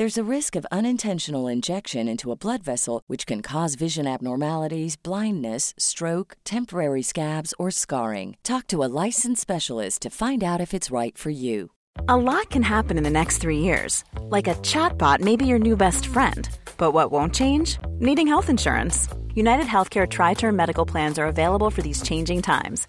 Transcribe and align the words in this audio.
There's 0.00 0.16
a 0.16 0.34
risk 0.36 0.56
of 0.56 0.66
unintentional 0.72 1.46
injection 1.46 2.08
into 2.08 2.32
a 2.32 2.34
blood 2.34 2.62
vessel, 2.62 3.02
which 3.06 3.26
can 3.26 3.42
cause 3.42 3.74
vision 3.74 4.06
abnormalities, 4.06 4.96
blindness, 4.96 5.74
stroke, 5.76 6.38
temporary 6.42 7.02
scabs, 7.02 7.52
or 7.58 7.70
scarring. 7.70 8.38
Talk 8.42 8.66
to 8.68 8.82
a 8.82 8.88
licensed 9.04 9.42
specialist 9.42 10.00
to 10.00 10.08
find 10.08 10.42
out 10.42 10.58
if 10.58 10.72
it's 10.72 10.90
right 10.90 11.18
for 11.18 11.28
you. 11.28 11.72
A 12.08 12.16
lot 12.16 12.48
can 12.48 12.62
happen 12.62 12.96
in 12.96 13.04
the 13.04 13.10
next 13.10 13.42
three 13.42 13.58
years. 13.58 14.02
Like 14.22 14.48
a 14.48 14.54
chatbot 14.62 15.20
may 15.20 15.36
be 15.36 15.44
your 15.44 15.58
new 15.58 15.76
best 15.76 16.06
friend. 16.06 16.48
But 16.78 16.92
what 16.92 17.12
won't 17.12 17.34
change? 17.34 17.78
Needing 17.98 18.26
health 18.26 18.48
insurance. 18.48 19.06
United 19.34 19.66
Healthcare 19.66 20.08
Tri 20.08 20.32
Term 20.32 20.56
Medical 20.56 20.86
Plans 20.86 21.18
are 21.18 21.26
available 21.26 21.68
for 21.68 21.82
these 21.82 22.00
changing 22.00 22.40
times. 22.40 22.88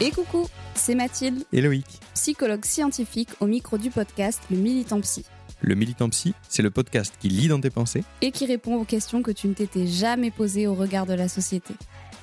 Et 0.00 0.10
coucou, 0.10 0.46
c'est 0.74 0.94
Mathilde, 0.94 1.44
Et 1.52 1.60
Loïc. 1.60 1.86
psychologue 2.14 2.64
scientifique 2.64 3.30
au 3.40 3.46
micro 3.46 3.78
du 3.78 3.90
podcast 3.90 4.42
Le 4.50 4.56
Militant 4.56 5.00
Psy, 5.00 5.24
Le 5.62 5.74
Militant 5.74 6.08
Psy, 6.10 6.34
c'est 6.48 6.62
le 6.62 6.70
podcast 6.70 7.14
qui 7.20 7.28
lit 7.28 7.48
dans 7.48 7.60
tes 7.60 7.70
pensées 7.70 8.04
et 8.20 8.30
qui 8.30 8.46
répond 8.46 8.76
aux 8.76 8.84
questions 8.84 9.22
que 9.22 9.30
tu 9.30 9.48
ne 9.48 9.54
t'étais 9.54 9.86
jamais 9.86 10.30
posées 10.30 10.66
au 10.66 10.74
regard 10.74 11.06
de 11.06 11.14
la 11.14 11.28
société. 11.28 11.74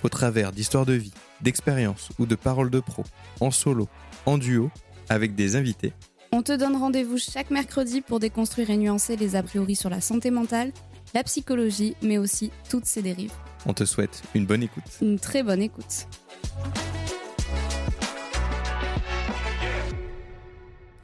au 0.04 0.09
travers 0.09 0.52
d'histoires 0.52 0.86
de 0.86 0.94
vie, 0.94 1.14
d'expériences 1.42 2.09
ou 2.20 2.26
de 2.26 2.36
paroles 2.36 2.70
de 2.70 2.80
pro, 2.80 3.04
en 3.40 3.52
solo, 3.52 3.88
en 4.26 4.38
duo, 4.38 4.70
avec 5.09 5.36
des 5.36 5.56
invités. 5.56 5.94
On 6.32 6.42
te 6.44 6.53
donne 6.56 6.76
rendez-vous 6.76 7.18
chaque 7.18 7.52
mercredi 7.52 8.02
pour 8.02 8.20
déconstruire 8.20 8.70
et 8.70 8.78
nuancer 8.78 9.16
les 9.18 9.36
a 9.36 9.44
priori 9.44 9.76
sur 9.76 9.90
la 9.90 10.02
santé 10.02 10.32
mentale, 10.32 10.72
la 11.14 11.24
psychologie, 11.24 11.96
mais 12.02 12.18
aussi 12.18 12.52
toutes 12.70 12.86
ses 12.86 13.02
dérives. 13.02 13.34
On 13.66 13.74
te 13.74 13.84
souhaite 13.86 14.24
une 14.34 14.46
bonne 14.46 14.64
écoute. 14.64 14.84
Une 15.02 15.20
très 15.20 15.44
bonne 15.44 15.62
écoute. 15.62 16.08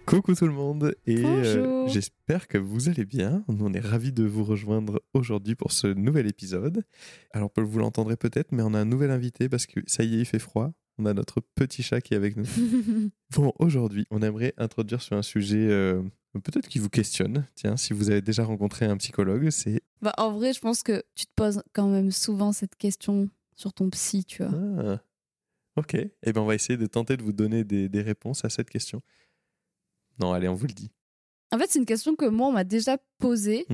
Coucou 0.07 0.35
tout 0.35 0.47
le 0.47 0.53
monde 0.53 0.95
et 1.05 1.25
euh, 1.25 1.85
j'espère 1.89 2.47
que 2.47 2.57
vous 2.57 2.87
allez 2.87 3.03
bien. 3.03 3.43
On 3.49 3.73
est 3.73 3.81
ravis 3.81 4.13
de 4.13 4.23
vous 4.23 4.45
rejoindre 4.45 5.03
aujourd'hui 5.13 5.53
pour 5.53 5.73
ce 5.73 5.87
nouvel 5.87 6.27
épisode. 6.27 6.85
Alors 7.33 7.51
vous 7.57 7.79
l'entendrez 7.79 8.15
peut-être, 8.15 8.53
mais 8.53 8.63
on 8.63 8.73
a 8.73 8.79
un 8.79 8.85
nouvel 8.85 9.11
invité 9.11 9.49
parce 9.49 9.65
que 9.65 9.81
ça 9.85 10.05
y 10.05 10.15
est, 10.15 10.19
il 10.19 10.25
fait 10.25 10.39
froid. 10.39 10.71
On 10.97 11.05
a 11.05 11.13
notre 11.13 11.41
petit 11.55 11.83
chat 11.83 11.99
qui 11.99 12.13
est 12.13 12.17
avec 12.17 12.37
nous. 12.37 12.45
Bon, 13.35 13.51
aujourd'hui, 13.59 14.07
on 14.09 14.21
aimerait 14.21 14.53
introduire 14.57 15.01
sur 15.01 15.17
un 15.17 15.21
sujet 15.21 15.67
euh, 15.69 16.01
peut-être 16.31 16.69
qui 16.69 16.79
vous 16.79 16.89
questionne. 16.89 17.45
Tiens, 17.55 17.75
si 17.75 17.91
vous 17.91 18.09
avez 18.09 18.21
déjà 18.21 18.45
rencontré 18.45 18.85
un 18.85 18.95
psychologue, 18.95 19.49
c'est 19.49 19.81
Bah, 20.01 20.13
en 20.17 20.31
vrai, 20.31 20.53
je 20.53 20.61
pense 20.61 20.83
que 20.83 21.03
tu 21.15 21.25
te 21.25 21.31
poses 21.35 21.61
quand 21.73 21.89
même 21.89 22.11
souvent 22.11 22.53
cette 22.53 22.77
question 22.77 23.29
sur 23.57 23.73
ton 23.73 23.89
psy, 23.89 24.23
tu 24.23 24.41
vois. 24.41 24.57
Ah. 24.79 25.01
Ok, 25.75 25.93
eh 25.95 26.33
ben 26.33 26.41
on 26.41 26.45
va 26.45 26.55
essayer 26.55 26.77
de 26.77 26.87
tenter 26.87 27.17
de 27.17 27.23
vous 27.23 27.33
donner 27.33 27.63
des, 27.63 27.87
des 27.87 28.01
réponses 28.01 28.43
à 28.43 28.49
cette 28.49 28.69
question. 28.69 29.03
Non, 30.19 30.33
allez, 30.33 30.47
on 30.47 30.53
vous 30.55 30.67
le 30.67 30.73
dit. 30.73 30.91
En 31.51 31.57
fait, 31.57 31.67
c'est 31.69 31.79
une 31.79 31.85
question 31.85 32.15
que 32.15 32.25
moi, 32.25 32.47
on 32.47 32.51
m'a 32.51 32.63
déjà 32.63 32.97
posée. 33.19 33.65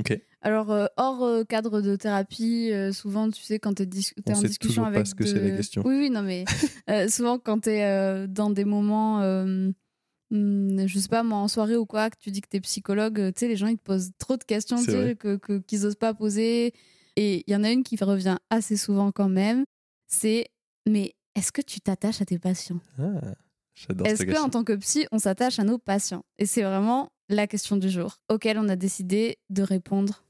Alors, 0.41 0.71
euh, 0.71 0.85
hors 0.97 1.23
euh, 1.23 1.43
cadre 1.43 1.81
de 1.81 1.95
thérapie, 1.95 2.69
euh, 2.71 2.91
souvent, 2.91 3.29
tu 3.31 3.41
sais, 3.41 3.59
quand 3.59 3.73
tu 3.75 3.83
es, 3.83 3.85
en 3.85 3.89
discussion 3.89 4.51
toujours 4.57 4.83
pas 4.83 4.89
avec. 4.89 5.07
ce 5.07 5.15
que 5.15 5.25
c'est 5.25 5.39
la 5.39 5.51
question. 5.51 5.81
Oui, 5.85 5.95
oui, 5.97 6.09
non, 6.09 6.21
mais 6.21 6.45
souvent, 7.09 7.39
quand 7.39 7.61
tu 7.61 7.69
es 7.69 8.27
dans 8.27 8.49
des 8.49 8.65
moments, 8.65 9.19
hmm, 9.21 10.85
je 10.85 10.99
sais 10.99 11.07
pas, 11.07 11.23
moi, 11.23 11.39
en 11.39 11.47
soirée 11.47 11.77
ou 11.77 11.85
quoi, 11.85 12.09
que 12.09 12.17
tu 12.19 12.29
dis 12.29 12.41
que 12.41 12.49
tu 12.49 12.57
es 12.57 12.61
psychologue, 12.61 13.31
tu 13.33 13.39
sais, 13.39 13.47
les 13.47 13.55
gens, 13.55 13.67
ils 13.67 13.77
te 13.77 13.83
posent 13.83 14.11
trop 14.19 14.37
de 14.37 14.43
questions 14.43 14.77
vrai. 14.77 15.15
que, 15.15 15.37
que- 15.37 15.59
qu'ils 15.59 15.85
osent 15.85 15.95
pas 15.95 16.13
poser. 16.13 16.73
Et 17.15 17.43
il 17.47 17.53
y 17.53 17.55
en 17.55 17.63
a 17.63 17.71
une 17.71 17.83
qui 17.83 17.95
revient 17.95 18.37
assez 18.49 18.75
souvent 18.75 19.11
quand 19.11 19.29
même 19.29 19.65
c'est 20.13 20.47
mais 20.87 21.15
est-ce 21.35 21.51
que 21.51 21.61
tu 21.61 21.81
t'attaches 21.81 22.21
à 22.21 22.25
tes 22.25 22.37
patients? 22.39 22.79
Ah, 22.99 23.33
Est-ce 23.75 23.87
cette 23.87 24.17
que 24.19 24.23
question. 24.25 24.43
en 24.45 24.49
tant 24.49 24.63
que 24.63 24.73
psy, 24.73 25.05
on 25.11 25.19
s'attache 25.19 25.59
à 25.59 25.63
nos 25.63 25.77
patients? 25.77 26.23
Et 26.37 26.45
c'est 26.45 26.61
vraiment 26.61 27.11
la 27.29 27.47
question 27.47 27.77
du 27.77 27.89
jour 27.89 28.17
auquel 28.29 28.57
on 28.57 28.69
a 28.69 28.75
décidé 28.75 29.37
de 29.49 29.63
répondre 29.63 30.23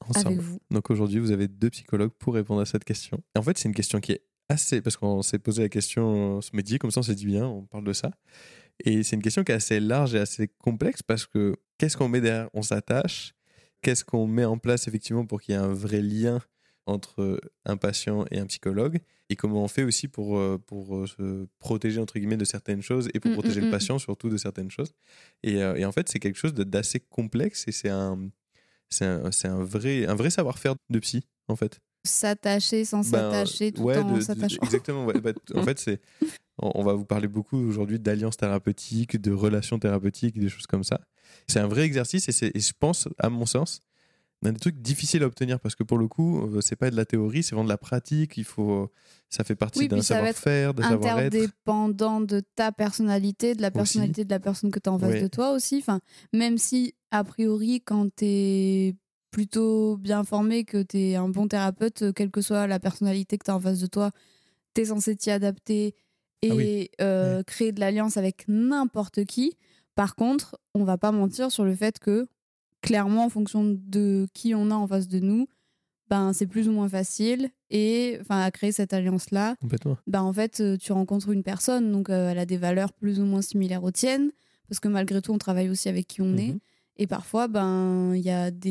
Ensemble. 0.00 0.26
avec 0.26 0.40
vous. 0.40 0.58
Donc 0.70 0.90
aujourd'hui, 0.90 1.18
vous 1.18 1.30
avez 1.30 1.48
deux 1.48 1.70
psychologues 1.70 2.12
pour 2.18 2.34
répondre 2.34 2.60
à 2.60 2.66
cette 2.66 2.84
question. 2.84 3.18
Et 3.34 3.38
en 3.38 3.42
fait, 3.42 3.56
c'est 3.58 3.68
une 3.68 3.74
question 3.74 4.00
qui 4.00 4.12
est 4.12 4.22
assez... 4.48 4.80
Parce 4.82 4.96
qu'on 4.96 5.22
s'est 5.22 5.38
posé 5.38 5.62
la 5.62 5.68
question 5.68 6.40
ce 6.40 6.50
midi, 6.54 6.78
comme 6.78 6.90
ça 6.90 7.00
on 7.00 7.02
s'est 7.02 7.14
dit 7.14 7.26
bien, 7.26 7.46
on 7.46 7.62
parle 7.64 7.84
de 7.84 7.92
ça. 7.92 8.10
Et 8.84 9.02
c'est 9.02 9.16
une 9.16 9.22
question 9.22 9.42
qui 9.42 9.52
est 9.52 9.56
assez 9.56 9.80
large 9.80 10.14
et 10.14 10.18
assez 10.18 10.48
complexe 10.48 11.02
parce 11.02 11.26
que 11.26 11.56
qu'est-ce 11.78 11.96
qu'on 11.96 12.08
met 12.08 12.20
derrière? 12.20 12.50
On 12.52 12.62
s'attache. 12.62 13.32
Qu'est-ce 13.82 14.04
qu'on 14.04 14.26
met 14.26 14.44
en 14.44 14.58
place 14.58 14.88
effectivement 14.88 15.24
pour 15.26 15.40
qu'il 15.40 15.54
y 15.54 15.58
ait 15.58 15.60
un 15.60 15.72
vrai 15.72 16.02
lien 16.02 16.40
entre 16.86 17.40
un 17.64 17.76
patient 17.76 18.24
et 18.30 18.38
un 18.38 18.46
psychologue 18.46 19.00
et 19.28 19.36
comment 19.36 19.64
on 19.64 19.68
fait 19.68 19.82
aussi 19.82 20.08
pour, 20.08 20.38
euh, 20.38 20.58
pour 20.66 20.96
euh, 20.96 21.06
se 21.06 21.46
protéger 21.58 22.00
entre 22.00 22.18
guillemets 22.18 22.36
de 22.36 22.44
certaines 22.44 22.82
choses 22.82 23.08
et 23.12 23.20
pour 23.20 23.32
Mm, 23.32 23.34
protéger 23.34 23.60
mm, 23.60 23.64
le 23.64 23.68
mm. 23.68 23.72
patient 23.72 23.98
surtout 23.98 24.28
de 24.28 24.36
certaines 24.36 24.70
choses. 24.70 24.92
Et, 25.42 25.62
euh, 25.62 25.74
et 25.74 25.84
en 25.84 25.92
fait, 25.92 26.08
c'est 26.08 26.18
quelque 26.20 26.36
chose 26.38 26.54
d'assez 26.54 27.00
complexe 27.00 27.64
et 27.66 27.72
c'est 27.72 27.88
un, 27.88 28.18
un, 29.00 29.30
un 29.44 29.64
vrai, 29.64 30.06
un 30.06 30.14
vrai 30.14 30.30
savoir-faire 30.30 30.74
de 30.90 30.98
psy 31.00 31.24
en 31.48 31.56
fait. 31.56 31.80
S'attacher 32.04 32.84
sans 32.84 33.00
Ben, 33.10 33.32
s'attacher 33.32 33.72
tout 33.72 33.82
ouais, 33.82 33.98
en 33.98 34.20
s'attachant. 34.20 34.62
Exactement. 34.62 35.06
ouais. 35.06 35.20
Bah, 35.20 35.32
en 35.54 35.62
fait, 35.64 35.80
c'est, 35.80 36.00
on, 36.58 36.84
va 36.84 36.92
vous 36.92 37.04
parler 37.04 37.26
beaucoup 37.26 37.58
aujourd'hui 37.58 37.98
d'alliances 37.98 38.36
thérapeutiques, 38.36 39.20
de 39.20 39.32
relations 39.32 39.80
thérapeutiques, 39.80 40.38
des 40.38 40.48
choses 40.48 40.68
comme 40.68 40.84
ça. 40.84 41.00
C'est 41.48 41.58
un 41.58 41.66
vrai 41.66 41.82
exercice 41.82 42.28
et, 42.28 42.32
c'est, 42.32 42.54
et 42.54 42.60
je 42.60 42.72
pense, 42.78 43.08
à 43.18 43.28
mon 43.28 43.44
sens, 43.44 43.80
un 44.44 44.52
des 44.52 44.60
trucs 44.60 44.80
difficiles 44.80 45.22
à 45.22 45.26
obtenir 45.26 45.58
parce 45.60 45.74
que 45.74 45.82
pour 45.82 45.98
le 45.98 46.06
coup, 46.08 46.46
euh, 46.46 46.60
c'est 46.60 46.76
pas 46.76 46.90
de 46.90 46.96
la 46.96 47.04
théorie, 47.04 47.42
c'est 47.42 47.54
vraiment 47.54 47.64
de 47.64 47.68
la 47.70 47.78
pratique. 47.78 48.36
Il 48.36 48.44
faut, 48.44 48.92
ça 49.30 49.42
fait 49.44 49.56
partie 49.56 49.80
Oui, 49.80 49.88
d'un 49.88 50.02
savoir-faire, 50.02 50.74
d'un 50.74 50.88
savoir-être. 50.88 51.34
Interdépendant 51.34 52.20
de 52.20 52.40
ta 52.54 52.70
personnalité, 52.70 53.54
de 53.54 53.62
la 53.62 53.70
personnalité 53.70 54.24
de 54.24 54.30
la 54.30 54.38
personne 54.40 54.70
que 54.70 54.78
tu 54.78 54.88
as 54.88 54.92
en 54.92 54.98
face 54.98 55.20
de 55.22 55.26
toi 55.28 55.52
aussi. 55.52 55.78
Enfin, 55.78 56.00
même 56.32 56.58
si, 56.58 56.94
a 57.10 57.24
priori, 57.24 57.80
quand 57.80 58.14
tu 58.14 58.24
es 58.26 58.94
plutôt 59.32 59.96
bien 59.96 60.22
formé, 60.24 60.64
que 60.64 60.82
tu 60.82 60.98
es 60.98 61.16
un 61.16 61.28
bon 61.28 61.48
thérapeute, 61.48 62.02
euh, 62.02 62.12
quelle 62.12 62.30
que 62.30 62.40
soit 62.40 62.66
la 62.66 62.78
personnalité 62.78 63.38
que 63.38 63.44
tu 63.44 63.50
as 63.50 63.56
en 63.56 63.60
face 63.60 63.80
de 63.80 63.86
toi, 63.86 64.10
tu 64.74 64.82
es 64.82 64.84
censé 64.86 65.16
t'y 65.16 65.30
adapter 65.30 65.94
et 66.42 66.50
Ah 66.50 66.54
oui. 66.54 66.90
euh, 67.00 67.36
Ouais. 67.38 67.44
créer 67.44 67.72
de 67.72 67.80
l'alliance 67.80 68.16
avec 68.16 68.44
n'importe 68.48 69.24
qui. 69.24 69.56
Par 69.94 70.14
contre, 70.14 70.58
on 70.74 70.84
va 70.84 70.98
pas 70.98 71.10
mentir 71.12 71.50
sur 71.50 71.64
le 71.64 71.74
fait 71.74 71.98
que 71.98 72.26
clairement, 72.86 73.24
en 73.24 73.28
fonction 73.28 73.64
de 73.64 74.26
qui 74.32 74.54
on 74.54 74.70
a 74.70 74.74
en 74.74 74.86
face 74.86 75.08
de 75.08 75.20
nous, 75.20 75.46
ben, 76.08 76.32
c'est 76.32 76.46
plus 76.46 76.68
ou 76.68 76.72
moins 76.72 76.88
facile. 76.88 77.50
Et 77.70 78.16
enfin, 78.20 78.40
à 78.42 78.50
créer 78.50 78.72
cette 78.72 78.92
alliance-là, 78.92 79.56
ben, 80.06 80.22
en 80.22 80.32
fait, 80.32 80.60
euh, 80.60 80.76
tu 80.76 80.92
rencontres 80.92 81.30
une 81.30 81.42
personne, 81.42 81.90
donc 81.92 82.10
euh, 82.10 82.30
elle 82.30 82.38
a 82.38 82.46
des 82.46 82.56
valeurs 82.58 82.92
plus 82.92 83.20
ou 83.20 83.24
moins 83.24 83.42
similaires 83.42 83.82
aux 83.84 83.90
tiennes, 83.90 84.30
parce 84.68 84.78
que 84.80 84.88
malgré 84.88 85.20
tout, 85.20 85.32
on 85.32 85.38
travaille 85.38 85.68
aussi 85.68 85.88
avec 85.88 86.06
qui 86.06 86.22
on 86.22 86.36
est. 86.36 86.52
Mhm. 86.52 86.58
Et 86.98 87.06
parfois, 87.06 87.48
ben, 87.48 88.14
il 88.14 88.22
y, 88.22 88.30
a 88.30 88.50
des- 88.50 88.70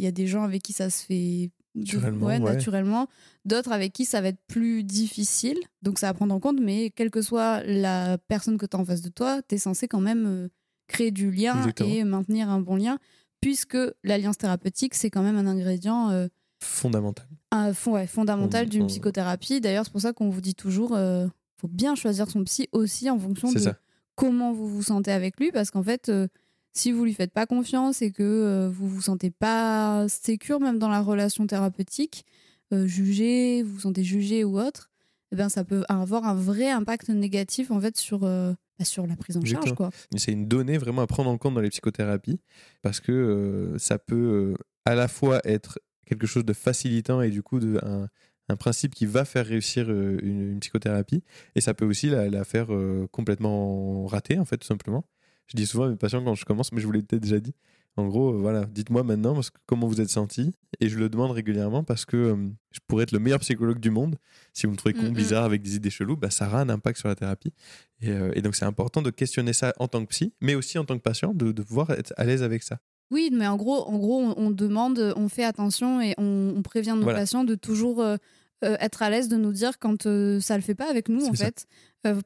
y 0.00 0.06
a 0.06 0.10
des 0.12 0.26
gens 0.26 0.42
avec 0.44 0.62
qui 0.62 0.72
ça 0.72 0.88
se 0.88 1.04
fait 1.04 1.50
Naturellement, 1.74 2.26
ouais, 2.26 2.40
ouais. 2.40 2.54
naturellement. 2.54 3.06
D'autres 3.44 3.72
avec 3.72 3.92
qui 3.92 4.04
ça 4.04 4.20
va 4.20 4.28
être 4.28 4.40
plus 4.48 4.82
difficile. 4.84 5.58
Donc, 5.82 5.98
ça 5.98 6.08
à 6.08 6.14
prendre 6.14 6.34
en 6.34 6.40
compte. 6.40 6.58
Mais 6.60 6.90
quelle 6.90 7.10
que 7.10 7.22
soit 7.22 7.62
la 7.64 8.18
personne 8.26 8.56
que 8.56 8.66
tu 8.66 8.76
as 8.76 8.80
en 8.80 8.84
face 8.84 9.02
de 9.02 9.10
toi, 9.10 9.42
tu 9.48 9.54
es 9.56 9.58
censé 9.58 9.86
quand 9.86 10.00
même 10.00 10.24
euh, 10.26 10.48
créer 10.88 11.10
du 11.10 11.30
lien 11.30 11.56
Exactement. 11.58 11.90
et 11.90 12.04
maintenir 12.04 12.48
un 12.48 12.60
bon 12.60 12.76
lien, 12.76 12.98
puisque 13.40 13.76
l'alliance 14.04 14.38
thérapeutique, 14.38 14.94
c'est 14.94 15.10
quand 15.10 15.22
même 15.22 15.36
un 15.36 15.46
ingrédient 15.46 16.10
euh, 16.10 16.28
Fondamental. 16.60 17.26
un 17.52 17.72
fond, 17.72 17.92
ouais, 17.94 18.06
fondamental 18.06 18.66
On- 18.66 18.68
d'une 18.68 18.86
psychothérapie. 18.88 19.60
D'ailleurs, 19.60 19.84
c'est 19.84 19.92
pour 19.92 20.00
ça 20.00 20.12
qu'on 20.12 20.28
vous 20.28 20.40
dit 20.40 20.54
toujours, 20.54 20.94
euh, 20.96 21.26
faut 21.60 21.68
bien 21.68 21.94
choisir 21.94 22.28
son 22.30 22.42
psy 22.44 22.68
aussi 22.72 23.08
en 23.10 23.18
fonction 23.18 23.48
C'est 23.48 23.58
de 23.58 23.60
ça. 23.64 23.76
comment 24.16 24.52
vous 24.52 24.68
vous 24.68 24.82
sentez 24.82 25.12
avec 25.12 25.38
lui, 25.38 25.52
parce 25.52 25.70
qu'en 25.70 25.82
fait, 25.82 26.08
euh, 26.08 26.26
si 26.72 26.90
vous 26.92 27.04
lui 27.04 27.14
faites 27.14 27.32
pas 27.32 27.46
confiance 27.46 28.02
et 28.02 28.10
que 28.10 28.22
euh, 28.22 28.68
vous 28.68 28.88
vous 28.88 29.02
sentez 29.02 29.30
pas 29.30 30.06
sécure 30.08 30.60
même 30.60 30.78
dans 30.78 30.88
la 30.88 31.00
relation 31.00 31.46
thérapeutique, 31.46 32.24
euh, 32.72 32.86
jugé, 32.86 33.62
vous 33.62 33.74
vous 33.74 33.80
sentez 33.80 34.04
jugé 34.04 34.44
ou 34.44 34.60
autre, 34.60 34.90
eh 35.32 35.36
ben 35.36 35.48
ça 35.48 35.62
peut 35.64 35.84
avoir 35.88 36.26
un 36.26 36.34
vrai 36.34 36.70
impact 36.70 37.08
négatif 37.08 37.70
en 37.70 37.80
fait 37.80 37.96
sur 37.96 38.24
euh, 38.24 38.52
bah, 38.78 38.84
sur 38.84 39.06
la 39.06 39.16
prise 39.16 39.36
en 39.36 39.44
charge 39.44 39.74
quoi. 39.74 39.90
C'est 40.16 40.32
une 40.32 40.46
donnée 40.46 40.78
vraiment 40.78 41.02
à 41.02 41.06
prendre 41.06 41.30
en 41.30 41.38
compte 41.38 41.54
dans 41.54 41.60
les 41.60 41.70
psychothérapies 41.70 42.40
parce 42.82 43.00
que 43.00 43.12
euh, 43.12 43.78
ça 43.78 43.98
peut 43.98 44.14
euh, 44.16 44.54
à 44.84 44.94
la 44.94 45.08
fois 45.08 45.40
être 45.44 45.78
quelque 46.06 46.26
chose 46.26 46.44
de 46.44 46.52
facilitant 46.52 47.20
et 47.20 47.30
du 47.30 47.42
coup 47.42 47.58
de, 47.60 47.78
un, 47.84 48.08
un 48.48 48.56
principe 48.56 48.94
qui 48.94 49.06
va 49.06 49.24
faire 49.24 49.46
réussir 49.46 49.86
euh, 49.88 50.18
une, 50.22 50.52
une 50.52 50.60
psychothérapie 50.60 51.22
et 51.54 51.60
ça 51.60 51.74
peut 51.74 51.84
aussi 51.84 52.08
la, 52.08 52.28
la 52.28 52.44
faire 52.44 52.72
euh, 52.72 53.06
complètement 53.10 54.06
rater 54.06 54.38
en 54.38 54.44
fait 54.44 54.56
tout 54.58 54.66
simplement. 54.66 55.04
Je 55.46 55.56
dis 55.56 55.66
souvent 55.66 55.84
à 55.84 55.88
mes 55.88 55.96
patients 55.96 56.22
quand 56.22 56.34
je 56.34 56.44
commence, 56.44 56.72
mais 56.72 56.80
je 56.80 56.86
vous 56.86 56.92
l'ai 56.92 57.02
peut-être 57.02 57.22
déjà 57.22 57.40
dit. 57.40 57.54
En 57.98 58.06
gros, 58.06 58.32
euh, 58.32 58.38
voilà, 58.38 58.64
dites-moi 58.64 59.02
maintenant 59.02 59.34
parce 59.34 59.50
que 59.50 59.58
comment 59.66 59.88
vous 59.88 60.00
êtes 60.00 60.08
senti 60.08 60.52
et 60.80 60.88
je 60.88 60.98
le 60.98 61.08
demande 61.08 61.32
régulièrement 61.32 61.82
parce 61.82 62.04
que 62.04 62.16
euh, 62.16 62.36
je 62.70 62.78
pourrais 62.86 63.02
être 63.02 63.12
le 63.12 63.18
meilleur 63.18 63.40
psychologue 63.40 63.80
du 63.80 63.90
monde. 63.90 64.16
Si 64.52 64.66
vous 64.66 64.72
me 64.72 64.76
trouvez 64.76 64.94
con, 64.94 65.02
Mm, 65.02 65.08
mm. 65.08 65.14
bizarre 65.14 65.44
avec 65.44 65.62
des 65.62 65.74
idées 65.74 65.90
cheloues, 65.90 66.16
bah, 66.16 66.30
ça 66.30 66.46
aura 66.46 66.60
un 66.60 66.68
impact 66.68 66.98
sur 67.00 67.08
la 67.08 67.16
thérapie. 67.16 67.52
Et, 68.00 68.10
euh, 68.10 68.30
et 68.34 68.40
donc, 68.42 68.54
c'est 68.54 68.64
important 68.64 69.02
de 69.02 69.10
questionner 69.10 69.52
ça 69.52 69.74
en 69.80 69.88
tant 69.88 70.00
que 70.04 70.10
psy, 70.10 70.32
mais 70.40 70.54
aussi 70.54 70.78
en 70.78 70.84
tant 70.84 70.96
que 70.96 71.02
patient, 71.02 71.34
de, 71.34 71.50
de 71.50 71.62
pouvoir 71.62 71.90
être 71.90 72.12
à 72.16 72.24
l'aise 72.24 72.44
avec 72.44 72.62
ça. 72.62 72.78
Oui, 73.10 73.30
mais 73.32 73.48
en 73.48 73.56
gros, 73.56 73.82
en 73.88 73.98
gros, 73.98 74.20
on, 74.20 74.34
on 74.36 74.50
demande, 74.52 75.14
on 75.16 75.28
fait 75.28 75.44
attention 75.44 76.00
et 76.00 76.14
on, 76.18 76.54
on 76.56 76.62
prévient 76.62 76.94
nos 76.94 77.02
Voilà. 77.02 77.18
patients 77.20 77.42
de 77.42 77.56
toujours 77.56 78.00
euh, 78.02 78.16
être 78.62 79.02
à 79.02 79.10
l'aise 79.10 79.28
de 79.28 79.36
nous 79.36 79.52
dire 79.52 79.78
quand 79.80 80.02
ça 80.40 80.56
le 80.56 80.62
fait 80.62 80.74
pas 80.76 80.88
avec 80.88 81.08
nous, 81.08 81.24
en 81.26 81.34
ça. 81.34 81.46
fait. 81.46 81.66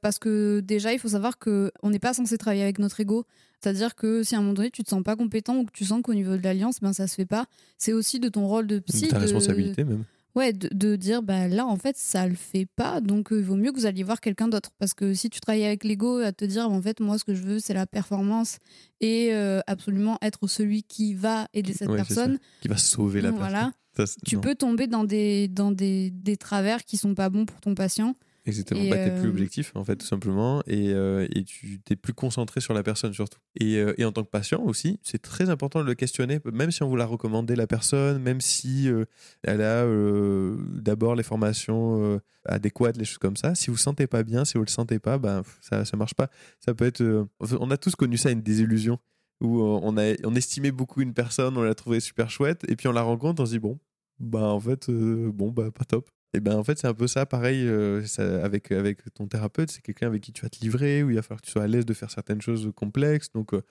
Parce 0.02 0.18
que 0.18 0.60
déjà, 0.60 0.92
il 0.92 0.98
faut 0.98 1.08
savoir 1.08 1.38
que 1.38 1.72
on 1.82 1.88
n'est 1.90 1.98
pas 1.98 2.12
censé 2.12 2.36
travailler 2.36 2.62
avec 2.62 2.78
notre 2.78 3.00
ego. 3.00 3.24
C'est-à-dire 3.62 3.94
que 3.94 4.22
si 4.22 4.34
à 4.34 4.38
un 4.38 4.40
moment 4.40 4.54
donné 4.54 4.70
tu 4.70 4.82
te 4.82 4.88
sens 4.90 5.02
pas 5.02 5.14
compétent 5.16 5.56
ou 5.58 5.64
que 5.64 5.72
tu 5.72 5.84
sens 5.84 6.02
qu'au 6.02 6.14
niveau 6.14 6.36
de 6.36 6.42
l'alliance, 6.42 6.80
ben 6.80 6.92
ça 6.92 7.06
se 7.06 7.14
fait 7.14 7.26
pas. 7.26 7.46
C'est 7.78 7.92
aussi 7.92 8.18
de 8.20 8.28
ton 8.28 8.46
rôle 8.46 8.66
de 8.66 8.78
psy. 8.80 9.08
ta 9.08 9.16
de- 9.16 9.22
responsabilité 9.22 9.84
même. 9.84 10.04
Ouais, 10.34 10.54
de, 10.54 10.68
de 10.72 10.96
dire 10.96 11.22
bah 11.22 11.46
là 11.46 11.66
en 11.66 11.76
fait 11.76 11.94
ça 11.98 12.26
le 12.26 12.34
fait 12.34 12.66
pas, 12.74 13.02
donc 13.02 13.30
euh, 13.32 13.38
il 13.40 13.44
vaut 13.44 13.54
mieux 13.54 13.70
que 13.70 13.76
vous 13.78 13.84
alliez 13.84 14.02
voir 14.02 14.18
quelqu'un 14.18 14.48
d'autre 14.48 14.70
parce 14.78 14.94
que 14.94 15.12
si 15.12 15.28
tu 15.28 15.40
travailles 15.40 15.66
avec 15.66 15.84
l'ego 15.84 16.16
à 16.20 16.32
te 16.32 16.46
dire 16.46 16.70
en 16.70 16.80
fait 16.80 17.00
moi 17.00 17.18
ce 17.18 17.24
que 17.24 17.34
je 17.34 17.42
veux 17.42 17.58
c'est 17.58 17.74
la 17.74 17.86
performance 17.86 18.56
et 19.02 19.34
euh, 19.34 19.60
absolument 19.66 20.16
être 20.22 20.46
celui 20.46 20.84
qui 20.84 21.12
va 21.12 21.48
aider 21.52 21.74
cette 21.74 21.90
Ouais, 21.90 21.96
personne, 21.96 22.38
Qui 22.62 22.68
va 22.68 22.78
sauver 22.78 23.20
la 23.20 23.30
Voilà. 23.30 23.72
personne. 23.94 24.06
Ça, 24.08 24.14
tu 24.24 24.36
non. 24.36 24.40
peux 24.40 24.54
tomber 24.54 24.86
dans 24.86 25.04
des 25.04 25.48
dans 25.48 25.70
des, 25.70 26.10
des 26.10 26.38
travers 26.38 26.82
qui 26.86 26.96
sont 26.96 27.14
pas 27.14 27.28
bons 27.28 27.44
pour 27.44 27.60
ton 27.60 27.74
patient. 27.74 28.16
Exactement. 28.44 28.82
Bah, 28.90 28.96
t'es 28.96 29.10
euh, 29.10 29.20
plus 29.20 29.28
objectif, 29.28 29.70
en 29.76 29.84
fait, 29.84 29.94
tout 29.96 30.06
simplement. 30.06 30.62
Et, 30.66 30.92
euh, 30.92 31.28
et 31.32 31.44
tu 31.44 31.80
t'es 31.80 31.94
plus 31.94 32.12
concentré 32.12 32.60
sur 32.60 32.74
la 32.74 32.82
personne, 32.82 33.12
surtout. 33.12 33.38
Et, 33.54 33.76
euh, 33.76 33.94
et 33.98 34.04
en 34.04 34.10
tant 34.10 34.24
que 34.24 34.30
patient 34.30 34.60
aussi, 34.62 34.98
c'est 35.02 35.22
très 35.22 35.48
important 35.48 35.80
de 35.80 35.86
le 35.86 35.94
questionner, 35.94 36.40
même 36.52 36.72
si 36.72 36.82
on 36.82 36.88
vous 36.88 36.96
l'a 36.96 37.06
recommandé, 37.06 37.54
la 37.54 37.68
personne, 37.68 38.20
même 38.20 38.40
si 38.40 38.88
euh, 38.88 39.04
elle 39.44 39.60
a 39.62 39.84
euh, 39.84 40.56
d'abord 40.74 41.14
les 41.14 41.22
formations 41.22 42.02
euh, 42.02 42.18
adéquates, 42.44 42.96
les 42.96 43.04
choses 43.04 43.18
comme 43.18 43.36
ça. 43.36 43.54
Si 43.54 43.70
vous 43.70 43.76
sentez 43.76 44.08
pas 44.08 44.24
bien, 44.24 44.44
si 44.44 44.58
vous 44.58 44.64
le 44.64 44.70
sentez 44.70 44.98
pas, 44.98 45.20
pff, 45.20 45.58
ça, 45.60 45.84
ça 45.84 45.96
marche 45.96 46.14
pas. 46.14 46.28
Ça 46.58 46.74
peut 46.74 46.84
être. 46.86 47.00
euh, 47.00 47.24
on 47.60 47.70
a 47.70 47.76
tous 47.76 47.94
connu 47.94 48.16
ça, 48.16 48.32
une 48.32 48.42
désillusion, 48.42 48.98
où 49.40 49.60
euh, 49.60 49.78
on, 49.84 49.96
a, 49.96 50.14
on 50.24 50.34
estimait 50.34 50.72
beaucoup 50.72 51.00
une 51.00 51.14
personne, 51.14 51.56
on 51.56 51.62
l'a 51.62 51.76
trouvée 51.76 52.00
super 52.00 52.28
chouette, 52.28 52.64
et 52.68 52.74
puis 52.74 52.88
on 52.88 52.92
la 52.92 53.02
rencontre, 53.02 53.40
on 53.40 53.46
se 53.46 53.52
dit, 53.52 53.58
bon, 53.60 53.78
bah 54.18 54.48
en 54.48 54.58
fait, 54.58 54.88
euh, 54.88 55.30
bon, 55.32 55.52
bah 55.52 55.70
pas 55.70 55.84
top. 55.84 56.10
Et 56.34 56.40
ben 56.40 56.56
en 56.56 56.64
fait, 56.64 56.78
c'est 56.78 56.86
un 56.86 56.94
peu 56.94 57.06
ça, 57.06 57.26
pareil, 57.26 57.66
euh, 57.68 58.04
ça- 58.06 58.42
avec, 58.44 58.72
avec 58.72 59.12
ton 59.14 59.26
thérapeute, 59.26 59.70
c'est 59.70 59.82
quelqu'un 59.82 60.06
avec 60.06 60.22
qui 60.22 60.32
tu 60.32 60.42
vas 60.42 60.48
te 60.48 60.60
livrer, 60.60 61.02
où 61.02 61.10
il 61.10 61.16
va 61.16 61.22
falloir 61.22 61.40
que 61.40 61.46
tu 61.46 61.52
sois 61.52 61.62
à 61.64 61.66
l'aise 61.66 61.84
de 61.84 61.92
faire 61.94 62.10
certaines 62.10 62.40
choses 62.40 62.72
complexes. 62.74 63.30
Donc, 63.34 63.52
euh, 63.52 63.62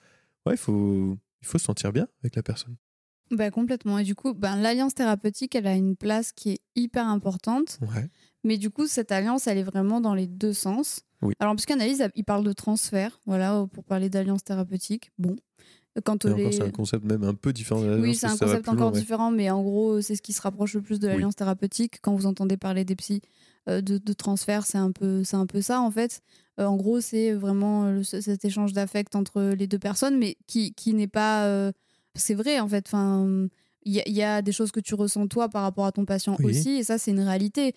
ouais, 0.46 0.54
il 0.54 0.58
faut, 0.58 1.16
il 1.40 1.46
faut 1.46 1.58
se 1.58 1.64
sentir 1.64 1.92
bien 1.92 2.06
avec 2.22 2.36
la 2.36 2.42
personne. 2.42 2.76
Bah 3.30 3.50
complètement. 3.50 3.98
Et 3.98 4.04
du 4.04 4.14
coup, 4.14 4.34
ben, 4.34 4.56
l'alliance 4.56 4.94
thérapeutique, 4.94 5.54
elle 5.54 5.66
a 5.66 5.74
une 5.74 5.96
place 5.96 6.32
qui 6.32 6.50
est 6.50 6.60
hyper 6.76 7.08
importante. 7.08 7.78
Ouais. 7.80 8.08
Mais 8.44 8.58
du 8.58 8.68
coup, 8.70 8.86
cette 8.86 9.10
alliance, 9.10 9.46
elle 9.46 9.58
est 9.58 9.62
vraiment 9.62 10.00
dans 10.00 10.14
les 10.14 10.26
deux 10.26 10.52
sens. 10.52 11.00
Oui. 11.22 11.34
Alors, 11.40 11.54
puisqu'analyse, 11.54 12.04
il 12.14 12.24
parle 12.24 12.44
de 12.44 12.52
transfert, 12.52 13.20
voilà, 13.26 13.66
pour 13.72 13.84
parler 13.84 14.10
d'alliance 14.10 14.44
thérapeutique. 14.44 15.12
Bon. 15.18 15.36
Quand 16.04 16.24
les... 16.24 16.52
c'est 16.52 16.62
un 16.62 16.70
concept 16.70 17.04
même 17.04 17.22
un 17.22 17.34
peu 17.34 17.52
différent 17.52 17.82
de 17.82 17.86
la 17.86 17.96
Oui, 17.96 18.14
c'est 18.14 18.26
un 18.26 18.36
concept 18.36 18.68
encore 18.68 18.92
ouais. 18.92 18.98
différent, 18.98 19.30
mais 19.30 19.50
en 19.50 19.62
gros, 19.62 20.00
c'est 20.00 20.16
ce 20.16 20.22
qui 20.22 20.32
se 20.32 20.40
rapproche 20.40 20.74
le 20.74 20.80
plus 20.80 20.98
de 20.98 21.06
Oui. 21.06 21.12
l'alliance 21.12 21.36
thérapeutique. 21.36 21.98
Quand 22.00 22.14
vous 22.14 22.26
entendez 22.26 22.56
parler 22.56 22.84
des 22.84 22.96
psys 22.96 23.20
euh, 23.68 23.80
de, 23.82 23.98
de 23.98 24.12
transfert, 24.14 24.64
c'est 24.64 24.78
un, 24.78 24.90
peu, 24.90 25.22
c'est 25.22 25.36
un 25.36 25.46
peu 25.46 25.60
ça, 25.60 25.80
en 25.80 25.90
fait. 25.90 26.22
Euh, 26.58 26.64
en 26.64 26.76
gros, 26.76 27.00
c'est 27.00 27.32
vraiment 27.32 28.02
ce- 28.02 28.20
cet 28.22 28.44
échange 28.44 28.72
d'affect 28.72 29.14
entre 29.16 29.52
les 29.56 29.66
deux 29.66 29.78
personnes, 29.78 30.18
mais 30.18 30.36
qui, 30.46 30.72
qui 30.72 30.94
n'est 30.94 31.08
pas. 31.08 31.44
euh, 31.46 31.72
C'est 32.14 32.34
vrai, 32.34 32.58
en 32.60 32.68
fait. 32.68 32.84
Enfin. 32.86 33.48
Il 33.84 33.92
y, 33.92 33.98
a- 33.98 34.06
il 34.08 34.14
y 34.14 34.22
a 34.22 34.42
des 34.42 34.52
choses 34.52 34.70
que 34.70 34.78
tu 34.78 34.94
ressens 34.94 35.26
toi 35.26 35.48
par 35.48 35.62
rapport 35.62 35.84
à 35.86 35.90
ton 35.90 36.04
patient 36.04 36.36
Oui. 36.38 36.46
aussi, 36.52 36.70
et 36.76 36.84
ça, 36.84 36.98
c'est 36.98 37.10
une 37.10 37.18
réalité. 37.18 37.74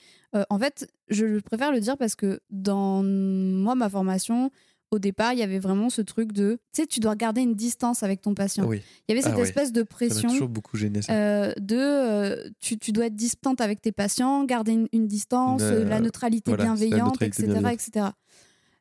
En 0.51 0.59
fait, 0.59 0.87
je 1.07 1.39
préfère 1.39 1.71
le 1.71 1.79
dire 1.79 1.97
parce 1.97 2.13
que 2.13 2.39
dans 2.51 3.01
moi, 3.01 3.73
ma 3.73 3.89
formation, 3.89 4.51
au 4.91 4.99
départ, 4.99 5.33
il 5.33 5.39
y 5.39 5.43
avait 5.43 5.59
vraiment 5.59 5.89
ce 5.89 6.01
truc 6.01 6.31
de, 6.31 6.57
tu 6.73 6.81
sais, 6.81 6.87
tu 6.87 6.99
dois 6.99 7.15
garder 7.15 7.41
une 7.41 7.55
distance 7.55 8.03
avec 8.03 8.21
ton 8.21 8.33
patient. 8.33 8.65
Oui, 8.65 8.81
Il 9.07 9.11
y 9.11 9.17
avait 9.17 9.21
cette 9.27 9.37
Ah 9.37 9.41
espèce 9.41 9.71
de 9.73 9.81
ça 9.81 9.85
pression 9.85 10.29
toujours 10.29 10.47
beaucoup 10.49 10.77
gêné 10.77 11.01
ça. 11.01 11.13
euh, 11.13 11.51
de 11.59 11.75
euh, 11.77 12.49
tu, 12.59 12.77
tu 12.77 12.91
dois 12.91 13.07
être 13.07 13.15
distante 13.15 13.61
avec 13.61 13.81
tes 13.81 13.91
patients, 13.91 14.43
garder 14.45 14.73
une, 14.73 14.87
une 14.93 15.07
distance, 15.07 15.61
Euh, 15.63 15.83
la 15.85 15.99
neutralité 15.99 16.51
voilà, 16.51 16.63
c'est 16.63 16.67
la 16.69 16.75
bienveillante, 16.75 17.11
neutralité 17.21 17.41
etc., 17.43 17.51
bienveillante. 17.59 17.87
etc. 17.87 18.05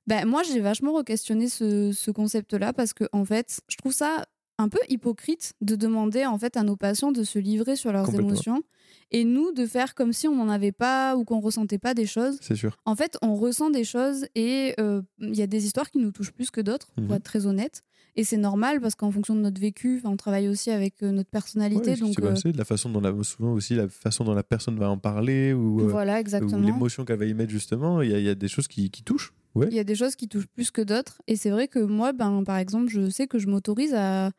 Ben, 0.07 0.27
moi, 0.27 0.43
j'ai 0.43 0.61
vachement 0.61 0.93
re-questionné 0.93 1.49
ce, 1.49 1.91
ce 1.93 2.11
concept-là 2.11 2.73
parce 2.75 2.93
que, 2.93 3.05
en 3.13 3.25
fait, 3.25 3.61
je 3.69 3.77
trouve 3.77 3.93
ça 3.95 4.27
un 4.59 4.69
peu 4.69 4.79
hypocrite 4.89 5.55
de 5.61 5.75
demander 5.77 6.25
en 6.27 6.39
fait 6.39 6.57
à 6.57 6.63
nos 6.63 6.77
patients 6.77 7.11
de 7.13 7.25
se 7.25 7.39
livrer 7.39 7.77
sur 7.77 7.93
leurs 7.93 8.07
émotions 8.21 8.63
et 9.11 9.25
nous 9.25 9.53
de 9.53 9.67
faire 9.67 9.95
comme 9.95 10.13
si 10.13 10.29
on 10.29 10.35
n'en 10.37 10.49
avait 10.49 10.73
pas 10.73 11.17
ou 11.17 11.25
qu'on 11.25 11.41
ressentait 11.41 11.79
pas 11.79 11.95
des 11.95 12.07
choses. 12.07 12.39
C'est 12.41 12.55
sûr. 12.57 12.77
En 12.85 12.95
fait, 12.97 13.17
on 13.23 13.35
ressent 13.35 13.71
des 13.71 13.85
choses 13.85 14.27
et 14.35 14.75
euh, 14.81 15.03
il 15.21 15.35
y 15.35 15.43
a 15.43 15.47
des 15.47 15.67
histoires 15.67 15.91
qui 15.91 15.99
nous 15.99 16.13
touchent 16.13 16.33
plus 16.33 16.51
que 16.51 16.61
d'autres, 16.61 16.93
Mhm. 16.99 17.07
pour 17.07 17.17
être 17.17 17.25
très 17.25 17.47
honnête. 17.47 17.83
Et 18.17 18.23
c'est 18.23 18.37
normal 18.37 18.81
parce 18.81 18.95
qu'en 18.95 19.11
fonction 19.11 19.35
de 19.35 19.41
notre 19.41 19.61
vécu, 19.61 20.01
on 20.05 20.17
travaille 20.17 20.47
aussi 20.49 20.71
avec 20.71 21.03
euh, 21.03 21.11
notre 21.11 21.31
personnalité. 21.31 21.91
Ouais, 21.91 21.97
donc, 21.97 22.15
c'est 22.15 22.49
euh, 22.49 22.53
la 22.55 22.65
façon 22.65 22.89
dont 22.89 23.01
la, 23.01 23.13
souvent 23.25 23.53
aussi 23.55 23.75
la 23.75 23.89
façon 23.89 24.23
dont 24.23 24.35
la 24.35 24.45
personne 24.45 24.79
va 24.79 24.89
en 24.89 24.99
parler 24.99 25.53
ou, 25.53 25.81
euh, 25.81 25.89
voilà, 25.89 26.23
l'émotion 26.23 27.05
qu'elle 27.05 27.19
va 27.19 27.25
y 27.27 27.35
mettre 27.35 27.51
justement. 27.51 28.03
Il 28.03 28.11
y, 28.13 28.15
a- 28.15 28.19
il 28.21 28.25
y 28.25 28.29
a 28.29 28.37
des 28.37 28.47
choses 28.49 28.69
qui, 28.69 28.89
qui 28.91 29.03
touchent. 29.03 29.33
Ouais. 29.55 29.69
Il 29.71 29.75
y 29.75 29.79
a 29.79 29.85
des 29.85 29.95
choses 29.95 30.17
qui 30.17 30.29
touchent 30.29 30.47
plus 30.49 30.71
que 30.71 30.83
d'autres. 30.83 31.23
Et 31.27 31.37
c'est 31.37 31.51
vrai 31.51 31.69
que 31.69 31.79
moi, 31.79 32.13
ben, 32.13 32.43
par 32.45 32.57
exemple, 32.57 32.89
je 32.89 33.09
sais 33.09 33.27
que 33.27 33.39
je 33.39 33.47
m'autorise 33.47 33.95
à, 33.95 34.31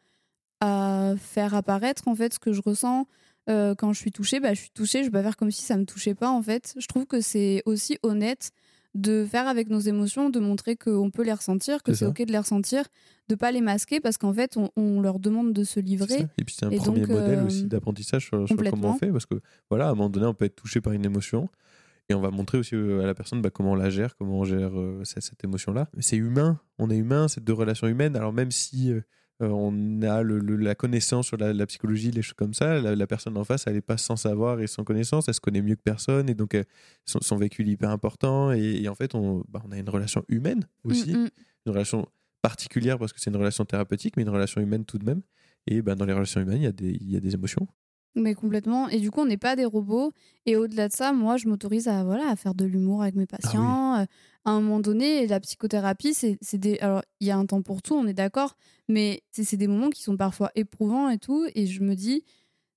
à 0.61 1.13
faire 1.17 1.53
apparaître 1.53 2.07
en 2.07 2.15
fait 2.15 2.33
ce 2.33 2.39
que 2.39 2.53
je 2.53 2.61
ressens. 2.61 3.07
Euh, 3.49 3.75
quand 3.75 3.93
je 3.93 3.99
suis 3.99 4.11
touchée, 4.11 4.39
bah, 4.39 4.53
je 4.53 4.61
suis 4.61 4.71
touchée, 4.71 4.99
je 5.01 5.05
vais 5.05 5.11
pas 5.11 5.23
faire 5.23 5.37
comme 5.37 5.51
si 5.51 5.61
ça 5.61 5.77
me 5.77 5.85
touchait 5.85 6.15
pas 6.15 6.29
en 6.29 6.41
fait. 6.41 6.73
Je 6.77 6.87
trouve 6.87 7.05
que 7.05 7.21
c'est 7.21 7.61
aussi 7.65 7.97
honnête 8.03 8.51
de 8.95 9.25
faire 9.29 9.47
avec 9.47 9.69
nos 9.69 9.79
émotions, 9.79 10.29
de 10.29 10.39
montrer 10.39 10.77
qu'on 10.77 11.11
peut 11.11 11.23
les 11.23 11.33
ressentir, 11.33 11.83
que 11.83 11.93
C'est 11.93 12.05
ok 12.05 12.25
de 12.25 12.31
les 12.31 12.37
ressentir, 12.37 12.85
de 13.27 13.35
pas 13.35 13.51
les 13.51 13.59
masquer 13.59 13.99
parce 13.99 14.17
qu'en 14.17 14.33
fait 14.33 14.55
on, 14.57 14.69
on 14.77 15.01
leur 15.01 15.19
demande 15.19 15.51
de 15.53 15.63
se 15.65 15.79
livrer. 15.81 16.27
Et 16.37 16.45
puis 16.45 16.55
c'est 16.57 16.65
un 16.65 16.71
Et 16.71 16.77
premier 16.77 17.01
donc, 17.01 17.09
modèle 17.09 17.39
euh, 17.39 17.45
aussi 17.45 17.65
d'apprentissage 17.65 18.25
sur, 18.25 18.47
sur 18.47 18.57
comment 18.57 18.91
on 18.91 18.97
fait 18.97 19.11
parce 19.11 19.25
que 19.25 19.35
voilà, 19.69 19.87
à 19.87 19.89
un 19.89 19.95
moment 19.95 20.09
donné, 20.09 20.25
on 20.25 20.33
peut 20.33 20.45
être 20.45 20.55
touché 20.55 20.79
par 20.81 20.93
une 20.93 21.05
émotion 21.05 21.49
et 22.09 22.13
on 22.13 22.21
va 22.21 22.29
montrer 22.31 22.57
aussi 22.57 22.75
euh, 22.75 23.01
à 23.01 23.05
la 23.05 23.13
personne 23.15 23.41
bah, 23.41 23.49
comment 23.49 23.71
on 23.71 23.75
la 23.75 23.89
gère, 23.89 24.15
comment 24.15 24.39
on 24.39 24.43
gère 24.43 24.79
euh, 24.79 25.01
cette, 25.03 25.23
cette 25.23 25.43
émotion-là. 25.43 25.89
C'est 25.99 26.17
humain, 26.17 26.59
on 26.77 26.89
est 26.89 26.97
humain, 26.97 27.27
c'est 27.27 27.43
deux 27.43 27.53
relations 27.53 27.87
humaines. 27.87 28.15
Alors 28.15 28.31
même 28.33 28.51
si 28.51 28.91
euh, 28.91 29.01
on 29.41 30.01
a 30.03 30.21
le- 30.21 30.39
le- 30.39 30.55
la 30.55 30.75
connaissance 30.75 31.27
sur 31.27 31.37
la, 31.37 31.51
la 31.51 31.65
psychologie, 31.65 32.11
les 32.11 32.21
choses 32.21 32.35
comme 32.35 32.53
ça, 32.53 32.79
la, 32.79 32.95
la 32.95 33.07
personne 33.07 33.35
en 33.37 33.43
face, 33.43 33.65
elle 33.67 33.73
n'est 33.73 33.81
pas 33.81 33.97
sans 33.97 34.15
savoir 34.15 34.59
et 34.61 34.67
sans 34.67 34.83
connaissance, 34.83 35.27
elle 35.27 35.33
se 35.33 35.41
connaît 35.41 35.61
mieux 35.61 35.75
que 35.75 35.81
personne 35.81 36.29
et 36.29 36.35
donc 36.35 36.55
euh, 36.55 36.63
son, 37.05 37.19
son 37.21 37.35
vécu 37.37 37.63
est 37.63 37.71
hyper 37.71 37.89
important 37.89 38.51
et, 38.53 38.81
et 38.83 38.87
en 38.87 38.95
fait, 38.95 39.13
on, 39.15 39.43
bah, 39.49 39.61
on 39.67 39.71
a 39.71 39.77
une 39.77 39.89
relation 39.89 40.23
humaine 40.29 40.67
aussi 40.83 41.13
Mm, 41.15 41.23
mm. 41.23 41.29
une 41.65 41.71
relation 41.71 42.07
particulière 42.41 42.99
parce 42.99 43.11
que 43.11 43.19
c'est 43.19 43.29
une 43.31 43.35
relation 43.37 43.65
thérapeutique, 43.65 44.15
mais 44.17 44.23
une 44.23 44.29
relation 44.29 44.61
humaine 44.61 44.85
tout 44.85 44.99
de 44.99 45.05
même. 45.05 45.21
Et 45.67 45.81
ben, 45.81 45.95
dans 45.95 46.05
les 46.05 46.13
relations 46.13 46.39
humaines, 46.41 46.57
il 46.57 46.63
y, 46.63 46.67
a 46.67 46.71
des- 46.71 46.97
il 47.01 47.11
y 47.11 47.17
a 47.17 47.19
des 47.19 47.33
émotions. 47.33 47.67
Mais 48.15 48.33
complètement. 48.33 48.87
Et 48.87 48.99
du 48.99 49.11
coup, 49.11 49.19
on 49.21 49.25
n'est 49.25 49.37
pas 49.37 49.55
des 49.57 49.65
robots. 49.65 50.13
Et 50.45 50.55
au-delà 50.55 50.87
de 50.87 50.93
ça, 50.93 51.11
moi, 51.11 51.35
je 51.37 51.47
m'autorise 51.49 51.87
à, 51.89 52.03
voilà, 52.05 52.29
à 52.29 52.35
faire 52.37 52.55
de 52.55 52.63
l'humour 52.65 53.01
avec 53.01 53.15
mes 53.15 53.25
patients. 53.25 53.95
Euh, 53.97 54.05
À 54.45 54.51
un 54.51 54.61
moment 54.61 54.79
donné, 54.79 55.27
la 55.27 55.39
psychothérapie, 55.39 56.13
c'est 56.13 56.37
c'est 56.39 56.57
des. 56.59 56.77
Alors, 56.79 57.01
il 57.19 57.27
y 57.27 57.31
a 57.31 57.37
un 57.37 57.45
temps 57.45 57.61
pour 57.61 57.81
tout, 57.81 57.95
on 57.95 58.05
est 58.07 58.13
d'accord. 58.13 58.55
Mais 58.87 59.23
c'est 59.31 59.57
des 59.57 59.67
moments 59.67 59.89
qui 59.89 60.01
sont 60.03 60.15
parfois 60.17 60.51
éprouvants 60.55 61.09
et 61.09 61.17
tout. 61.17 61.45
Et 61.55 61.65
je 61.65 61.81
me 61.81 61.95
dis, 61.95 62.23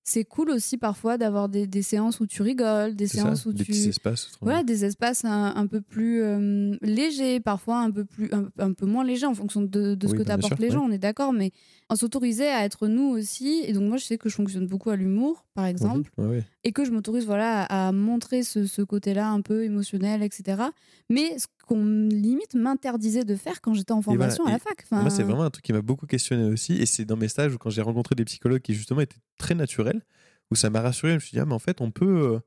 c'est 0.09 0.25
cool 0.25 0.50
aussi 0.50 0.79
parfois 0.79 1.19
d'avoir 1.19 1.49
des, 1.49 1.67
des 1.67 1.83
séances 1.83 2.19
où 2.21 2.27
tu 2.27 2.41
rigoles, 2.43 2.95
des 2.97 3.07
séances 3.07 3.43
ça, 3.43 3.49
où 3.49 3.53
des 3.53 3.65
tu. 3.65 3.73
petits 3.73 3.88
espaces. 3.88 4.31
Voilà, 4.41 4.62
des 4.62 4.85
espaces 4.85 5.25
un, 5.25 5.53
un 5.55 5.67
peu 5.67 5.81
plus 5.81 6.23
euh, 6.23 6.77
légers, 6.83 7.41
parfois 7.41 7.81
un 7.81 7.91
peu, 7.91 8.05
plus, 8.05 8.31
un, 8.33 8.49
un 8.59 8.73
peu 8.73 8.87
moins 8.87 9.05
légers 9.05 9.27
en 9.27 9.35
fonction 9.35 9.61
de, 9.61 9.95
de 9.95 10.07
ce 10.07 10.12
Oui, 10.12 10.19
que 10.19 10.25
bien 10.25 10.37
t'apportent 10.37 10.59
les 10.61 10.71
gens, 10.71 10.81
ouais. 10.81 10.87
on 10.88 10.93
est 10.93 10.99
d'accord, 10.99 11.33
mais 11.33 11.50
on 11.91 11.97
s'autorisait 11.97 12.49
à 12.49 12.65
être 12.65 12.88
nous 12.88 13.09
aussi. 13.11 13.61
Et 13.65 13.73
donc, 13.73 13.85
moi, 13.85 13.97
je 13.99 14.05
sais 14.05 14.19
que 14.19 14.29
je 14.29 14.35
fonctionne 14.35 14.67
beaucoup 14.67 14.91
à 14.91 14.97
l'humour, 14.97 15.45
par 15.55 15.65
Oui, 15.65 15.71
exemple, 15.71 16.11
ouais, 16.19 16.27
ouais. 16.27 16.45
Et 16.69 16.73
que 16.73 16.85
je 16.85 16.91
m'autorise 16.91 17.25
voilà, 17.25 17.63
à, 17.65 17.89
à 17.89 17.93
montrer 17.93 18.43
ce, 18.43 18.67
ce 18.67 18.83
côté-là 18.83 19.31
un 19.31 19.41
peu 19.41 19.65
émotionnel, 19.65 20.23
etc. 20.23 20.63
Mais 21.09 21.39
ce 21.39 21.47
qu'on 21.67 21.85
limite 22.09 22.55
m'interdisait 22.55 23.25
de 23.25 23.37
faire 23.37 23.61
quand 23.63 23.73
j'étais 23.73 23.93
en 23.93 24.01
voilà, 24.01 24.19
formation 24.31 24.45
à 24.47 24.51
la 24.51 24.59
fac. 24.59 24.79
Enfin, 24.85 25.01
Moi, 25.01 25.11
c'est 25.11 25.23
vraiment 25.23 25.45
un 25.45 25.51
truc 25.51 25.65
qui 25.65 25.73
m'a 25.73 25.81
beaucoup 25.81 26.07
questionné 26.07 26.45
aussi. 26.51 26.75
Et 26.75 26.85
c'est 26.85 27.07
dans 27.07 27.17
mes 27.17 27.29
stages 27.29 27.55
où, 27.55 27.59
quand 27.59 27.71
j'ai 27.71 27.81
rencontré 27.81 28.15
des 28.15 28.25
psychologues 28.27 28.61
qui, 28.61 28.75
justement, 28.75 29.01
étaient 29.01 29.17
très 29.39 29.55
naturels, 29.55 30.03
où 30.51 30.57
ça 30.57 30.69
m'a 30.69 30.81
rassuré. 30.83 31.13
Je 31.13 31.15
me 31.15 31.21
suis 31.21 31.31
dit, 31.33 31.41
ah, 31.41 31.47
mais 31.47 31.55
en 31.55 31.59
fait, 31.59 31.81
on 31.81 31.91
peut, 31.91 32.35
euh, 32.35 32.39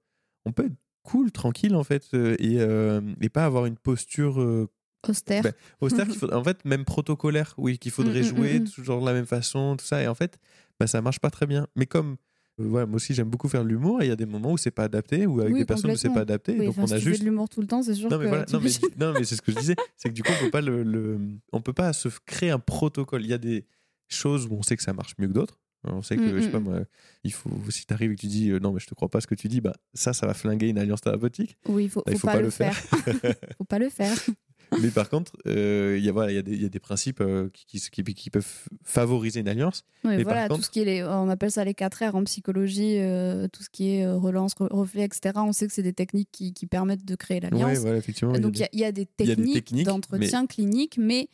on 0.46 0.52
peut 0.52 0.66
être 0.66 0.76
cool, 1.04 1.32
tranquille, 1.32 1.76
en 1.76 1.84
fait, 1.84 2.06
euh, 2.14 2.36
et, 2.38 2.58
euh, 2.60 3.02
et 3.22 3.30
pas 3.30 3.46
avoir 3.46 3.66
une 3.66 3.78
posture 3.78 4.40
euh, 4.40 4.70
austère. 5.08 5.42
bah, 5.42 5.52
austère, 5.80 6.06
qu'il 6.08 6.16
faut- 6.20 6.32
en 6.32 6.44
fait, 6.44 6.64
même 6.66 6.86
protocolaire, 6.86 7.56
oui, 7.58 7.80
qu'il 7.80 7.92
faudrait 7.92 8.20
Mm, 8.22 8.26
mm, 8.26 8.36
jouer 8.36 8.60
mm, 8.60 8.64
mm. 8.64 8.70
toujours 8.70 9.02
de 9.02 9.06
la 9.08 9.14
même 9.14 9.26
façon, 9.26 9.76
tout 9.78 9.86
ça. 9.86 10.02
Et 10.04 10.08
en 10.08 10.14
fait, 10.16 10.38
bah, 10.80 10.86
ça 10.86 11.02
marche 11.02 11.20
pas 11.20 11.32
très 11.32 11.48
bien. 11.48 11.68
Mais 11.76 11.88
comme. 11.88 12.18
Voilà, 12.58 12.86
moi 12.86 12.98
aussi, 12.98 13.14
j'aime 13.14 13.30
beaucoup 13.30 13.48
faire 13.50 13.64
de 13.64 13.70
l'humour 13.70 14.02
et 14.02 14.06
il 14.06 14.10
y 14.10 14.12
a 14.12 14.16
des 14.16 14.26
moments 14.26 14.52
où 14.52 14.58
c'est 14.58 14.72
pas 14.72 14.84
adapté, 14.84 15.26
ou 15.26 15.40
avec 15.42 15.54
Oui, 15.54 15.60
des 15.60 15.66
personnes 15.66 15.92
où 15.92 15.96
c'est 15.96 16.10
pas 16.14 16.22
adapté. 16.22 16.54
Oui, 16.54 16.60
donc 16.66 16.70
enfin, 16.70 16.84
on 16.84 16.88
si 16.88 16.94
a 16.94 16.98
juste 17.00 17.22
de 17.22 17.26
l'humour 17.26 17.50
tout 17.50 17.62
le 17.62 17.68
temps, 17.68 17.82
c'est 17.82 17.94
sûr 17.96 18.10
non 18.10 18.18
mais 18.20 18.28
voilà, 18.28 18.46
non 18.52 18.60
mais, 18.60 18.70
t'imagines- 18.70 18.98
non 19.00 19.14
mais 19.14 19.24
c'est 19.24 19.36
ce 19.36 19.42
que 19.42 19.52
je 19.52 19.58
disais, 19.58 19.76
c'est 19.98 20.10
que 20.10 20.14
du 20.14 20.22
coup 20.24 20.32
on 20.32 20.46
peut 20.46 20.52
pas 20.52 20.62
le, 20.62 20.84
le- 20.84 21.20
on 21.54 21.62
peut 21.62 21.74
pas 21.74 21.92
se 21.94 22.10
créer 22.26 22.50
un 22.52 22.60
protocole. 22.60 23.24
Il 23.24 23.30
y 23.30 23.34
a 23.34 23.38
des 23.38 23.66
choses 24.08 24.46
où 24.48 24.54
on 24.54 24.62
sait 24.64 24.76
que 24.78 24.84
ça 24.84 24.94
marche 24.94 25.14
mieux 25.18 25.28
que 25.28 25.34
d'autres. 25.34 25.58
On 25.84 26.04
sait 26.04 26.16
que 26.16 26.22
Mm, 26.22 26.36
je 26.36 26.42
sais 26.42 26.48
mm, 26.50 26.52
pas 26.52 26.60
mm. 26.60 26.64
moi, 26.64 26.80
il 27.24 27.34
faut 27.34 27.50
si 27.70 27.88
tu 27.88 27.94
arrives 27.94 28.12
et 28.12 28.16
que 28.16 28.22
tu 28.22 28.28
dis 28.28 28.50
euh, 28.52 28.60
non 28.60 28.72
mais 28.72 28.80
je 28.80 28.86
te 28.86 28.94
crois 28.94 29.10
pas 29.10 29.20
ce 29.22 29.26
que 29.26 29.34
tu 29.34 29.48
dis, 29.48 29.62
bah 29.62 29.74
ça 29.96 30.14
ça 30.14 30.28
va 30.28 30.36
flinguer 30.36 30.68
une 30.70 30.78
alliance 30.78 31.02
thérapeutique. 31.02 31.58
Oui, 31.68 31.86
il 31.86 31.90
faut, 31.90 32.04
Bah, 32.06 32.12
faut 32.16 32.28
pas, 32.28 32.40
le 32.40 32.50
faire. 32.52 32.76
faut 33.58 33.64
pas 33.64 33.80
le 33.80 33.90
faire. 33.90 34.16
Mais 34.80 34.90
par 34.90 35.10
contre, 35.10 35.34
euh, 35.48 35.96
il 35.98 36.06
y 36.06 36.10
a 36.10 36.12
voilà, 36.12 36.32
il 36.32 36.36
y, 36.36 36.38
a 36.38 36.42
des- 36.42 36.56
y 36.58 36.66
a 36.66 36.70
des 36.70 36.80
principes 36.80 37.22
euh, 37.22 37.50
qui, 37.54 37.80
qui, 37.80 38.30
peuvent 38.30 38.48
favoriser 38.84 39.40
une 39.40 39.48
alliance. 39.48 39.84
Oui, 40.04 40.16
Mais 40.18 40.24
voilà, 40.24 40.48
par 40.48 40.58
tout 40.58 40.64
ce 40.64 40.70
qui 40.70 40.82
est 40.82 40.86
les, 40.86 41.04
on 41.04 41.30
appelle 41.30 41.52
ça 41.52 41.64
les 41.66 41.74
4 41.74 42.06
R 42.10 42.16
en 42.16 42.24
psychologie, 42.24 42.98
euh, 43.00 43.48
tout 43.48 43.64
ce 43.64 43.70
qui 43.70 43.96
est 43.96 44.06
euh, 44.06 44.16
relance, 44.18 44.54
re- 44.56 44.72
reflet, 44.74 45.04
etc. 45.04 45.34
On 45.38 45.52
sait 45.54 45.68
que 45.68 45.74
c'est 45.74 45.84
des 45.84 45.94
techniques 45.94 46.30
qui, 46.32 46.54
qui 46.54 46.68
permettent 46.68 47.06
de 47.06 47.16
créer 47.16 47.38
Ouais, 47.42 47.50
l'alliance. 47.50 47.80
voilà, 47.80 47.98
y 47.98 48.24
a 48.36 48.40
Donc 48.40 48.60
il 48.60 48.68
y, 48.72 48.78
y 48.78 48.82
y 48.82 48.86
a 48.86 48.92
des 48.92 49.06
techniques, 49.06 49.84
d'entretien 49.84 50.46
clinique, 50.48 50.98
mais 50.98 51.28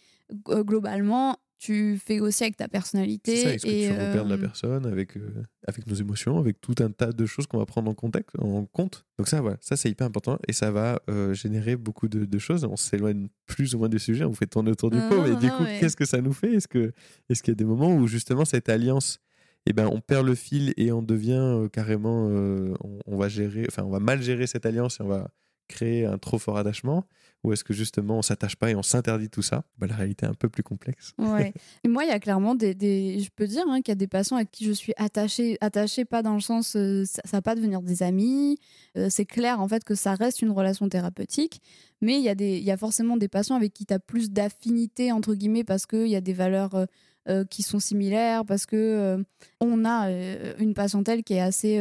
euh, 0.50 0.64
globalement, 0.64 1.38
tu 1.58 1.98
fais 1.98 2.20
aussi 2.20 2.44
avec 2.44 2.58
ta 2.58 2.68
personnalité. 2.68 3.36
Ça, 3.38 3.48
avec 3.50 3.62
ce 3.62 3.66
que 3.66 3.92
repères 3.92 4.26
de 4.26 4.30
la 4.30 4.36
euh, 4.36 4.38
personne, 4.38 4.86
avec, 4.86 5.18
euh, 5.18 5.44
avec 5.68 5.88
nos 5.88 5.96
émotions, 5.96 6.38
avec 6.38 6.62
tout 6.62 6.76
un 6.80 6.92
tas 6.92 7.12
de 7.12 7.26
choses 7.26 7.48
qu'on 7.48 7.58
va 7.58 7.66
prendre 7.66 7.90
en, 7.90 7.94
contexte, 7.94 8.36
en 8.40 8.66
compte? 8.66 9.06
Donc 9.18 9.28
ça, 9.28 9.42
voilà, 9.42 9.58
ça 9.62 9.76
c'est 9.76 9.90
hyper 9.90 10.08
important 10.08 10.38
et 10.48 10.54
ça 10.54 10.72
va 10.72 11.02
euh, 11.10 11.34
générer 11.34 11.76
beaucoup 11.76 12.08
de, 12.08 12.26
de 12.26 12.38
choses. 12.40 12.64
On 12.64 12.76
s'éloigne 12.76 13.28
plus 13.46 13.74
ou 13.74 13.80
moins 13.80 13.90
du 13.90 14.00
sujet, 14.00 14.24
on 14.24 14.34
fait 14.34 14.46
tourner 14.46 14.72
autour 14.72 14.92
du 14.92 14.98
Non, 14.98 15.10
pot, 15.10 15.22
mais 15.22 15.36
du 15.36 15.50
coup, 15.50 15.64
qu'est-ce 15.80 15.98
que 15.98 16.06
ça 16.06 16.22
nous 16.22 16.34
fait? 16.34 16.54
Est-ce 16.54 16.68
que 16.68 16.92
est-ce 17.30 17.42
qu'il 17.42 17.52
y 17.52 17.56
a 17.56 17.56
des 17.56 17.66
moments 17.66 17.96
où 17.96 18.08
justement 18.08 18.46
cette 18.46 18.70
alliance, 18.70 19.20
eh 19.66 19.74
ben, 19.74 19.88
on 19.88 20.00
perd 20.00 20.26
le 20.26 20.36
fil 20.36 20.74
et 20.78 20.92
on 20.92 21.02
devient 21.02 21.34
euh, 21.34 21.68
carrément, 21.70 22.30
euh, 22.30 22.74
on, 22.84 23.00
on 23.06 23.18
va 23.18 23.30
gérer, 23.30 23.66
enfin, 23.68 23.84
on 23.84 23.90
va 23.90 24.00
mal 24.00 24.22
gérer 24.22 24.48
cette 24.48 24.66
alliance 24.66 25.00
et 25.00 25.04
on 25.04 25.08
va 25.08 25.30
créer 25.68 26.06
un 26.06 26.18
trop 26.18 26.40
fort 26.40 26.58
attachement 26.58 27.06
ou 27.44 27.54
est-ce 27.54 27.64
que 27.64 27.74
justement 27.74 28.18
on 28.18 28.22
s'attache 28.24 28.56
pas 28.56 28.72
et 28.72 28.76
on 28.76 28.82
s'interdit 28.84 29.30
tout 29.30 29.44
ça? 29.44 29.64
Bah, 29.78 29.86
La 29.88 29.96
réalité 29.96 30.26
est 30.26 30.30
un 30.30 30.34
peu 30.34 30.50
plus 30.50 30.64
complexe. 30.64 31.14
Ouais. 31.20 31.54
Et 31.84 31.88
moi, 31.88 32.04
il 32.04 32.08
y 32.10 32.12
a 32.12 32.20
clairement 32.20 32.56
des, 32.56 32.74
des- 32.74 33.20
je 33.20 33.30
peux 33.36 33.46
dire 33.48 33.64
hein, 33.68 33.78
qu'il 33.82 33.92
y 33.92 33.94
a 33.94 33.96
des 33.96 34.08
patients 34.08 34.38
avec 34.38 34.50
qui 34.52 34.66
je 34.66 34.72
suis 34.72 34.94
attachée, 34.98 35.58
attachée 35.62 36.04
pas 36.04 36.24
dans 36.24 36.34
le 36.34 36.40
sens, 36.42 36.76
euh, 36.76 37.06
ça, 37.06 37.22
ça 37.26 37.38
va 37.38 37.42
pas 37.44 37.54
devenir 37.56 37.82
des 37.84 38.02
amis. 38.02 38.58
Euh, 38.98 39.08
c'est 39.10 39.26
clair 39.26 39.62
en 39.62 39.68
fait 39.68 39.84
que 39.84 39.94
ça 39.96 40.16
reste 40.16 40.42
une 40.42 40.52
relation 40.52 40.90
thérapeutique, 40.90 41.62
mais 42.02 42.18
il 42.18 42.24
y 42.24 42.30
a 42.30 42.36
des, 42.36 42.58
il 42.58 42.64
y 42.64 42.72
a 42.72 42.78
forcément 42.78 43.18
des 43.18 43.28
patients 43.28 43.56
avec 43.56 43.72
qui 43.74 43.86
tu 43.86 43.94
as 43.94 44.00
plus 44.00 44.32
d'affinité 44.32 45.12
entre 45.12 45.36
guillemets 45.36 45.64
parce 45.64 45.86
qu'il 45.86 46.08
y 46.08 46.16
a 46.16 46.22
des 46.22 46.34
valeurs 46.34 46.74
euh, 46.76 46.86
euh, 47.30 47.44
qui 47.46 47.62
sont 47.62 47.80
similaires, 47.80 48.46
parce 48.46 48.66
que 48.66 48.76
euh, 48.78 49.24
on 49.60 49.84
a 49.86 50.08
euh, 50.10 50.54
une 50.60 50.74
patientèle 50.74 51.24
qui 51.24 51.34
est 51.34 51.42
assez 51.42 51.78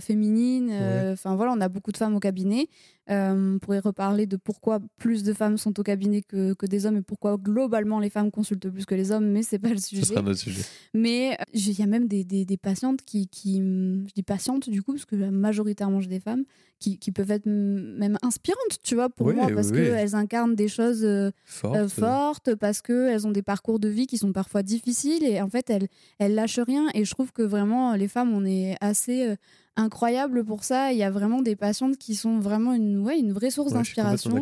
féminine. 0.00 0.70
euh, 0.72 1.12
Enfin 1.12 1.34
voilà, 1.36 1.52
on 1.52 1.60
a 1.60 1.68
beaucoup 1.68 1.92
de 1.92 1.96
femmes 1.96 2.14
au 2.14 2.20
cabinet. 2.20 2.68
Euh, 3.10 3.54
on 3.56 3.58
pourrait 3.58 3.80
reparler 3.80 4.26
de 4.26 4.36
pourquoi 4.36 4.78
plus 4.96 5.24
de 5.24 5.32
femmes 5.32 5.58
sont 5.58 5.78
au 5.80 5.82
cabinet 5.82 6.22
que, 6.22 6.54
que 6.54 6.66
des 6.66 6.86
hommes 6.86 6.98
et 6.98 7.02
pourquoi 7.02 7.36
globalement 7.36 7.98
les 7.98 8.10
femmes 8.10 8.30
consultent 8.30 8.70
plus 8.70 8.86
que 8.86 8.94
les 8.94 9.10
hommes, 9.10 9.26
mais 9.28 9.42
c'est 9.42 9.58
pas 9.58 9.70
le 9.70 9.76
Ce 9.78 9.88
sujet. 9.88 10.04
sera 10.04 10.22
notre 10.22 10.38
sujet. 10.38 10.62
Mais 10.94 11.32
euh, 11.40 11.44
il 11.52 11.78
y 11.78 11.82
a 11.82 11.86
même 11.86 12.06
des, 12.06 12.22
des, 12.22 12.44
des 12.44 12.56
patientes 12.56 13.00
qui, 13.04 13.26
qui, 13.26 13.58
hum, 13.58 14.04
je 14.06 14.12
dis 14.14 14.22
patientes 14.22 14.70
du 14.70 14.82
coup, 14.82 14.92
parce 14.92 15.04
que 15.04 15.16
majoritairement 15.16 16.00
j'ai 16.00 16.08
des 16.10 16.20
femmes, 16.20 16.44
qui, 16.78 16.98
qui 16.98 17.10
peuvent 17.10 17.30
être 17.32 17.46
même 17.46 18.18
inspirantes, 18.22 18.78
tu 18.84 18.94
vois, 18.94 19.08
pour 19.08 19.26
Oui, 19.26 19.34
moi, 19.34 19.48
parce 19.52 19.68
oui. 19.70 19.78
qu'elles 19.78 20.14
incarnent 20.14 20.54
des 20.54 20.68
choses 20.68 21.06
Forte, 21.44 21.76
euh, 21.76 21.88
fortes, 21.88 22.54
parce 22.54 22.82
qu'elles 22.82 23.26
ont 23.26 23.30
des 23.32 23.42
parcours 23.42 23.80
de 23.80 23.88
vie 23.88 24.06
qui 24.06 24.18
sont 24.18 24.32
parfois 24.32 24.62
difficiles 24.62 25.24
et 25.24 25.40
en 25.40 25.48
fait 25.48 25.70
elles, 25.70 25.88
elles 26.20 26.34
lâchent 26.36 26.60
rien. 26.60 26.86
Et 26.94 27.04
je 27.04 27.10
trouve 27.10 27.32
que 27.32 27.42
vraiment 27.42 27.94
les 27.96 28.08
femmes, 28.08 28.32
on 28.32 28.44
est 28.44 28.76
assez 28.80 29.34
incroyables 29.76 30.44
pour 30.44 30.64
ça. 30.64 30.92
Il 30.92 30.98
y 30.98 31.02
a 31.02 31.10
vraiment 31.10 31.42
des 31.42 31.56
patientes 31.56 31.96
qui 31.98 32.14
sont 32.14 32.38
vraiment 32.38 32.72
une, 32.74 32.98
ouais, 33.00 33.18
une 33.18 33.32
vraie 33.32 33.50
source 33.50 33.72
Ouais, 33.72 33.78
d'inspiration 33.78 34.40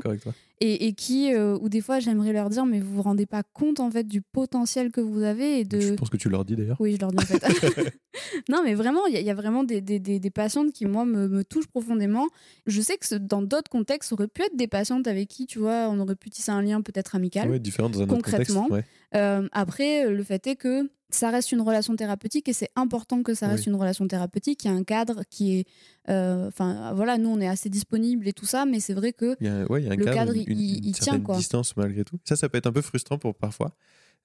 et, 0.63 0.87
et 0.89 0.93
qui, 0.93 1.33
euh, 1.33 1.57
ou 1.63 1.71
des 1.71 1.81
fois, 1.81 2.01
j'aimerais 2.01 2.35
leur 2.35 2.51
dire, 2.51 2.67
mais 2.67 2.81
vous 2.81 2.97
vous 2.97 3.03
rendez 3.03 3.25
pas 3.25 3.43
compte 3.43 3.81
en 3.81 3.91
fait 3.91 4.05
du 4.05 4.21
potentiel 4.21 4.91
que 4.93 5.01
vous 5.01 5.23
avez 5.23 5.61
et 5.61 5.65
de. 5.65 5.81
Je 5.81 5.95
pense 5.95 6.11
que 6.11 6.19
tu 6.19 6.29
leur 6.29 6.45
dis 6.45 6.55
d'ailleurs. 6.55 6.77
Oui, 6.81 6.95
je 6.97 7.01
leur 7.01 7.11
dis 7.13 7.17
en 7.19 7.27
fait. 7.27 7.43
non, 8.51 8.61
mais 8.63 8.75
vraiment, 8.75 9.07
il 9.07 9.15
y, 9.15 9.17
a- 9.17 9.21
il 9.21 9.27
y 9.27 9.31
a 9.31 9.35
vraiment 9.35 9.65
des, 9.65 9.81
des, 9.81 9.99
des, 9.99 10.21
des 10.21 10.31
patientes 10.31 10.73
qui, 10.73 10.85
moi, 10.85 11.07
me, 11.07 11.29
me 11.29 11.45
touchent 11.45 11.69
profondément. 11.69 12.27
Je 12.67 12.81
sais 12.83 12.99
que 12.99 13.15
dans 13.17 13.41
d'autres 13.41 13.71
contextes, 13.71 14.11
ça 14.11 14.15
aurait 14.15 14.29
pu 14.29 14.43
être 14.43 14.55
des 14.57 14.69
patientes 14.69 15.07
avec 15.07 15.29
qui, 15.29 15.47
tu 15.47 15.59
vois, 15.61 15.89
on 15.89 15.99
aurait 15.99 16.15
pu 16.17 16.29
tisser 16.29 16.51
un 16.53 16.61
lien 16.61 16.83
peut-être 16.83 17.15
amical. 17.15 17.49
Ouais, 17.49 17.59
différent 17.59 17.89
dans 17.89 18.01
un 18.01 18.05
autre 18.05 18.15
contexte. 18.17 18.53
Concrètement. 18.55 18.69
ouais. 18.77 18.85
Euh, 19.15 19.49
après, 19.53 20.11
le 20.11 20.23
fait 20.23 20.47
est 20.47 20.57
que 20.57 20.91
ça 21.15 21.31
reste 21.31 21.53
une 21.53 21.61
relation 21.61 21.95
thérapeutique 21.97 22.49
et 22.49 22.53
c'est 22.53 22.71
important 22.77 23.23
que 23.23 23.35
ça 23.35 23.49
reste 23.49 23.67
Oui. 23.67 23.73
une 23.73 23.79
relation 23.79 24.07
thérapeutique. 24.09 24.65
Il 24.65 24.69
y 24.69 24.71
a 24.71 24.75
un 24.75 24.85
cadre 24.85 25.23
qui 25.31 25.59
est. 25.59 25.65
euh, 26.09 26.49
Enfin, 26.49 26.93
voilà, 26.95 27.19
nous, 27.19 27.29
on 27.29 27.41
est 27.41 27.49
assez 27.49 27.69
disponible 27.69 28.27
et 28.29 28.33
tout 28.33 28.47
ça, 28.47 28.65
mais 28.67 28.81
c'est 28.81 28.95
vrai 28.95 29.13
que 29.13 29.37
Il 29.41 29.47
y 29.47 29.51
a, 29.51 29.65
ouais, 29.71 29.83
il 29.83 29.87
y 29.87 29.91
a 29.91 29.93
un 29.93 29.97
Le 29.97 30.05
cadre, 30.05 30.17
cadre, 30.33 30.33
une, 30.35 30.43
il- 30.43 30.61
il- 30.61 30.79
une 30.79 30.85
il 30.87 30.93
tient, 30.93 31.21
quoi. 31.21 31.37
distance 31.37 31.77
malgré 31.77 32.05
tout. 32.05 32.19
Ça, 32.25 32.37
ça 32.37 32.49
peut 32.49 32.59
être 32.59 32.67
un 32.67 32.73
peu 32.73 32.83
frustrant 32.83 33.19
pour 33.19 33.35
parfois, 33.35 33.75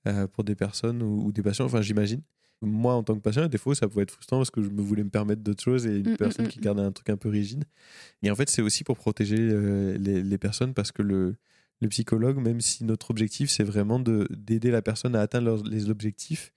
euh, 0.07 0.27
pour 0.27 0.43
des 0.43 0.55
personnes 0.55 1.01
ou, 1.03 1.25
ou 1.25 1.31
des 1.31 1.41
patients, 1.41 1.65
enfin 1.65 1.81
j'imagine. 1.81 2.21
Moi, 2.61 2.93
en 2.93 3.03
tant 3.03 3.15
que 3.15 3.19
patient, 3.19 3.47
des 3.47 3.57
fois, 3.57 3.75
ça 3.75 3.87
pouvait 3.87 4.03
être 4.03 4.11
frustrant 4.11 4.37
parce 4.37 4.49
que 4.49 4.61
je 4.63 4.69
me 4.69 4.81
voulais 4.81 5.03
me 5.03 5.09
permettre 5.09 5.41
d'autres 5.43 5.61
choses 5.61 5.85
et 5.85 5.97
une 5.97 6.03
Mm, 6.07 6.11
mm, 6.11 6.17
personne 6.17 6.45
mm, 6.45 6.49
qui 6.49 6.59
gardait 6.59 6.81
un 6.81 6.91
truc 6.91 7.09
un 7.09 7.17
peu 7.17 7.27
rigide. 7.29 7.65
Et 8.23 8.31
en 8.31 8.35
fait, 8.35 8.49
c'est 8.49 8.61
aussi 8.61 8.83
pour 8.85 8.97
protéger 8.97 9.37
euh, 9.39 9.97
les, 9.97 10.23
les 10.23 10.37
personnes 10.37 10.73
parce 10.73 10.91
que 10.93 11.01
le, 11.01 11.35
le 11.81 11.89
psychologue, 11.89 12.37
même 12.37 12.61
si 12.61 12.83
notre 12.83 13.11
objectif, 13.11 13.49
c'est 13.49 13.63
vraiment 13.63 13.99
de- 13.99 14.27
d'aider 14.31 14.71
la 14.71 14.81
personne 14.81 15.15
à 15.15 15.21
atteindre 15.21 15.63
les 15.67 15.89
objectifs, 15.89 16.53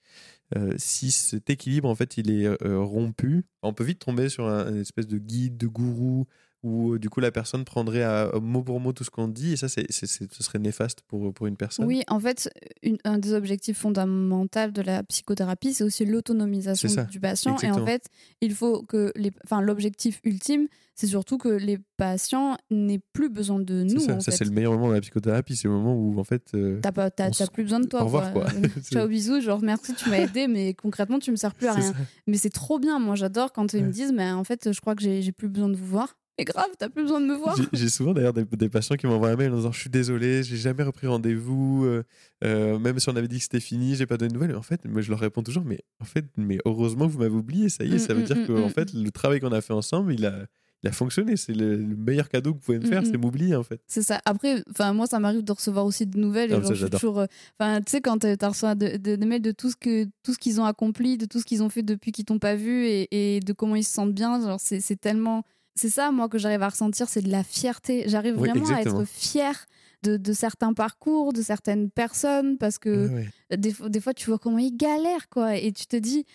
euh, 0.57 0.73
si 0.77 1.11
cet 1.11 1.49
équilibre, 1.49 1.89
en 1.89 1.95
fait, 1.95 2.17
il 2.17 2.31
est 2.31 2.45
euh, 2.47 2.79
rompu, 2.79 3.45
on 3.61 3.73
peut 3.73 3.83
vite 3.83 3.99
tomber 3.99 4.29
sur 4.29 4.47
un, 4.47 4.75
espèce 4.75 5.07
de 5.07 5.17
guide, 5.17 5.57
de 5.57 5.67
gourou, 5.67 6.25
où 6.63 6.93
euh, 6.93 6.99
du 6.99 7.09
coup 7.09 7.19
la 7.21 7.31
personne 7.31 7.63
prendrait 7.63 8.03
à, 8.03 8.23
à 8.29 8.39
mot 8.39 8.61
pour 8.63 8.79
mot 8.79 8.91
tout 8.93 9.03
ce 9.03 9.09
qu'on 9.09 9.27
dit, 9.27 9.53
et 9.53 9.55
ça, 9.57 9.69
c'est, 9.69 9.85
c'est- 9.89 10.07
c'est- 10.07 10.31
ce 10.33 10.43
serait 10.43 10.59
néfaste 10.59 11.01
pour, 11.07 11.33
pour 11.33 11.47
une 11.47 11.55
personne. 11.55 11.85
Oui, 11.85 12.03
en 12.09 12.19
fait, 12.19 12.49
une- 12.83 12.97
un 13.05 13.17
des 13.17 13.33
objectifs 13.33 13.77
fondamentaux 13.77 14.71
de 14.71 14.81
la 14.81 15.03
psychothérapie, 15.03 15.73
c'est 15.73 15.83
aussi 15.83 16.05
l'autonomisation 16.05 16.89
C'est 16.89 16.95
ça, 16.95 17.03
du 17.05 17.19
patient. 17.19 17.57
Et 17.59 17.71
en 17.71 17.85
fait, 17.85 18.07
il 18.41 18.53
faut 18.53 18.83
que 18.83 19.11
les, 19.15 19.31
enfin, 19.45 19.61
l'objectif 19.61 20.19
ultime, 20.23 20.67
c'est 20.95 21.07
surtout 21.07 21.37
que 21.37 21.47
les 21.47 21.77
patients 21.95 22.57
n'aient 22.69 22.99
plus 23.13 23.29
besoin 23.29 23.59
de 23.59 23.85
C'est 23.87 23.93
nous. 23.95 23.99
ça, 24.01 24.15
en 24.15 24.19
ça 24.19 24.31
fait. 24.31 24.37
c'est 24.39 24.43
le 24.45 24.51
meilleur 24.51 24.73
moment 24.73 24.89
de 24.89 24.95
la 24.95 25.01
psychothérapie, 25.01 25.55
c'est 25.55 25.69
le 25.69 25.73
moment 25.75 25.95
où 25.95 26.19
en 26.19 26.23
fait. 26.25 26.43
euh, 26.55 26.79
T'as 26.81 26.91
pas, 26.91 27.09
t'as, 27.09 27.29
plus 27.47 27.63
besoin 27.63 27.79
de 27.79 27.87
toi. 27.87 28.01
au 28.01 28.05
revoir, 28.05 28.33
quoi. 28.33 28.45
Euh, 28.53 28.67
C'est- 28.83 28.93
Ciao, 28.95 29.07
bisous, 29.07 29.39
genre 29.39 29.61
merci, 29.61 29.93
tu 29.95 30.09
m'as 30.09 30.17
aidé, 30.17 30.47
mais 30.47 30.73
concrètement, 30.73 31.19
tu 31.19 31.31
me 31.31 31.37
sers 31.37 31.53
plus 31.55 31.67
à 31.67 31.73
c'est 31.75 31.79
rien. 31.79 31.93
ça. 31.93 31.99
Mais 32.27 32.37
c'est 32.37 32.49
trop 32.49 32.79
bien, 32.79 32.99
moi 32.99 33.15
j'adore 33.15 33.53
quand 33.53 33.71
ils 33.73 33.85
me 33.85 33.91
disent, 33.91 34.11
mais 34.11 34.29
en 34.31 34.43
fait, 34.43 34.73
je 34.73 34.81
crois 34.81 34.93
que 34.95 35.01
j'ai, 35.01 35.21
j'ai 35.21 35.31
plus 35.31 35.47
besoin 35.47 35.69
de 35.69 35.77
vous 35.77 35.85
voir. 35.85 36.17
Mais 36.39 36.45
grave, 36.45 36.69
t'as 36.77 36.89
plus 36.89 37.03
besoin 37.03 37.19
de 37.21 37.25
me 37.25 37.35
voir. 37.35 37.55
J'ai- 37.73 37.89
souvent 37.89 38.13
d'ailleurs 38.13 38.33
des, 38.33 38.45
des 38.45 38.69
patients 38.69 38.95
qui 38.95 39.05
m'envoient 39.07 39.29
un 39.29 39.35
mail 39.35 39.51
en 39.51 39.57
disant 39.57 39.71
Je 39.73 39.79
suis 39.79 39.89
désolé, 39.89 40.41
j'ai 40.43 40.55
jamais 40.57 40.83
repris 40.83 41.05
rendez-vous, 41.07 41.83
euh, 41.85 42.03
euh, 42.45 42.79
même 42.79 42.97
si 42.99 43.09
on 43.09 43.15
avait 43.15 43.27
dit 43.27 43.37
que 43.37 43.43
c'était 43.43 43.59
fini, 43.59 43.95
j'ai 43.95 44.05
pas 44.05 44.17
donné 44.17 44.29
de 44.29 44.33
nouvelles. 44.35 44.55
En 44.55 44.61
fait, 44.61 44.85
moi 44.85 45.01
je 45.01 45.09
leur 45.09 45.19
réponds 45.19 45.43
toujours 45.43 45.63
Mais 45.65 45.81
en 45.99 46.05
fait, 46.05 46.25
mais 46.37 46.57
heureusement 46.65 47.07
que 47.07 47.11
vous 47.11 47.19
m'avez 47.19 47.35
oublié, 47.35 47.67
ça 47.69 47.83
y 47.83 47.91
est, 47.93 47.95
Mm, 47.95 47.99
ça 47.99 48.13
veut 48.13 48.21
mm, 48.21 48.25
dire 48.25 48.37
mm, 48.37 48.47
que 48.47 48.63
en 48.63 48.69
fait, 48.69 48.93
le 48.93 49.11
travail 49.11 49.39
qu'on 49.41 49.51
a 49.51 49.61
fait 49.61 49.73
ensemble, 49.73 50.13
il 50.13 50.25
a, 50.25 50.45
il 50.81 50.87
a 50.87 50.93
fonctionné. 50.93 51.35
C'est 51.35 51.53
le, 51.53 51.75
le 51.75 51.95
meilleur 51.97 52.29
cadeau 52.29 52.51
que 52.53 52.59
vous 52.59 52.63
pouvez 52.63 52.79
me 52.79 52.85
faire, 52.85 53.05
c'est 53.05 53.17
m'oublier 53.17 53.55
en 53.55 53.63
fait. 53.63 53.81
C'est 53.87 54.01
ça. 54.03 54.21
Après, 54.23 54.63
enfin 54.69 54.93
moi, 54.93 55.07
ça 55.07 55.19
m'arrive 55.19 55.43
de 55.43 55.51
recevoir 55.51 55.85
aussi 55.85 56.05
de 56.05 56.17
nouvelles. 56.17 56.51
Et 56.51 56.53
Ah, 56.55 56.61
genre, 56.61 56.73
je 56.73 56.85
suis 56.85 56.89
toujours. 56.89 57.19
euh, 57.19 57.25
Enfin, 57.59 57.81
tu 57.81 57.91
sais, 57.91 57.99
quand 58.01 58.19
tu 58.19 58.27
reçois 58.45 58.75
de- 58.75 58.95
de- 58.95 59.15
des 59.17 59.25
mails 59.25 59.41
de 59.41 59.51
tout 59.51 59.69
ce 59.69 59.75
que 59.75 60.05
tout 60.23 60.33
ce 60.33 60.37
qu'ils 60.39 60.61
ont 60.61 60.65
accompli, 60.65 61.17
de 61.17 61.25
tout 61.25 61.39
ce 61.41 61.45
qu'ils 61.45 61.63
ont 61.63 61.69
fait 61.69 61.83
depuis 61.83 62.13
qu'ils 62.13 62.23
t'ont 62.25 62.39
pas 62.39 62.55
vu 62.55 62.85
et, 62.85 63.35
et 63.35 63.39
de 63.41 63.51
comment 63.51 63.75
ils 63.75 63.83
se 63.83 63.91
sentent 63.93 64.13
bien. 64.13 64.39
Genre, 64.41 64.59
c'est 64.61 64.95
tellement. 65.01 65.43
C'est 65.75 65.89
ça, 65.89 66.11
moi, 66.11 66.27
que 66.27 66.37
j'arrive 66.37 66.61
à 66.63 66.69
ressentir, 66.69 67.07
c'est 67.07 67.21
de 67.21 67.29
la 67.31 67.43
fierté. 67.43 68.03
J'arrive 68.07 68.33
Oui, 68.33 68.47
vraiment 68.49 68.65
à 68.75 68.81
être 68.81 69.05
fière 69.05 69.65
de, 70.03 70.17
de 70.17 70.33
certains 70.33 70.73
parcours, 70.73 71.31
de 71.33 71.41
certaines 71.41 71.89
personnes, 71.89 72.57
parce 72.57 72.77
que 72.79 73.07
des, 73.55 73.71
fois- 73.73 73.89
des 73.89 74.01
fois, 74.01 74.13
tu 74.13 74.29
vois 74.29 74.39
comment 74.39 74.57
ils 74.57 74.75
galèrent, 74.75 75.29
quoi. 75.29 75.55
Et 75.55 75.71
tu 75.71 75.85
te 75.87 75.95
dis, 75.95 76.25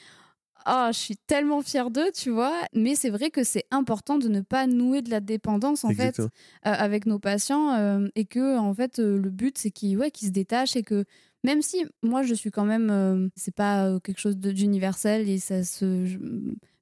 oh, 0.66 0.86
je 0.88 0.98
suis 0.98 1.16
tellement 1.26 1.60
fière 1.62 1.90
d'eux, 1.90 2.10
tu 2.14 2.30
vois. 2.30 2.54
Mais 2.74 2.94
c'est 2.94 3.10
vrai 3.10 3.30
que 3.30 3.44
c'est 3.44 3.64
important 3.70 4.16
de 4.18 4.28
ne 4.28 4.40
pas 4.40 4.66
nouer 4.66 5.02
de 5.02 5.10
la 5.10 5.20
dépendance, 5.20 5.84
en 5.84 5.90
Exactement. 5.90 6.28
fait, 6.62 6.68
euh, 6.68 6.72
avec 6.72 7.04
nos 7.06 7.18
patients. 7.18 7.74
euh, 7.74 8.08
et 8.14 8.24
que, 8.24 8.56
en 8.56 8.72
fait, 8.72 8.98
euh, 8.98 9.18
le 9.18 9.30
but, 9.30 9.58
c'est 9.58 9.70
qu'ils 9.70 9.98
ouais, 9.98 10.10
qu'ils 10.10 10.28
se 10.28 10.32
détachent 10.32 10.76
et 10.76 10.82
que. 10.82 11.04
Même 11.44 11.62
si 11.62 11.84
moi 12.02 12.22
je 12.22 12.34
suis 12.34 12.50
quand 12.50 12.64
même, 12.64 12.90
euh, 12.90 13.28
c'est 13.36 13.54
pas 13.54 13.86
euh, 13.86 14.00
quelque 14.00 14.18
chose 14.20 14.36
d'universel 14.36 15.28
et 15.28 15.38
ça 15.38 15.62
se 15.62 16.04
je- 16.06 16.18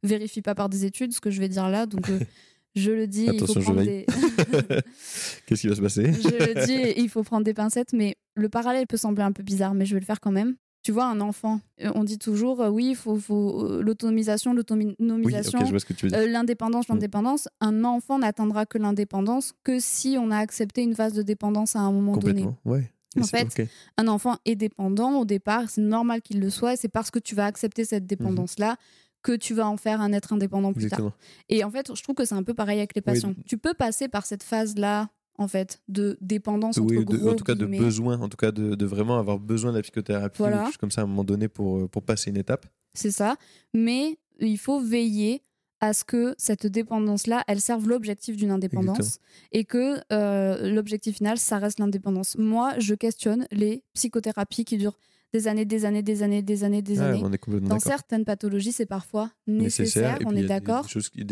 vérifie 0.03 0.41
pas 0.43 0.55
par 0.55 0.69
des 0.69 0.85
études 0.85 1.13
ce 1.13 1.21
que 1.21 1.31
je 1.31 1.41
vais 1.41 1.49
dire 1.49 1.69
là, 1.69 1.85
donc 1.87 2.09
euh, 2.09 2.19
je 2.77 2.91
le 2.93 3.07
dis, 3.07 3.25
il 3.25 3.39
faut 3.39 3.45
Attention, 3.45 3.61
je 3.61 3.65
prendre 3.67 3.83
des, 3.83 4.07
Qu'est-ce 5.47 5.61
qui 5.63 5.69
va 5.69 5.75
se 5.75 5.81
passer? 5.81 6.13
Je 6.13 6.29
le 6.29 6.67
dis, 6.67 7.01
il 7.01 7.09
faut 7.09 7.23
prendre 7.23 7.45
des 7.45 7.55
pincettes, 7.55 7.93
mais 7.93 8.17
le 8.35 8.49
parallèle 8.49 8.87
peut 8.87 8.97
sembler 8.97 9.23
un 9.25 9.33
peu 9.33 9.43
bizarre, 9.43 9.75
mais 9.75 9.85
je 9.85 9.95
vais 9.95 10.01
le 10.01 10.07
faire 10.07 10.21
quand 10.21 10.33
même. 10.33 10.55
Tu 10.85 10.91
vois, 10.91 11.05
un 11.07 11.21
enfant, 11.21 11.61
euh, 11.85 11.93
on 11.95 12.03
dit 12.03 12.19
toujours, 12.19 12.61
euh, 12.61 12.69
oui, 12.69 12.89
il 12.91 12.97
faut, 12.97 13.17
faut 13.17 13.65
euh, 13.67 13.83
l'autonomisation, 13.83 14.53
l'autonomisation, 14.53 15.61
euh, 16.13 16.27
l'indépendance, 16.27 16.89
Mm. 16.89 16.93
l'indépendance. 16.95 17.49
Un 17.61 17.85
enfant 17.85 18.19
n'atteindra 18.19 18.67
que 18.67 18.79
l'indépendance 18.79 19.53
que 19.63 19.79
si 19.79 20.17
on 20.19 20.33
a 20.33 20.39
accepté 20.39 20.83
une 20.83 20.95
phase 20.97 21.13
de 21.13 21.23
dépendance 21.23 21.77
à 21.77 21.81
un 21.81 21.93
moment 21.93 22.17
donné. 22.17 22.43
Complètement, 22.43 22.59
ouais. 22.65 22.91
En 23.21 23.25
fait. 23.25 23.69
Un 23.99 24.09
enfant 24.09 24.37
est 24.45 24.57
dépendant 24.57 25.19
au 25.21 25.25
départ, 25.25 25.69
c'est 25.71 25.81
normal 25.83 26.23
qu'il 26.23 26.41
le 26.41 26.51
soit, 26.51 26.75
et 26.75 26.77
c'est 26.77 26.89
parce 26.89 27.11
que 27.11 27.19
tu 27.19 27.35
vas 27.35 27.47
accepter 27.47 27.85
cette 27.85 28.07
dépendance-là 28.07 28.77
que 29.23 29.37
tu 29.37 29.55
vas 29.55 29.69
en 29.69 29.77
faire 29.77 30.01
un 30.01 30.13
être 30.13 30.33
indépendant 30.33 30.73
plus 30.73 30.89
tard. 30.89 31.13
Et 31.49 31.63
en 31.63 31.71
fait, 31.71 31.95
je 31.95 32.03
trouve 32.03 32.15
que 32.17 32.25
c'est 32.25 32.35
un 32.35 32.43
peu 32.43 32.55
pareil 32.55 32.79
avec 32.79 32.95
les 32.97 33.03
patients. 33.03 33.35
Tu 33.47 33.57
peux 33.59 33.75
passer 33.75 34.09
par 34.09 34.27
cette 34.27 34.43
phase-là, 34.43 35.11
en 35.39 35.47
fait, 35.49 35.81
de 35.89 36.19
dépendance 36.21 36.77
entre 36.79 36.93
Oui, 36.95 37.05
de- 37.05 37.29
en 37.29 37.35
tout 37.35 37.45
cas 37.45 37.55
de 37.55 37.67
besoin, 37.67 38.21
en 38.21 38.29
tout 38.29 38.37
cas 38.37 38.51
de, 38.53 38.75
de 38.75 38.87
vraiment 38.87 39.19
avoir 39.19 39.39
besoin 39.39 39.71
de 39.71 39.77
la 39.77 39.83
psychothérapie 39.83 40.41
ou 40.41 40.45
Voilà. 40.45 40.57
quelque 40.59 40.67
chose 40.69 40.77
comme 40.77 40.91
ça 40.91 41.03
à 41.03 41.05
un 41.05 41.07
moment 41.07 41.25
donné 41.25 41.49
pour, 41.49 41.79
euh, 41.79 41.89
pour 41.89 42.03
passer 42.03 42.31
une 42.31 42.37
étape. 42.37 42.67
C'est 42.95 43.11
ça. 43.13 43.37
Mais 43.73 44.19
il 44.41 44.59
faut 44.59 44.81
veiller 44.81 45.43
à 45.83 45.93
ce 45.93 46.05
que 46.05 46.35
cette 46.39 46.67
dépendance-là, 46.67 47.43
elle 47.49 47.61
serve 47.61 47.89
l'objectif 47.89 48.37
d'une 48.37 48.53
indépendance 48.53 48.99
Exactement. 48.99 49.49
et 49.53 49.65
que 49.65 50.01
euh, 50.13 50.73
l'objectif 50.73 51.17
final, 51.17 51.37
ça 51.39 51.59
reste 51.59 51.81
l'indépendance. 51.81 52.39
Moi, 52.39 52.73
je 52.79 52.95
questionne 52.95 53.47
les 53.51 53.83
psychothérapies 53.93 54.65
qui 54.65 54.79
durent 54.79 54.97
des 55.35 55.49
années, 55.49 55.65
des 55.65 55.85
années, 55.87 56.03
des 56.03 56.23
années, 56.23 56.43
des 56.43 56.63
années, 56.63 56.83
des 56.83 56.99
Ouais, 57.01 57.07
années. 57.07 57.23
Dans 57.63 57.81
certaines 57.81 58.25
pathologies, 58.25 58.71
c'est 58.71 58.87
parfois 58.87 59.31
nécessaire, 59.47 60.19
on 60.27 60.37
est 60.37 60.45
d'accord. 60.45 60.87
qui- 60.87 61.27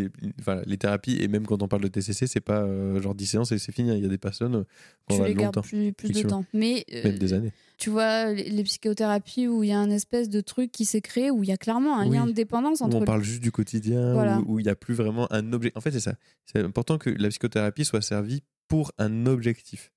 les 0.66 0.76
thérapies, 0.78 1.18
et 1.20 1.28
même 1.28 1.46
quand 1.46 1.62
on 1.62 1.68
parle 1.68 1.82
de 1.82 1.88
TCC, 1.88 2.26
c'est 2.26 2.40
pas 2.40 2.62
euh, 2.62 3.00
genre 3.00 3.14
10 3.14 3.26
séances 3.26 3.52
et 3.52 3.58
c'est 3.58 3.72
fini. 3.72 3.92
Il 3.96 4.02
y 4.02 4.06
a 4.06 4.08
des 4.08 4.18
personnes 4.18 4.54
euh, 4.56 4.64
qu'on 5.08 5.18
Tu 5.18 5.24
les 5.26 5.34
gardes 5.34 5.62
plus, 5.62 5.92
plus 5.92 6.10
de 6.10 6.22
temps. 6.22 6.44
Mais 6.54 6.84
euh, 6.94 7.04
même 7.04 7.18
des 7.18 7.32
années. 7.34 7.52
Tu 7.80 7.90
vois, 7.90 8.32
les, 8.32 8.48
les 8.50 8.62
psychothérapies 8.62 9.48
où 9.48 9.64
il 9.64 9.70
y 9.70 9.72
a 9.72 9.78
un 9.80 9.90
espèce 9.90 10.28
de 10.28 10.40
truc 10.40 10.70
qui 10.70 10.84
s'est 10.84 11.00
créé, 11.00 11.30
où 11.32 11.42
il 11.42 11.48
y 11.48 11.52
a 11.52 11.56
clairement 11.56 11.98
un 11.98 12.06
Oui. 12.08 12.16
lien 12.16 12.26
de 12.26 12.32
dépendance 12.32 12.80
Où 12.80 12.84
entre 12.84 12.98
on 12.98 13.04
parle 13.04 13.22
juste 13.24 13.42
du 13.42 13.50
quotidien, 13.50 14.12
Voilà. 14.12 14.38
où- 14.40 14.54
où 14.54 14.58
il 14.60 14.64
n'y 14.64 14.68
a 14.70 14.76
plus 14.76 14.94
vraiment 14.94 15.26
un 15.32 15.52
objet. 15.52 15.72
En 15.74 15.80
fait, 15.80 15.90
c'est 15.90 15.98
ça. 16.00 16.14
C'est 16.46 16.60
important 16.60 16.98
que 16.98 17.10
la 17.10 17.28
psychothérapie 17.30 17.84
soit 17.84 18.02
servie 18.02 18.42
pour 18.68 18.92
un 18.98 19.26
objectif. 19.26 19.90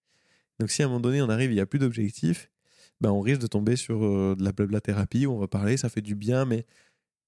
Donc, 0.59 0.71
si 0.71 0.81
à 0.81 0.85
un 0.85 0.87
moment 0.87 1.01
donné, 1.01 1.21
on 1.21 1.29
arrive, 1.29 1.51
il 1.51 1.55
n'y 1.55 1.59
a 1.61 1.65
plus 1.65 1.79
d'objectif, 1.79 2.49
ben, 3.01 3.11
on 3.11 3.21
risque 3.21 3.41
de 3.41 3.47
tomber 3.47 3.75
sur 3.75 4.03
euh, 4.05 4.35
de 4.37 4.43
la 4.43 4.51
blabla 4.53 4.79
thérapie 4.81 5.25
où 5.25 5.33
on 5.33 5.39
va 5.39 5.47
parler, 5.47 5.77
ça 5.77 5.89
fait 5.89 6.01
du 6.01 6.15
bien, 6.15 6.45
mais, 6.45 6.65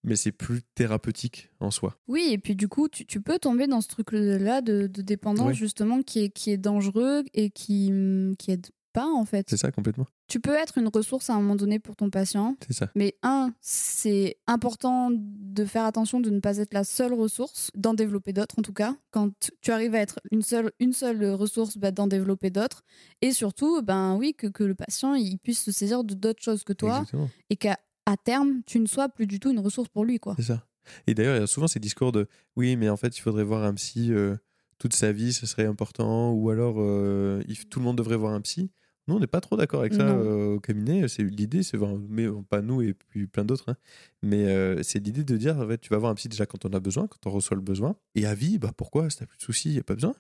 mais 0.04 0.16
c'est 0.16 0.32
plus 0.32 0.62
thérapeutique 0.76 1.50
en 1.60 1.70
soi. 1.72 1.98
Oui, 2.08 2.30
et 2.32 2.38
puis 2.38 2.56
du 2.56 2.68
coup, 2.70 2.88
tu, 2.88 3.06
tu 3.06 3.20
peux 3.20 3.40
tomber 3.40 3.68
dans 3.68 3.82
ce 3.82 3.88
truc-là 3.90 4.62
de, 4.62 4.88
de 4.88 5.02
dépendance, 5.02 5.54
justement, 5.56 6.02
qui 6.02 6.20
est, 6.24 6.30
qui 6.30 6.52
est 6.52 6.58
dangereux 6.58 7.24
et 7.34 7.50
qui, 7.50 7.92
qui 8.38 8.52
aide 8.52 8.68
pas, 8.96 9.06
en 9.08 9.26
fait. 9.26 9.46
C'est 9.50 9.58
ça, 9.58 9.72
complètement. 9.72 10.08
Tu 10.28 10.40
peux 10.40 10.56
être 10.56 10.78
une 10.80 10.88
ressource 10.88 11.30
à 11.30 11.34
un 11.34 11.42
moment 11.42 11.56
donné 11.56 11.78
pour 11.80 11.96
ton 11.96 12.10
patient, 12.10 12.56
C'est 12.66 12.74
ça. 12.74 12.90
mais 12.96 13.16
un, 13.22 13.54
c'est 13.62 14.38
important 14.48 15.10
de 15.14 15.66
faire 15.66 15.84
attention 15.86 16.20
de 16.20 16.30
ne 16.30 16.40
pas 16.40 16.58
être 16.58 16.74
la 16.74 16.84
seule 16.84 17.14
ressource, 17.14 17.70
d'en 17.76 17.94
développer 17.94 18.34
d'autres 18.34 18.56
en 18.58 18.62
tout 18.64 18.74
cas. 18.74 18.96
Quand 19.12 19.30
tu 19.62 19.72
arrives 19.72 19.94
à 19.96 20.00
être 20.00 20.20
une 20.32 20.42
seule, 20.42 20.72
une 20.80 20.94
seule 20.94 21.24
ressource, 21.34 21.78
bah, 21.78 21.92
d'en 21.92 22.08
développer 22.08 22.50
d'autres. 22.50 22.84
Et 23.22 23.32
surtout, 23.32 23.82
ben 23.84 24.16
oui, 24.16 24.34
que, 24.34 24.48
que 24.48 24.64
le 24.64 24.74
patient 24.76 25.14
il 25.14 25.38
puisse 25.38 25.62
se 25.62 25.72
saisir 25.72 26.04
de 26.04 26.14
d'autres 26.16 26.42
choses 26.42 26.64
que 26.64 26.74
toi 26.74 27.00
Exactement. 27.00 27.30
et 27.50 27.56
qu'à 27.58 27.78
à 28.08 28.18
terme, 28.18 28.62
tu 28.66 28.80
ne 28.80 28.86
sois 28.86 29.10
plus 29.10 29.28
du 29.28 29.40
tout 29.40 29.52
une 29.52 29.60
ressource 29.60 29.90
pour 29.90 30.06
lui. 30.06 30.20
quoi. 30.20 30.36
C'est 30.38 30.44
ça. 30.54 30.66
Et 31.08 31.14
d'ailleurs, 31.16 31.36
il 31.36 31.40
y 31.40 31.44
a 31.44 31.48
souvent 31.48 31.68
ces 31.68 31.80
discours 31.80 32.12
de 32.12 32.28
oui, 32.56 32.76
mais 32.76 32.88
en 32.90 32.98
fait, 32.98 33.18
il 33.18 33.22
faudrait 33.22 33.44
voir 33.44 33.64
un 33.64 33.74
psy 33.74 34.12
euh, 34.14 34.36
toute 34.78 34.94
sa 34.94 35.12
vie, 35.12 35.34
ce 35.34 35.46
serait 35.48 35.66
important, 35.66 36.32
ou 36.34 36.50
alors 36.52 36.76
euh, 36.78 37.42
tout 37.72 37.80
le 37.80 37.86
monde 37.86 37.98
devrait 37.98 38.18
voir 38.18 38.34
un 38.34 38.42
psy. 38.42 38.70
Nous, 39.08 39.16
on 39.16 39.20
n'est 39.20 39.28
pas 39.28 39.42
trop 39.42 39.56
d'accord 39.56 39.82
avec 39.82 39.94
ça 39.94 40.02
euh, 40.02 40.56
au 40.56 40.60
cabinet. 40.60 41.08
C'est 41.08 41.24
l'idée, 41.24 41.62
c'est 41.62 41.78
mais 42.10 42.26
euh, 42.26 42.42
pas 42.50 42.62
nous 42.62 42.82
et 42.82 42.94
puis 42.94 43.28
plein 43.28 43.46
d'autres, 43.46 43.70
hein. 43.70 43.76
mais 44.24 44.46
euh, 44.48 44.82
c'est 44.82 45.00
l'idée 45.00 45.24
de 45.24 45.38
dire 45.38 45.58
en 45.60 45.68
fait, 45.68 45.78
tu 45.78 45.90
vas 45.90 45.98
voir 46.00 46.12
un 46.12 46.16
psy 46.16 46.28
déjà 46.28 46.46
quand 46.48 46.66
on 46.66 46.74
a 46.74 46.80
besoin, 46.80 47.08
quand 47.08 47.28
on 47.28 47.32
reçoit 47.32 47.56
le 47.56 47.62
besoin, 47.62 47.96
et 48.16 48.26
à 48.26 48.34
vie, 48.34 48.58
bah 48.58 48.72
pourquoi? 48.76 49.10
Si 49.10 49.18
t'as 49.18 49.28
plus 49.28 49.38
de 49.38 49.44
soucis, 49.44 49.70
il 49.70 49.76
y 49.76 49.80
a 49.80 49.84
pas 49.84 49.94
besoin. 49.94 50.16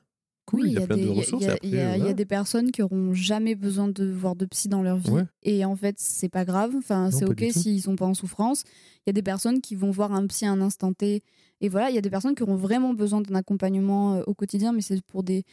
Cool, 0.45 0.62
Oui, 0.62 0.67
il 0.69 0.73
y 0.73 0.77
a, 0.77 0.86
plein 0.86 0.95
des- 0.97 1.05
de 1.05 1.10
ressources. 1.10 1.43
Il 1.63 1.69
y, 1.69 1.73
y 1.73 1.79
a- 1.79 2.25
personnes 2.25 2.71
qui 2.71 2.81
auront 2.84 3.13
jamais 3.13 3.55
besoin 3.55 3.88
de 3.88 4.05
voir 4.10 4.36
de 4.36 4.45
psy 4.45 4.67
dans 4.67 4.84
leur 4.84 4.97
vie. 4.97 5.10
Ouais. 5.10 5.23
Et 5.43 5.65
en 5.65 5.75
fait, 5.75 5.95
c'est 5.99 6.29
pas 6.29 6.45
grave. 6.45 6.73
Enfin, 6.77 7.10
c'est 7.12 7.25
OK 7.25 7.43
s'ils 7.51 7.81
sont 7.81 7.95
pas 7.95 8.05
en 8.05 8.13
souffrance. 8.13 8.63
Il 9.05 9.08
y 9.08 9.12
a 9.12 9.13
des 9.13 9.23
personnes 9.23 9.60
qui 9.62 9.75
vont 9.75 9.89
voir 9.91 10.12
un 10.13 10.25
psy 10.27 10.45
à 10.45 10.51
un 10.51 10.62
instant 10.62 10.93
T. 10.93 11.23
Et 11.62 11.69
voilà, 11.69 11.89
il 11.89 11.95
y 11.95 11.97
a 11.97 12.01
des 12.01 12.10
personnes 12.10 12.36
qui 12.36 12.43
auront 12.43 12.55
vraiment 12.58 12.93
besoin 12.93 13.21
d'un 13.21 13.34
accompagnement 13.36 14.15
euh, 14.15 14.23
au 14.27 14.34
quotidien, 14.34 14.71
mais 14.73 14.81
c'est 14.81 15.01
pour 15.01 15.23
des 15.23 15.45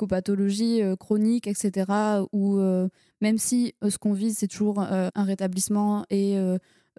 psychopathologies 0.00 0.82
euh, 0.82 0.96
chroniques, 0.96 1.46
etc. 1.46 1.84
Ou 2.32 2.58
euh, 2.58 2.88
même 3.20 3.38
si 3.38 3.74
ce 3.86 3.98
qu'on 3.98 4.12
vise, 4.14 4.38
c'est 4.38 4.48
toujours 4.48 4.80
un 4.80 5.10
rétablissement 5.24 6.04
et 6.10 6.36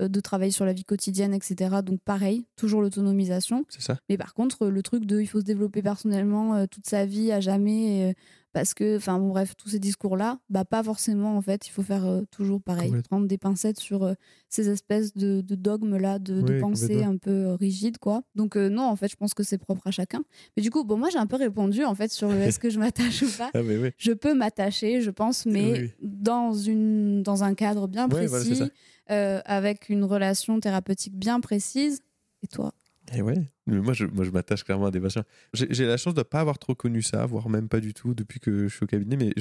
de 0.07 0.19
travailler 0.19 0.51
sur 0.51 0.65
la 0.65 0.73
vie 0.73 0.83
quotidienne, 0.85 1.33
etc. 1.33 1.77
Donc 1.83 1.99
pareil, 2.01 2.45
toujours 2.55 2.81
l'autonomisation. 2.81 3.65
C'est 3.69 3.81
ça. 3.81 3.97
Mais 4.09 4.17
par 4.17 4.33
contre, 4.33 4.67
le 4.67 4.81
truc 4.83 5.05
de 5.05 5.19
il 5.19 5.27
faut 5.27 5.39
se 5.39 5.45
développer 5.45 5.81
personnellement 5.81 6.55
euh, 6.55 6.65
toute 6.69 6.87
sa 6.87 7.05
vie 7.05 7.31
à 7.31 7.39
jamais, 7.39 8.09
euh, 8.09 8.13
parce 8.53 8.73
que, 8.73 8.97
enfin 8.97 9.17
bon, 9.17 9.29
bref, 9.29 9.55
tous 9.55 9.69
ces 9.69 9.79
discours-là, 9.79 10.37
bah 10.49 10.65
pas 10.65 10.83
forcément 10.83 11.37
en 11.37 11.41
fait. 11.41 11.67
Il 11.67 11.69
faut 11.71 11.83
faire 11.83 12.05
euh, 12.05 12.23
toujours 12.31 12.61
pareil, 12.61 12.91
prendre 13.09 13.25
des 13.25 13.37
pincettes 13.37 13.79
sur 13.79 14.03
euh, 14.03 14.13
ces 14.49 14.67
espèces 14.69 15.13
de, 15.15 15.39
de 15.39 15.55
dogmes-là, 15.55 16.19
de, 16.19 16.59
pensées 16.59 17.03
un 17.03 17.15
peu 17.15 17.31
euh, 17.31 17.55
rigides, 17.55 17.97
quoi. 17.97 18.23
Donc, 18.35 18.57
euh, 18.57 18.67
non, 18.67 18.83
en 18.83 18.95
fait, 18.97 19.07
je 19.09 19.15
pense 19.15 19.33
que 19.33 19.43
c'est 19.43 19.57
propre 19.57 19.87
à 19.87 19.91
chacun. 19.91 20.23
Mais 20.57 20.63
du 20.63 20.69
coup, 20.69 20.83
bon, 20.83 20.97
moi 20.97 21.07
j'ai 21.09 21.17
un 21.17 21.27
peu 21.27 21.37
répondu 21.37 21.85
en 21.85 21.95
fait 21.95 22.11
sur 22.11 22.29
le 22.29 22.39
est-ce 22.41 22.59
que 22.59 22.69
je 22.69 22.77
m'attache 22.79 23.21
ou 23.21 23.29
pas. 23.37 23.51
Ah, 23.53 23.63
mais 23.63 23.77
oui. 23.77 23.91
Je 23.97 24.11
peux 24.11 24.33
m'attacher, 24.33 24.99
je 25.01 25.11
pense, 25.11 25.45
mais 25.45 25.71
Oui. 25.71 25.91
dans, 26.01 26.53
une, 26.53 27.23
dans 27.23 27.43
un 27.45 27.53
cadre 27.53 27.87
bien 27.87 28.09
précis, 28.09 28.27
voilà. 28.55 28.71
Euh, 29.09 29.41
avec 29.45 29.89
une 29.89 30.03
relation 30.03 30.59
thérapeutique 30.59 31.15
bien 31.17 31.39
précise. 31.39 32.01
Et 32.43 32.47
toi? 32.47 32.73
Et 33.13 33.21
ouais, 33.21 33.51
mais 33.67 33.79
moi 33.81 33.93
je, 33.93 34.05
moi, 34.05 34.23
je 34.23 34.29
m'attache 34.31 34.63
clairement 34.63 34.85
à 34.85 34.91
des 34.91 35.01
patients. 35.01 35.23
J'ai 35.53 35.85
la 35.85 35.97
chance 35.97 36.13
de 36.13 36.19
ne 36.19 36.23
pas 36.23 36.39
avoir 36.39 36.59
trop 36.59 36.75
connu 36.75 37.01
ça, 37.01 37.25
voire 37.25 37.49
même 37.49 37.67
pas 37.67 37.79
du 37.79 37.93
tout 37.93 38.13
depuis 38.13 38.39
que 38.39 38.67
je 38.67 38.73
suis 38.75 38.83
au 38.83 38.87
cabinet, 38.87 39.17
mais 39.17 39.33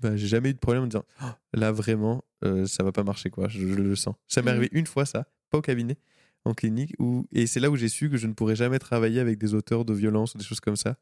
bah, 0.00 0.16
j'ai 0.16 0.26
jamais 0.26 0.50
eu 0.50 0.54
de 0.54 0.58
problème 0.58 0.82
en 0.82 0.86
me 0.86 0.90
disant 0.90 1.04
Oh, 1.22 1.26
là 1.52 1.70
vraiment, 1.70 2.24
euh, 2.44 2.66
ça 2.66 2.82
va 2.82 2.90
pas 2.92 3.04
marcher, 3.04 3.30
quoi. 3.30 3.48
Je, 3.48 3.60
je 3.60 3.74
le 3.74 3.94
sens. 3.94 4.14
Ça 4.26 4.42
m'est 4.42 4.50
Mhm. 4.50 4.56
arrivé 4.56 4.68
une 4.72 4.86
fois, 4.86 5.04
ça, 5.06 5.26
pas 5.50 5.58
au 5.58 5.62
cabinet, 5.62 5.96
en 6.44 6.54
clinique, 6.54 6.94
où, 6.98 7.26
et 7.30 7.46
c'est 7.46 7.60
là 7.60 7.70
où 7.70 7.76
j'ai 7.76 7.88
su 7.88 8.10
que 8.10 8.16
je 8.16 8.26
ne 8.26 8.32
pourrais 8.32 8.56
jamais 8.56 8.78
travailler 8.78 9.20
avec 9.20 9.38
des 9.38 9.54
auteurs 9.54 9.84
de 9.84 9.92
violence 9.94 10.34
ou 10.34 10.38
des 10.38 10.44
choses 10.44 10.60
comme 10.60 10.76
ça. 10.76 10.96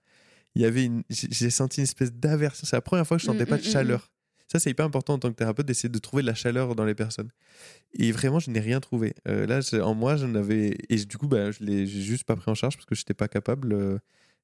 Il 0.55 0.63
y 0.63 0.65
avait 0.67 0.85
une, 0.85 1.03
j'ai 1.09 1.51
senti 1.51 1.81
une 1.81 1.85
espèce 1.85 2.13
d'aversion. 2.13 2.67
C'est 2.67 2.77
la 2.77 2.83
première 2.83 3.07
fois 3.07 3.17
que 3.17 3.21
je 3.23 3.27
sentais 3.27 3.45
Mm, 3.45 3.49
pas 3.49 3.57
mm, 3.57 3.61
de 3.61 3.65
mm, 3.67 3.71
chaleur. 3.71 4.11
Ça, 4.51 4.59
c'est 4.61 4.71
hyper 4.71 4.87
important 4.87 5.15
en 5.15 5.19
tant 5.19 5.31
que 5.31 5.35
thérapeute 5.37 5.67
d'essayer 5.67 5.89
de 5.89 5.99
trouver 5.99 6.23
de 6.23 6.27
la 6.29 6.35
chaleur 6.35 6.75
dans 6.77 6.85
les 6.85 6.95
personnes. 6.95 7.31
Et 7.95 8.13
vraiment, 8.13 8.39
je 8.39 8.51
n'ai 8.51 8.61
rien 8.61 8.79
trouvé. 8.81 9.15
Euh, 9.29 9.47
là, 9.47 9.61
en 9.85 9.95
moi, 9.95 10.17
j'en 10.17 10.35
avais. 10.37 10.77
Et 10.89 10.97
du 11.05 11.17
coup, 11.19 11.27
bah, 11.27 11.51
je 11.51 11.65
l'ai 11.65 11.87
j'ai 11.87 12.03
juste 12.03 12.25
pas 12.25 12.37
pris 12.37 12.51
en 12.51 12.55
charge 12.55 12.77
parce 12.77 12.87
que 12.87 12.95
je 12.95 13.01
n'étais 13.01 13.15
pas 13.15 13.27
capable 13.29 13.73
euh, 13.73 13.99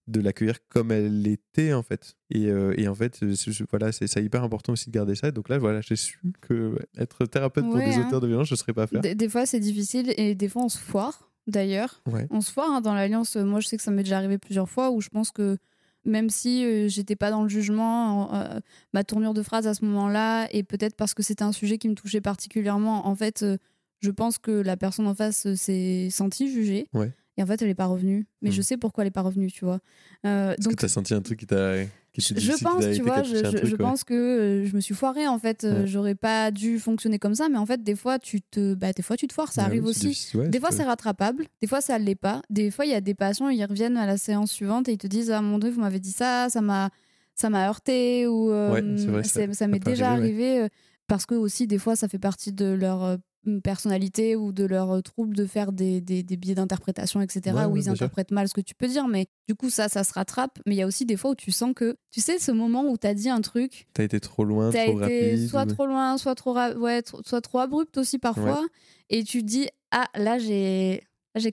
de 0.08 0.20
l'accueillir 0.20 0.56
comme 0.68 0.90
elle 0.90 1.24
était, 1.28 1.72
en 1.72 1.84
fait. 1.84 2.16
Et, 2.30 2.46
euh, 2.46 2.74
et 2.76 2.88
en 2.88 2.94
fait, 2.96 3.20
c'est- 3.36 3.62
voilà, 3.70 3.92
c'est 3.92 4.20
hyper 4.20 4.42
important 4.42 4.72
aussi 4.72 4.86
de 4.90 4.94
garder 4.94 5.14
ça. 5.14 5.30
Donc 5.30 5.48
là, 5.48 5.58
voilà, 5.58 5.80
j'ai 5.82 5.94
su 5.94 6.18
que 6.40 6.76
être 6.98 7.24
thérapeute 7.26 7.64
pour 7.64 7.74
Ouais, 7.76 7.88
des 7.88 7.94
hein. 7.94 8.06
auteurs 8.08 8.20
de 8.20 8.26
violence, 8.26 8.48
je 8.48 8.54
ne 8.54 8.58
serais 8.58 8.72
pas 8.72 8.88
faire. 8.88 9.00
Des, 9.02 9.14
des 9.14 9.28
fois, 9.28 9.46
c'est 9.46 9.60
difficile 9.60 10.12
et 10.16 10.34
des 10.34 10.48
fois, 10.48 10.64
on 10.64 10.68
se 10.68 10.78
foire, 10.78 11.30
d'ailleurs. 11.46 12.02
Ouais. 12.10 12.26
On 12.30 12.40
se 12.40 12.50
foire 12.50 12.70
hein, 12.72 12.80
dans 12.80 12.94
l'alliance. 12.94 13.36
Moi, 13.36 13.60
je 13.60 13.68
sais 13.68 13.76
que 13.76 13.82
ça 13.84 13.92
m'est 13.92 14.02
déjà 14.02 14.16
arrivé 14.16 14.38
plusieurs 14.38 14.68
fois 14.68 14.90
où 14.90 15.00
je 15.00 15.10
pense 15.10 15.30
que 15.30 15.58
même 16.04 16.30
si 16.30 16.64
euh, 16.64 16.88
j'étais 16.88 17.16
pas 17.16 17.30
dans 17.30 17.42
le 17.42 17.48
jugement, 17.48 18.34
euh, 18.34 18.60
ma 18.92 19.04
tournure 19.04 19.34
de 19.34 19.42
phrase 19.42 19.66
à 19.66 19.74
ce 19.74 19.84
moment-là, 19.84 20.48
et 20.52 20.62
peut-être 20.62 20.96
parce 20.96 21.14
que 21.14 21.22
c'était 21.22 21.44
un 21.44 21.52
sujet 21.52 21.78
qui 21.78 21.88
me 21.88 21.94
touchait 21.94 22.20
particulièrement, 22.20 23.06
en 23.06 23.14
fait, 23.14 23.42
euh, 23.42 23.56
je 24.00 24.10
pense 24.10 24.38
que 24.38 24.50
la 24.50 24.76
personne 24.76 25.06
en 25.06 25.14
face 25.14 25.54
s'est 25.54 26.08
sentie 26.10 26.50
jugée. 26.50 26.88
Ouais. 26.92 27.12
Et 27.36 27.42
en 27.42 27.46
fait, 27.46 27.62
elle 27.62 27.68
n'est 27.68 27.74
pas 27.74 27.86
revenue. 27.86 28.26
Mais 28.42 28.50
Mm. 28.50 28.52
je 28.52 28.62
sais 28.62 28.76
pourquoi 28.76 29.04
elle 29.04 29.06
n'est 29.06 29.10
pas 29.12 29.22
revenue, 29.22 29.50
tu 29.50 29.64
vois. 29.64 29.78
Est-ce 30.24 30.56
que 30.56 30.62
donc, 30.64 30.76
t'as 30.76 30.88
senti 30.88 31.14
un 31.14 31.22
truc 31.22 31.38
qui 31.40 31.46
t'a. 31.46 31.74
Je, 32.18 32.52
pense, 32.62 32.84
tu 32.94 33.02
vois, 33.02 33.22
je, 33.22 33.36
un 33.36 33.50
je- 33.50 33.56
truc, 33.56 33.64
je 33.64 33.70
ouais. 33.72 33.76
pense 33.78 34.04
que 34.04 34.12
euh, 34.14 34.66
je 34.66 34.74
me 34.76 34.80
suis 34.80 34.94
foirée 34.94 35.26
en 35.26 35.38
fait. 35.38 35.64
Euh, 35.64 35.80
Ouais. 35.80 35.86
J'aurais 35.86 36.14
pas 36.14 36.50
dû 36.50 36.78
fonctionner 36.78 37.18
comme 37.18 37.34
ça, 37.34 37.48
mais 37.48 37.56
en 37.58 37.64
fait, 37.66 37.82
des 37.82 37.94
fois, 37.96 38.18
tu 38.18 38.42
te, 38.42 38.74
bah, 38.74 38.92
des 38.92 39.02
fois, 39.02 39.16
tu 39.16 39.26
te 39.26 39.32
foires, 39.32 39.52
ça 39.52 39.62
Ouais, 39.62 39.66
arrive 39.68 39.84
aussi. 39.86 40.28
ouais, 40.34 40.48
Des 40.48 40.60
fois, 40.60 40.70
c'est 40.70 40.82
rattrapable, 40.84 41.46
des 41.60 41.66
fois, 41.66 41.80
ça 41.80 41.98
l'est 41.98 42.14
pas. 42.14 42.42
Des 42.50 42.70
fois, 42.70 42.84
il 42.84 42.90
y 42.90 42.94
a 42.94 43.00
des 43.00 43.14
patients, 43.14 43.48
ils 43.48 43.64
reviennent 43.64 43.96
à 43.96 44.06
la 44.06 44.18
séance 44.18 44.50
suivante 44.52 44.88
et 44.88 44.92
ils 44.92 44.98
te 44.98 45.06
disent 45.06 45.30
Ah 45.30 45.40
mon 45.40 45.58
Dieu, 45.58 45.70
vous 45.70 45.80
m'avez 45.80 46.00
dit 46.00 46.12
ça, 46.12 46.48
ça 46.50 46.60
m'a 46.60 46.90
ça 47.34 47.48
m'a 47.48 47.66
heurté, 47.66 48.26
ou 48.26 48.50
euh, 48.52 48.68
vrai, 49.08 49.22
ça- 49.24 49.66
m'est 49.66 49.78
déjà 49.78 50.10
arrivé. 50.12 50.68
Parce 51.08 51.24
que, 51.26 51.34
aussi, 51.34 51.66
des 51.66 51.78
fois, 51.78 51.96
ça 51.96 52.08
fait 52.08 52.18
partie 52.18 52.52
de 52.52 52.66
leur 52.66 53.16
personnalité 53.62 54.36
ou 54.36 54.52
de 54.52 54.64
leur 54.64 54.90
euh, 54.90 55.00
trouble 55.00 55.34
de 55.36 55.46
faire 55.46 55.72
des, 55.72 56.00
des, 56.00 56.22
des 56.22 56.36
biais 56.36 56.54
d'interprétation, 56.54 57.20
etc., 57.20 57.56
Ouais, 57.56 57.64
où 57.64 57.76
ils 57.76 57.84
sûr. 57.84 57.92
interprètent 57.92 58.30
mal 58.30 58.48
ce 58.48 58.54
que 58.54 58.60
tu 58.60 58.74
peux 58.74 58.86
dire. 58.88 59.08
Mais 59.08 59.26
du 59.48 59.54
coup, 59.54 59.70
ça, 59.70 59.88
ça 59.88 60.04
se 60.04 60.12
rattrape. 60.12 60.58
Mais 60.66 60.74
il 60.74 60.78
y 60.78 60.82
a 60.82 60.86
aussi 60.86 61.04
des 61.06 61.16
fois 61.16 61.32
où 61.32 61.34
tu 61.34 61.50
sens 61.50 61.72
que, 61.74 61.96
tu 62.10 62.20
sais, 62.20 62.38
ce 62.38 62.52
moment 62.52 62.84
où 62.88 62.96
tu 62.96 63.06
as 63.06 63.14
dit 63.14 63.28
un 63.28 63.40
truc, 63.40 63.86
T'as 63.94 64.04
été 64.04 64.20
trop 64.20 64.44
loin, 64.44 64.70
T'as 64.70 64.84
trop 64.86 65.02
été 65.02 65.30
rapide. 65.30 65.48
soit 65.48 65.64
ou- 65.64 65.72
trop 65.74 65.86
loin, 65.86 66.18
soit 66.18 66.34
trop, 66.34 66.54
ouais, 66.56 67.02
soit 67.24 67.40
trop 67.40 67.58
abrupt 67.58 67.96
aussi 67.98 68.18
parfois. 68.18 68.64
Et 69.10 69.24
tu 69.24 69.40
te 69.42 69.46
dis, 69.46 69.68
ah, 69.90 70.06
là, 70.16 70.38
j'ai 70.38 71.02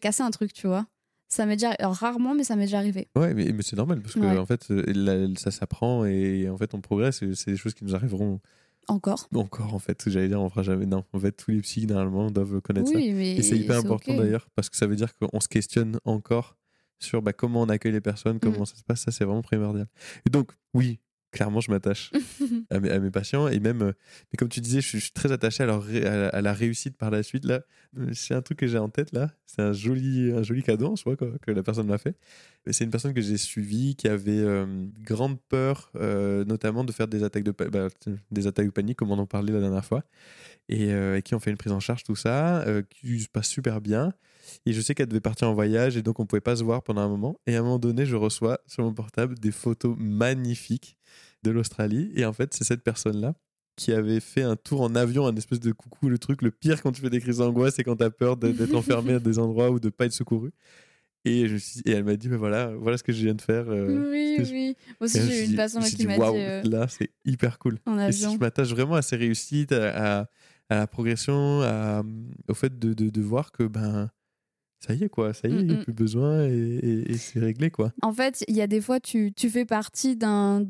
cassé 0.02 0.24
un 0.24 0.32
truc, 0.32 0.54
tu 0.54 0.68
vois. 0.68 0.86
Ça 1.32 1.46
m'est 1.46 1.58
déjà 1.58 1.70
alors, 1.72 1.94
rarement, 1.94 2.34
mais 2.34 2.44
ça 2.44 2.56
m'est 2.56 2.66
déjà 2.66 2.80
arrivé. 2.80 3.08
Ouais, 3.16 3.36
mais, 3.36 3.52
mais 3.52 3.62
c'est 3.62 3.76
normal 3.76 4.02
parce 4.02 4.16
que 4.16 4.20
Ouais. 4.20 4.38
en 4.38 4.46
fait, 4.48 4.72
euh, 4.72 5.32
ça 5.38 5.52
s'apprend 5.52 6.04
et 6.06 6.50
en 6.50 6.58
fait, 6.58 6.74
on 6.74 6.82
progresse. 6.82 7.20
C'est 7.36 7.52
des 7.52 7.58
choses 7.58 7.76
qui 7.76 7.84
nous 7.86 7.94
arriveront 7.94 8.40
Encore. 8.90 9.28
encore. 9.36 9.74
En 9.74 9.80
fait, 9.80 10.10
j'allais 10.10 10.28
dire, 10.28 10.42
on 10.42 10.50
fera 10.50 10.64
jamais. 10.64 10.86
Non, 10.86 11.04
en 11.14 11.20
fait, 11.20 11.32
tous 11.32 11.52
les 11.52 11.62
psys 11.62 11.86
normalement 11.88 12.30
doivent 12.32 12.60
connaître 12.62 12.90
ça. 12.90 12.96
Oui, 12.96 13.12
mais. 13.14 13.36
Et 13.38 13.42
c'est 13.44 13.58
hyper 13.58 13.78
important 13.78 14.16
d'ailleurs 14.16 14.48
parce 14.56 14.70
que 14.70 14.76
ça 14.78 14.88
veut 14.88 14.96
dire 14.96 15.14
qu'on 15.16 15.40
se 15.40 15.48
questionne 15.48 16.00
encore 16.06 16.56
sur 17.00 17.22
bah, 17.22 17.32
comment 17.34 17.62
on 17.62 17.70
accueille 17.70 17.94
les 17.94 18.02
personnes, 18.02 18.40
comment 18.40 18.62
Mm. 18.62 18.66
ça 18.66 18.76
se 18.76 18.84
passe. 18.84 19.02
Ça, 19.02 19.12
c'est 19.12 19.24
vraiment 19.24 19.42
primordial. 19.42 19.88
Et 20.26 20.30
donc, 20.30 20.52
oui, 20.74 21.00
clairement, 21.32 21.62
je 21.62 21.72
m'attache 21.72 22.12
à, 22.70 22.80
mes, 22.80 22.90
à 22.90 23.00
mes 23.00 23.12
patients 23.12 23.48
et 23.48 23.60
même, 23.60 23.82
euh, 23.82 23.92
mais 24.32 24.38
comme 24.38 24.50
tu 24.50 24.62
disais, 24.62 24.82
je 24.82 24.88
suis, 24.88 25.00
je 25.00 25.04
suis 25.06 25.14
très 25.14 25.32
attaché 25.32 25.64
à, 25.64 25.66
leur 25.66 25.86
à, 25.88 25.92
la, 25.92 26.28
à 26.30 26.42
la 26.42 26.54
réussite 26.54 26.98
par 26.98 27.12
la 27.12 27.24
suite. 27.24 27.46
Là, 27.46 27.62
Euh, 27.98 28.12
c'est 28.14 28.36
un 28.36 28.42
truc 28.44 28.60
que 28.60 28.68
j'ai 28.68 28.78
en 28.78 28.90
tête 28.90 29.12
là. 29.14 29.32
C'est 29.48 29.64
un 29.64 29.74
joli, 29.74 30.32
un 30.32 30.44
joli 30.44 30.62
cadeau 30.62 30.92
en 30.92 30.96
soi 30.96 31.16
quoi, 31.16 31.32
que 31.42 31.50
la 31.52 31.64
personne 31.64 31.88
m'a 31.88 31.98
fait. 31.98 32.16
C'est 32.70 32.84
une 32.84 32.92
personne 32.92 33.16
que 33.16 33.22
j'ai 33.22 33.38
suivie 33.38 33.96
qui 33.96 34.08
avait 34.08 34.38
euh, 34.38 34.86
grande 35.02 35.40
peur, 35.50 35.92
euh, 35.96 36.46
notamment 36.46 36.84
de 36.84 36.92
faire 36.92 37.08
des 37.08 37.24
attaques 37.24 37.44
de, 37.44 37.52
bah, 37.52 37.88
des 38.30 38.46
attaques 38.46 38.68
de 38.68 38.72
panique, 38.72 38.98
comme 38.98 39.10
on 39.10 39.18
en 39.18 39.26
parlait 39.26 39.52
la 39.52 39.60
dernière 39.60 39.84
fois, 39.86 40.04
et, 40.68 40.94
euh, 40.94 41.20
qui 41.22 41.34
ont 41.34 41.40
fait 41.40 41.50
une 41.50 41.58
prise 41.58 41.72
en 41.72 41.80
charge 41.80 42.04
tout 42.04 42.16
ça, 42.16 42.64
qui 42.92 43.20
se 43.22 43.28
passe 43.28 43.48
super 43.48 43.82
bien. 43.82 44.14
Et 44.68 44.74
je 44.74 44.82
sais 44.82 44.94
qu'elle 44.94 45.08
devait 45.08 45.20
partir 45.22 45.50
en 45.50 45.54
voyage 45.54 45.98
et 45.98 46.02
donc 46.04 46.20
on 46.20 46.26
pouvait 46.28 46.42
pas 46.42 46.56
se 46.56 46.64
voir 46.64 46.84
pendant 46.84 47.02
un 47.02 47.08
moment. 47.10 47.40
Et 47.48 47.56
à 47.56 47.60
un 47.60 47.64
moment 47.64 47.80
donné, 47.80 48.06
je 48.06 48.16
reçois 48.16 48.60
sur 48.68 48.84
mon 48.84 48.94
portable 48.94 49.34
des 49.40 49.52
photos 49.52 49.96
magnifiques 49.98 50.98
de 51.44 51.52
l'Australie. 51.52 52.12
Et 52.16 52.26
en 52.26 52.34
fait, 52.34 52.54
c'est 52.54 52.64
cette 52.64 52.84
personne-là 52.84 53.34
qui 53.76 53.94
avait 53.94 54.20
fait 54.20 54.42
un 54.42 54.56
tour 54.58 54.82
en 54.82 54.94
avion, 54.96 55.26
un 55.26 55.36
espèce 55.36 55.60
de 55.62 55.72
coucou, 55.72 56.10
le 56.10 56.18
truc 56.18 56.42
le 56.42 56.52
pire 56.52 56.82
quand 56.82 56.92
tu 56.92 57.02
fais 57.02 57.10
des 57.10 57.22
crises 57.22 57.38
d'angoisse, 57.38 57.76
c'est 57.76 57.84
quand 57.86 57.96
tu 57.96 58.04
as 58.04 58.10
peur 58.10 58.36
d'être 58.36 58.74
enfermé 58.76 59.14
à 59.14 59.20
des 59.20 59.40
endroits 59.40 59.72
ou 59.72 59.80
de 59.80 59.90
pas 59.90 60.06
être 60.06 60.12
secouru. 60.14 60.52
Et, 61.26 61.48
je 61.48 61.56
suis- 61.58 61.82
et 61.86 61.92
elle 61.92 62.04
m'a 62.06 62.16
dit, 62.16 62.30
mais 62.30 62.38
voilà, 62.38 62.68
voilà 62.76 62.98
ce 62.98 63.04
que 63.04 63.12
je 63.14 63.24
viens 63.24 63.36
de 63.36 63.42
faire. 63.42 63.70
euh. 63.70 64.10
oui, 64.12 64.38
oui. 64.52 64.76
Moi 65.00 65.06
aussi, 65.06 65.20
j'ai 65.22 65.42
eu 65.44 65.46
une 65.54 65.82
suis 65.82 65.98
qui 65.98 66.08
m'a 66.08 66.16
dit 66.18 66.22
euh, 66.38 66.62
là, 66.64 66.88
c'est 66.88 67.10
hyper 67.26 67.60
cool. 67.60 67.78
en 67.86 67.98
Et 68.00 68.12
si 68.12 68.24
avion. 68.24 68.36
je 68.36 68.40
m'attache 68.40 68.70
vraiment 68.70 68.96
à 68.96 69.02
ces 69.02 69.16
réussites, 69.18 69.72
à, 69.74 70.22
à- 70.22 70.30
à 70.70 70.76
la 70.76 70.88
progression, 70.88 71.62
à- 71.62 72.04
au 72.48 72.54
fait 72.54 72.78
de, 72.80 72.94
de, 72.94 73.10
de 73.10 73.22
voir 73.22 73.52
que 73.52 73.64
ben 73.64 74.10
ça 74.80 74.94
y 74.94 75.04
est 75.04 75.10
quoi, 75.10 75.34
ça 75.34 75.48
y 75.48 75.52
est, 75.52 75.60
il 75.60 75.66
n'y 75.68 75.74
Mm, 75.76 75.80
a 75.80 75.84
plus 75.84 75.94
besoin 75.94 76.46
et, 76.46 76.52
et- 76.52 77.12
et 77.12 77.18
c'est 77.18 77.40
réglé 77.40 77.70
quoi. 77.70 77.92
En 78.02 78.14
fait, 78.14 78.44
il 78.48 78.56
y 78.56 78.62
a 78.62 78.68
des 78.68 78.82
fois, 78.82 79.00
tu, 79.00 79.32
tu 79.36 79.50
fais 79.50 79.66
partie 79.66 80.16
d'un, 80.16 80.62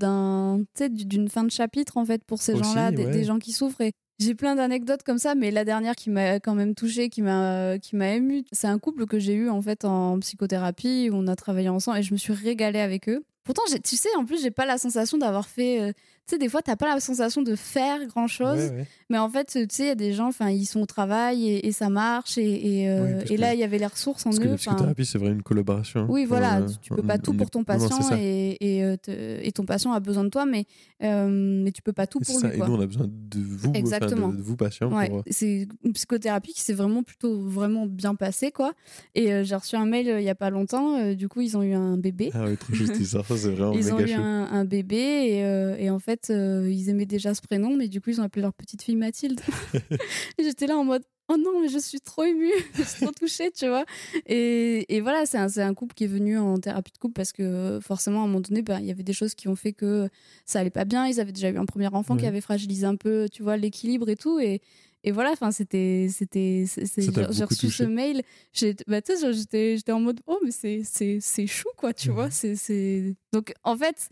d'une 0.89 1.29
fin 1.29 1.43
de 1.43 1.51
chapitre, 1.51 1.97
en 1.97 2.05
fait, 2.05 2.23
pour 2.23 2.41
ces 2.41 2.53
gens-là, 2.57 2.91
des, 2.91 3.05
ouais. 3.05 3.11
des 3.11 3.23
gens 3.23 3.39
qui 3.39 3.51
souffrent. 3.51 3.81
Et 3.81 3.91
j'ai 4.19 4.35
plein 4.35 4.55
d'anecdotes 4.55 5.03
comme 5.03 5.17
ça, 5.17 5.35
mais 5.35 5.51
la 5.51 5.63
dernière 5.63 5.95
qui 5.95 6.09
m'a 6.09 6.39
quand 6.39 6.55
même 6.55 6.75
touchée, 6.75 7.09
qui 7.09 7.21
m'a, 7.21 7.77
qui 7.79 7.95
m'a 7.95 8.13
émue, 8.15 8.43
c'est 8.51 8.67
un 8.67 8.79
couple 8.79 9.05
que 9.05 9.19
j'ai 9.19 9.33
eu, 9.33 9.49
en 9.49 9.61
fait, 9.61 9.85
en 9.85 10.19
psychothérapie, 10.19 11.09
où 11.11 11.15
on 11.15 11.27
a 11.27 11.35
travaillé 11.35 11.69
ensemble 11.69 11.99
et 11.99 12.03
je 12.03 12.13
me 12.13 12.17
suis 12.17 12.33
régalée 12.33 12.79
avec 12.79 13.07
eux. 13.09 13.23
Pourtant, 13.43 13.61
j'ai- 13.71 13.79
tu 13.79 13.95
sais, 13.95 14.09
en 14.17 14.25
plus, 14.25 14.41
j'ai 14.41 14.51
pas 14.51 14.65
la 14.65 14.77
sensation 14.77 15.17
d'avoir 15.17 15.47
fait. 15.47 15.81
euh, 15.81 15.91
tu 16.29 16.35
sais, 16.35 16.37
des 16.39 16.49
fois, 16.49 16.61
t'as 16.61 16.75
pas 16.75 16.93
la 16.93 16.99
sensation 16.99 17.41
de 17.41 17.55
faire 17.55 18.05
grand 18.05 18.27
chose. 18.27 18.57
Ouais, 18.59 18.69
ouais. 18.69 18.87
Mais 19.09 19.17
en 19.17 19.29
fait, 19.29 19.45
tu 19.47 19.65
sais, 19.71 19.83
il 19.83 19.87
y 19.87 19.89
a 19.89 19.95
des 19.95 20.13
gens, 20.13 20.27
enfin, 20.27 20.49
ils 20.49 20.65
sont 20.65 20.81
au 20.81 20.85
travail 20.85 21.49
et, 21.49 21.67
et 21.67 21.71
ça 21.71 21.89
marche. 21.89 22.37
Et, 22.37 22.81
et, 22.83 22.89
euh, 22.89 23.05
Oui, 23.05 23.13
parce 23.19 23.31
et 23.31 23.37
là, 23.37 23.53
il 23.55 23.59
y 23.59 23.63
avait 23.63 23.79
les 23.79 23.85
ressources 23.87 24.25
en 24.25 24.29
Parce 24.29 24.39
que 24.39 24.45
eux. 24.47 24.51
la 24.51 24.57
psychothérapie 24.57 25.05
c'est 25.05 25.17
vraiment 25.17 25.33
une 25.35 25.41
collaboration. 25.43 26.05
oui, 26.09 26.25
voilà, 26.25 26.57
Euh, 26.59 26.67
tu 26.81 26.93
peux 26.93 27.01
pas 27.01 27.17
tout 27.17 27.33
pour 27.33 27.49
ton 27.49 27.59
non, 27.59 27.65
non, 27.67 27.87
patient 27.89 28.15
et, 28.17 28.57
et, 28.59 28.83
euh, 28.83 28.95
et 29.41 29.51
ton 29.51 29.65
patient 29.65 29.91
a 29.93 29.99
besoin 29.99 30.23
de 30.23 30.29
toi, 30.29 30.45
mais, 30.45 30.65
euh, 31.03 31.27
mais 31.29 31.71
tu 31.71 31.81
peux 31.81 31.93
pas 31.93 32.05
tout 32.07 32.19
pour 32.19 32.39
ça. 32.39 32.49
lui. 32.49 32.55
Et 32.57 32.59
nous 32.59 32.75
on 32.75 32.81
a 32.81 32.85
besoin 32.85 33.07
de 33.07 33.39
vous, 33.39 33.69
enfin, 33.69 33.73
Exactement. 33.79 34.27
de, 34.29 34.37
de 34.37 34.41
vous 34.41 34.55
patients. 34.55 34.91
Ouais, 34.95 35.09
pour, 35.09 35.19
euh, 35.19 35.23
c'est 35.31 35.67
une 35.83 35.93
psychothérapie 35.93 36.53
qui 36.53 36.61
s'est 36.61 36.73
vraiment 36.73 37.01
plutôt 37.03 37.39
vraiment 37.41 37.85
bien 37.87 38.13
passée 38.15 38.51
quoi. 38.51 38.73
Et 39.15 39.43
j'ai 39.43 39.55
reçu 39.55 39.75
un 39.75 39.85
mail 39.85 40.13
il 40.19 40.23
y 40.23 40.29
a 40.29 40.35
pas 40.35 40.49
longtemps. 40.51 41.13
du 41.13 41.27
coup, 41.27 41.41
ils 41.41 41.57
ont 41.57 41.63
eu 41.63 41.73
un 41.73 41.97
bébé. 41.97 42.29
Ah 42.33 42.43
oui, 42.47 42.57
trop 42.57 42.73
juste 42.73 43.01
ça, 43.03 43.21
c'est 43.27 43.49
vraiment 43.51 43.73
ils 43.73 43.91
ont 43.93 43.99
eu 43.99 44.11
un, 44.11 44.47
un 44.51 44.65
bébé 44.65 44.97
et, 44.97 45.83
et 45.85 45.89
en 45.89 45.99
fait, 45.99 46.18
euh, 46.29 46.69
ils 46.71 46.89
aimaient 46.89 47.05
déjà 47.05 47.33
ce 47.33 47.41
prénom, 47.41 47.75
mais 47.75 47.87
du 47.87 48.01
coup, 48.01 48.09
ils 48.09 48.19
ont 48.19 48.23
appelé 48.23 48.41
leur 48.41 48.53
petite 48.53 48.81
fille 48.81 48.95
Mathilde. 48.95 49.39
et 50.37 50.43
j'étais 50.43 50.67
là 50.67 50.77
en 50.77 50.83
mode. 50.83 51.03
Oh 51.31 51.37
non, 51.37 51.61
mais 51.61 51.69
je 51.69 51.77
suis 51.77 52.01
trop 52.01 52.23
émue, 52.23 52.49
je 52.75 52.81
suis 52.81 53.01
trop 53.05 53.11
touchée, 53.11 53.51
tu 53.51 53.67
vois. 53.67 53.85
Et, 54.25 54.95
et 54.95 54.99
voilà, 54.99 55.27
c'est 55.27 55.37
un, 55.37 55.47
c'est 55.47 55.61
un 55.61 55.75
couple 55.75 55.93
qui 55.93 56.05
est 56.05 56.07
venu 56.07 56.39
en 56.39 56.57
thérapie 56.57 56.91
de 56.91 56.97
couple 56.97 57.13
parce 57.13 57.31
que 57.31 57.43
euh, 57.43 57.79
forcément, 57.81 58.21
à 58.21 58.23
un 58.23 58.27
moment 58.27 58.39
donné, 58.41 58.63
ben, 58.63 58.79
il 58.79 58.87
y 58.87 58.91
avait 58.91 59.03
des 59.03 59.13
choses 59.13 59.35
qui 59.35 59.47
ont 59.47 59.55
fait 59.55 59.71
que 59.73 60.09
ça 60.47 60.59
allait 60.59 60.71
pas 60.71 60.85
bien. 60.85 61.05
Ils 61.07 61.19
avaient 61.19 61.31
déjà 61.31 61.51
eu 61.51 61.57
un 61.57 61.65
premier 61.65 61.87
enfant 61.87 62.15
qui 62.17 62.25
avait 62.25 62.41
fragilisé 62.41 62.85
un 62.87 62.95
peu, 62.95 63.27
tu 63.31 63.43
vois, 63.43 63.57
l'équilibre 63.57 64.09
et 64.09 64.15
tout. 64.15 64.39
Et, 64.39 64.59
et 65.03 65.11
voilà, 65.11 65.29
enfin, 65.31 65.51
c'était. 65.51 66.07
c'était 66.11 66.65
c'est- 66.67 66.87
c'est- 66.87 67.03
J'ai 67.31 67.43
reçu 67.43 67.69
ce 67.69 67.83
mail. 67.83 68.23
j'ai- 68.51 68.75
Bah, 68.87 68.99
tu 69.01 69.13
sais, 69.13 69.21
genre, 69.21 69.31
j'étais 69.31 69.77
j'étais 69.77 69.91
en 69.91 69.99
mode, 69.99 70.21
oh, 70.25 70.39
mais 70.43 70.49
c'est- 70.51 70.81
c'est 70.83 71.19
c'est 71.21 71.45
chou, 71.45 71.69
quoi, 71.77 71.93
tu 71.93 72.09
vois. 72.09 72.31
c'est 72.31 72.55
c'est 72.55 73.15
Donc, 73.33 73.53
en 73.63 73.77
fait, 73.77 74.09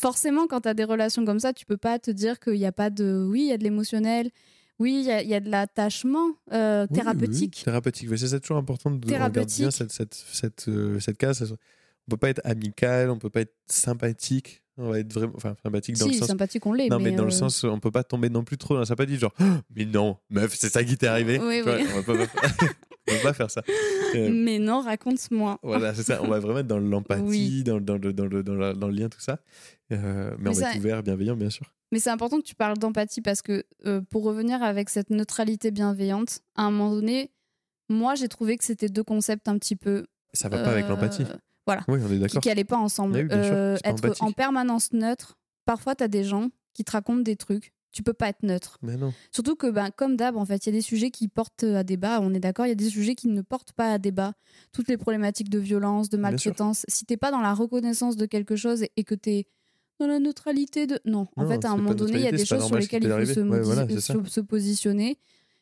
forcément, 0.00 0.46
quand 0.46 0.62
tu 0.62 0.68
as 0.68 0.74
des 0.74 0.84
relations 0.84 1.24
comme 1.24 1.40
ça, 1.40 1.52
tu 1.52 1.66
peux 1.66 1.76
pas 1.76 1.98
te 1.98 2.10
dire 2.10 2.40
qu'il 2.40 2.54
n'y 2.54 2.66
a 2.66 2.72
pas 2.72 2.90
de. 2.90 3.26
Oui, 3.28 3.42
il 3.42 3.46
y 3.48 3.52
a 3.52 3.58
de 3.58 3.64
l'émotionnel. 3.64 4.30
Oui, 4.78 5.00
il 5.00 5.06
y 5.06 5.12
a, 5.12 5.22
il 5.22 5.28
y 5.28 5.34
a 5.34 5.40
de 5.40 5.50
l'attachement 5.50 6.30
euh, 6.52 6.82
Oui, 6.82 6.88
oui, 6.88 6.88
oui, 6.90 6.98
thérapeutique. 6.98 7.62
Thérapeutique, 7.64 8.10
ouais, 8.10 8.16
c'est 8.16 8.40
toujours 8.40 8.56
important 8.56 8.90
de 8.90 9.06
regarder 9.06 9.44
bien 9.44 9.70
cette, 9.70 9.92
cette, 9.92 10.14
cette, 10.14 10.68
euh, 10.68 10.98
cette 11.00 11.18
case. 11.18 11.54
On 12.08 12.10
peut 12.10 12.16
pas 12.16 12.30
être 12.30 12.40
amical, 12.44 13.10
on 13.10 13.18
peut 13.18 13.28
pas 13.28 13.42
être 13.42 13.54
sympathique. 13.66 14.62
On 14.78 14.90
va 14.90 15.00
être 15.00 15.12
vraiment, 15.12 15.34
enfin 15.36 15.54
sympathique 15.62 15.98
dans 15.98 16.06
Si, 16.06 16.12
le 16.12 16.18
sens. 16.18 16.28
sympathique, 16.28 16.64
on 16.64 16.72
l'est. 16.72 16.88
Non, 16.88 16.98
mais, 16.98 17.12
dans 17.12 17.24
le 17.24 17.28
euh, 17.28 17.30
sens, 17.30 17.64
on 17.64 17.78
peut 17.78 17.90
pas 17.90 18.02
tomber 18.04 18.30
non 18.30 18.42
plus 18.42 18.56
trop 18.56 18.72
dans 18.72 18.80
la 18.80 18.86
sympathie, 18.86 19.18
genre, 19.18 19.34
Oh, 19.38 19.44
mais 19.76 19.84
non, 19.84 20.16
meuf, 20.30 20.54
c'est 20.54 20.70
ça 20.70 20.82
qui 20.82 20.96
t'est 20.96 21.06
arrivé. 21.06 21.38
Oui, 21.38 21.60
vois. 21.60 21.76
On, 21.96 22.00
va 22.00 22.26
pas, 22.26 22.32
on 23.10 23.16
va 23.16 23.22
pas 23.22 23.32
faire 23.32 23.50
ça. 23.50 23.62
Euh, 24.14 24.28
Mais 24.32 24.58
non, 24.58 24.80
raconte-moi. 24.80 25.58
voilà, 25.62 25.94
c'est 25.94 26.02
ça. 26.02 26.20
On 26.22 26.28
va 26.28 26.38
vraiment 26.40 26.58
être 26.60 26.66
dans 26.66 26.78
l'empathie, 26.80 27.22
Oui. 27.24 27.62
dans, 27.64 27.80
dans, 27.80 27.96
le, 27.96 28.12
dans, 28.12 28.26
le, 28.26 28.42
dans, 28.42 28.54
la- 28.54 28.74
dans 28.74 28.88
le 28.88 28.94
lien, 28.94 29.08
tout 29.08 29.20
ça. 29.20 29.38
Euh, 29.92 30.30
mais, 30.38 30.44
Mais 30.44 30.50
on 30.50 30.52
va 30.52 30.60
ça- 30.60 30.70
être 30.72 30.78
ouvert, 30.78 31.02
bienveillant, 31.02 31.36
bien 31.36 31.50
sûr. 31.50 31.66
Mais 31.92 31.98
c'est 31.98 32.10
important 32.10 32.38
que 32.38 32.44
tu 32.46 32.54
parles 32.54 32.78
d'empathie 32.78 33.20
parce 33.20 33.42
que 33.42 33.64
euh, 33.86 34.00
pour 34.10 34.22
revenir 34.24 34.62
avec 34.62 34.90
cette 34.90 35.10
neutralité 35.10 35.70
bienveillante, 35.70 36.40
à 36.54 36.62
un 36.62 36.70
moment 36.70 36.92
donné, 36.94 37.30
moi 37.88 38.14
j'ai 38.14 38.28
trouvé 38.28 38.56
que 38.56 38.64
c'était 38.64 38.88
deux 38.88 39.02
concepts 39.02 39.48
un 39.48 39.58
petit 39.58 39.74
peu. 39.76 40.06
Ça 40.32 40.48
va 40.48 40.62
pas 40.62 40.70
avec 40.70 40.88
l'empathie. 40.88 41.24
Voilà. 41.66 41.82
Oui, 41.88 41.98
on 42.02 42.06
est 42.06 42.14
Qui 42.14 42.18
d'accord. 42.20 42.42
n'allaient 42.46 42.64
pas 42.64 42.76
ensemble. 42.78 43.14
Oui, 43.16 43.20
être 43.84 43.88
empathique. 44.04 44.22
en 44.22 44.30
permanence 44.32 44.92
neutre, 44.92 45.38
parfois 45.64 45.94
tu 45.96 46.04
as 46.04 46.08
des 46.08 46.22
gens 46.24 46.50
qui 46.74 46.84
te 46.84 46.92
racontent 46.92 47.22
des 47.22 47.34
trucs. 47.36 47.72
Tu 47.92 48.02
peux 48.04 48.12
pas 48.12 48.28
être 48.28 48.42
neutre. 48.44 48.78
Mais 48.82 48.96
non. 48.96 49.12
Surtout 49.32 49.56
que, 49.56 49.68
ben, 49.68 49.90
comme 49.90 50.16
d'hab, 50.16 50.36
en 50.36 50.44
fait, 50.44 50.64
il 50.64 50.68
y 50.68 50.72
a 50.72 50.78
des 50.78 50.80
sujets 50.80 51.10
qui 51.10 51.26
portent 51.26 51.64
à 51.64 51.82
débat, 51.82 52.20
on 52.20 52.32
est 52.34 52.38
d'accord, 52.40 52.66
il 52.66 52.68
y 52.68 52.72
a 52.72 52.76
des 52.76 52.88
sujets 52.88 53.14
qui 53.16 53.26
ne 53.28 53.42
portent 53.42 53.72
pas 53.72 53.92
à 53.92 53.98
débat. 53.98 54.34
Toutes 54.72 54.88
les 54.88 54.96
problématiques 54.96 55.48
de 55.50 55.58
violence, 55.58 56.08
de 56.08 56.16
maltraitance, 56.22 56.84
si 56.88 57.04
t'es 57.04 57.16
pas 57.16 57.30
dans 57.32 57.40
la 57.40 57.52
reconnaissance 57.52 58.16
de 58.16 58.26
quelque 58.26 58.54
chose 58.54 58.84
et 58.96 59.02
que 59.04 59.14
tu 59.16 59.30
es 59.30 59.46
dans 59.98 60.06
la 60.06 60.20
neutralité 60.20 60.86
de... 60.86 61.00
Non, 61.04 61.26
en 61.36 61.42
fait, 61.48 61.64
à 61.64 61.70
un 61.70 61.76
moment 61.76 61.90
donné, 62.06 62.12
il 62.18 62.24
y 62.24 62.28
a 62.28 62.30
des 62.32 62.44
choses 62.46 62.58
sur 62.66 62.74
lesquelles 62.82 63.02
il 63.02 63.08
faut. 63.10 63.40
Ouais, 63.50 63.60
voilà, 63.64 63.82
se- 64.00 64.30
se 64.30 64.40
positionner. 64.40 65.18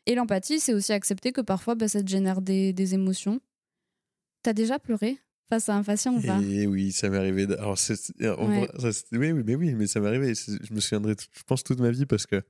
Et 0.06 0.14
l'empathie, 0.14 0.60
c'est 0.60 0.74
aussi 0.74 0.92
accepter 0.92 1.32
que 1.32 1.40
parfois, 1.40 1.74
ben, 1.74 1.88
ça 1.88 2.02
te 2.02 2.08
génère 2.08 2.40
des, 2.42 2.72
des 2.72 2.94
émotions. 2.94 3.40
T'as 4.42 4.52
déjà 4.52 4.78
pleuré? 4.78 5.18
Face 5.48 5.68
à 5.68 5.76
un 5.76 5.82
patient 5.82 6.14
ou 6.14 6.20
pas 6.20 6.40
Et 6.40 6.66
oui, 6.66 6.92
ça 6.92 7.08
m'est 7.08 7.16
arrivé. 7.18 7.44
Alors, 7.58 7.78
c'est- 7.78 7.96
c'est- 7.96 8.28
en 8.28 8.48
Ouais. 8.48 8.66
vrai, 8.66 8.70
ça, 8.78 8.92
c'est- 8.92 9.16
oui, 9.16 9.32
oui, 9.32 9.42
mais 9.46 9.54
oui, 9.54 9.74
mais 9.74 9.87
ça 9.87 10.00
m'est 10.00 10.08
arrivé. 10.08 10.34
C'est- 10.34 10.52
Je 10.62 10.72
me 10.74 10.80
souviendrai, 10.80 11.16
tout- 11.16 11.26
je 11.37 11.42
pense, 11.44 11.62
toute 11.64 11.80
ma 11.80 11.90
vie 11.90 12.06
parce 12.06 12.26
que 12.26 12.42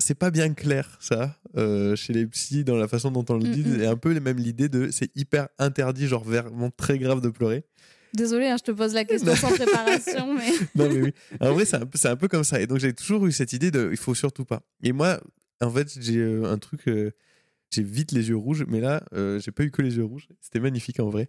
c'est 0.00 0.14
pas 0.16 0.30
bien 0.30 0.52
clair, 0.54 0.96
ça, 1.00 1.38
euh, 1.56 1.94
chez 1.96 2.12
les 2.12 2.26
psys, 2.26 2.64
dans 2.64 2.76
la 2.76 2.88
façon 2.88 3.10
dont 3.10 3.24
on 3.28 3.34
le 3.38 3.44
dit. 3.48 3.62
Mm, 3.64 3.76
mm. 3.76 3.80
Et 3.82 3.86
un 3.86 3.96
peu 3.96 4.12
les 4.12 4.20
mêmes 4.20 4.38
l'idée 4.38 4.68
de 4.68 4.90
c'est 4.90 5.10
hyper 5.16 5.48
interdit, 5.58 6.06
genre 6.08 6.24
vraiment 6.24 6.70
très 6.70 6.98
grave 6.98 7.20
de 7.20 7.28
pleurer. 7.28 7.64
Désolée, 8.12 8.46
hein, 8.46 8.56
je 8.58 8.64
te 8.64 8.70
pose 8.72 8.94
la 8.94 9.04
question 9.04 9.34
sans 9.34 9.52
préparation, 9.54 10.34
mais... 10.34 10.50
Non, 10.74 10.88
mais 10.92 11.02
oui. 11.02 11.12
En 11.40 11.52
vrai, 11.52 11.64
c'est 11.64 11.76
un, 11.76 11.86
peu- 11.86 11.98
c'est 11.98 12.08
un 12.08 12.16
peu 12.16 12.28
comme 12.28 12.44
ça. 12.44 12.60
Et 12.60 12.66
donc, 12.66 12.78
j'ai 12.78 12.92
toujours 12.92 13.26
eu 13.26 13.32
cette 13.32 13.52
idée 13.52 13.70
de 13.70 13.88
il 13.90 13.96
faut 13.96 14.14
surtout 14.14 14.44
pas. 14.44 14.62
Et 14.82 14.92
moi, 14.92 15.20
en 15.60 15.70
fait, 15.70 15.88
j'ai 16.00 16.18
euh, 16.18 16.44
un 16.50 16.58
truc. 16.58 16.88
euh, 16.88 17.10
j'ai 17.70 17.82
vite 17.82 18.12
les 18.12 18.28
yeux 18.28 18.36
rouges, 18.36 18.64
mais 18.68 18.80
là, 18.80 19.02
j'ai 19.40 19.50
pas 19.50 19.64
eu 19.64 19.72
que 19.72 19.82
les 19.82 19.96
yeux 19.96 20.04
rouges. 20.04 20.28
C'était 20.40 20.60
magnifique 20.60 21.00
en 21.00 21.08
vrai. 21.10 21.28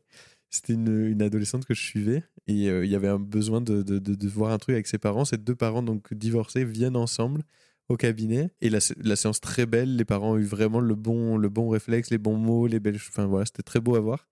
C'était 0.50 0.74
une, 0.74 1.08
une 1.08 1.22
adolescente 1.22 1.66
que 1.66 1.74
je 1.74 1.82
suivais 1.82 2.24
et 2.48 2.70
euh, 2.70 2.86
il 2.86 2.92
y 2.92 2.96
avait 2.96 3.08
un 3.10 3.20
besoin 3.20 3.60
de, 3.62 3.82
de, 3.82 4.00
de, 4.00 4.16
de 4.16 4.28
voir 4.28 4.52
un 4.52 4.58
truc 4.58 4.74
avec 4.76 4.88
ses 4.88 4.98
parents. 4.98 5.26
Ces 5.26 5.38
deux 5.38 5.56
parents, 5.56 5.84
donc 5.84 6.14
divorcés, 6.14 6.64
viennent 6.64 6.96
ensemble 6.96 7.44
au 7.90 7.98
cabinet 7.98 8.50
et 8.62 8.70
la, 8.70 8.80
la 9.04 9.16
séance 9.16 9.42
très 9.42 9.66
belle. 9.66 9.96
Les 9.96 10.06
parents 10.06 10.34
ont 10.34 10.38
eu 10.38 10.44
vraiment 10.44 10.80
le 10.80 10.96
bon, 10.96 11.38
le 11.38 11.50
bon 11.50 11.68
réflexe, 11.70 12.10
les 12.10 12.18
bons 12.18 12.38
mots, 12.38 12.68
les 12.68 12.80
belles. 12.80 12.96
Enfin 12.96 13.26
voilà, 13.26 13.46
c'était 13.46 13.64
très 13.64 13.80
beau 13.82 13.96
à 13.96 14.00
voir. 14.00 14.28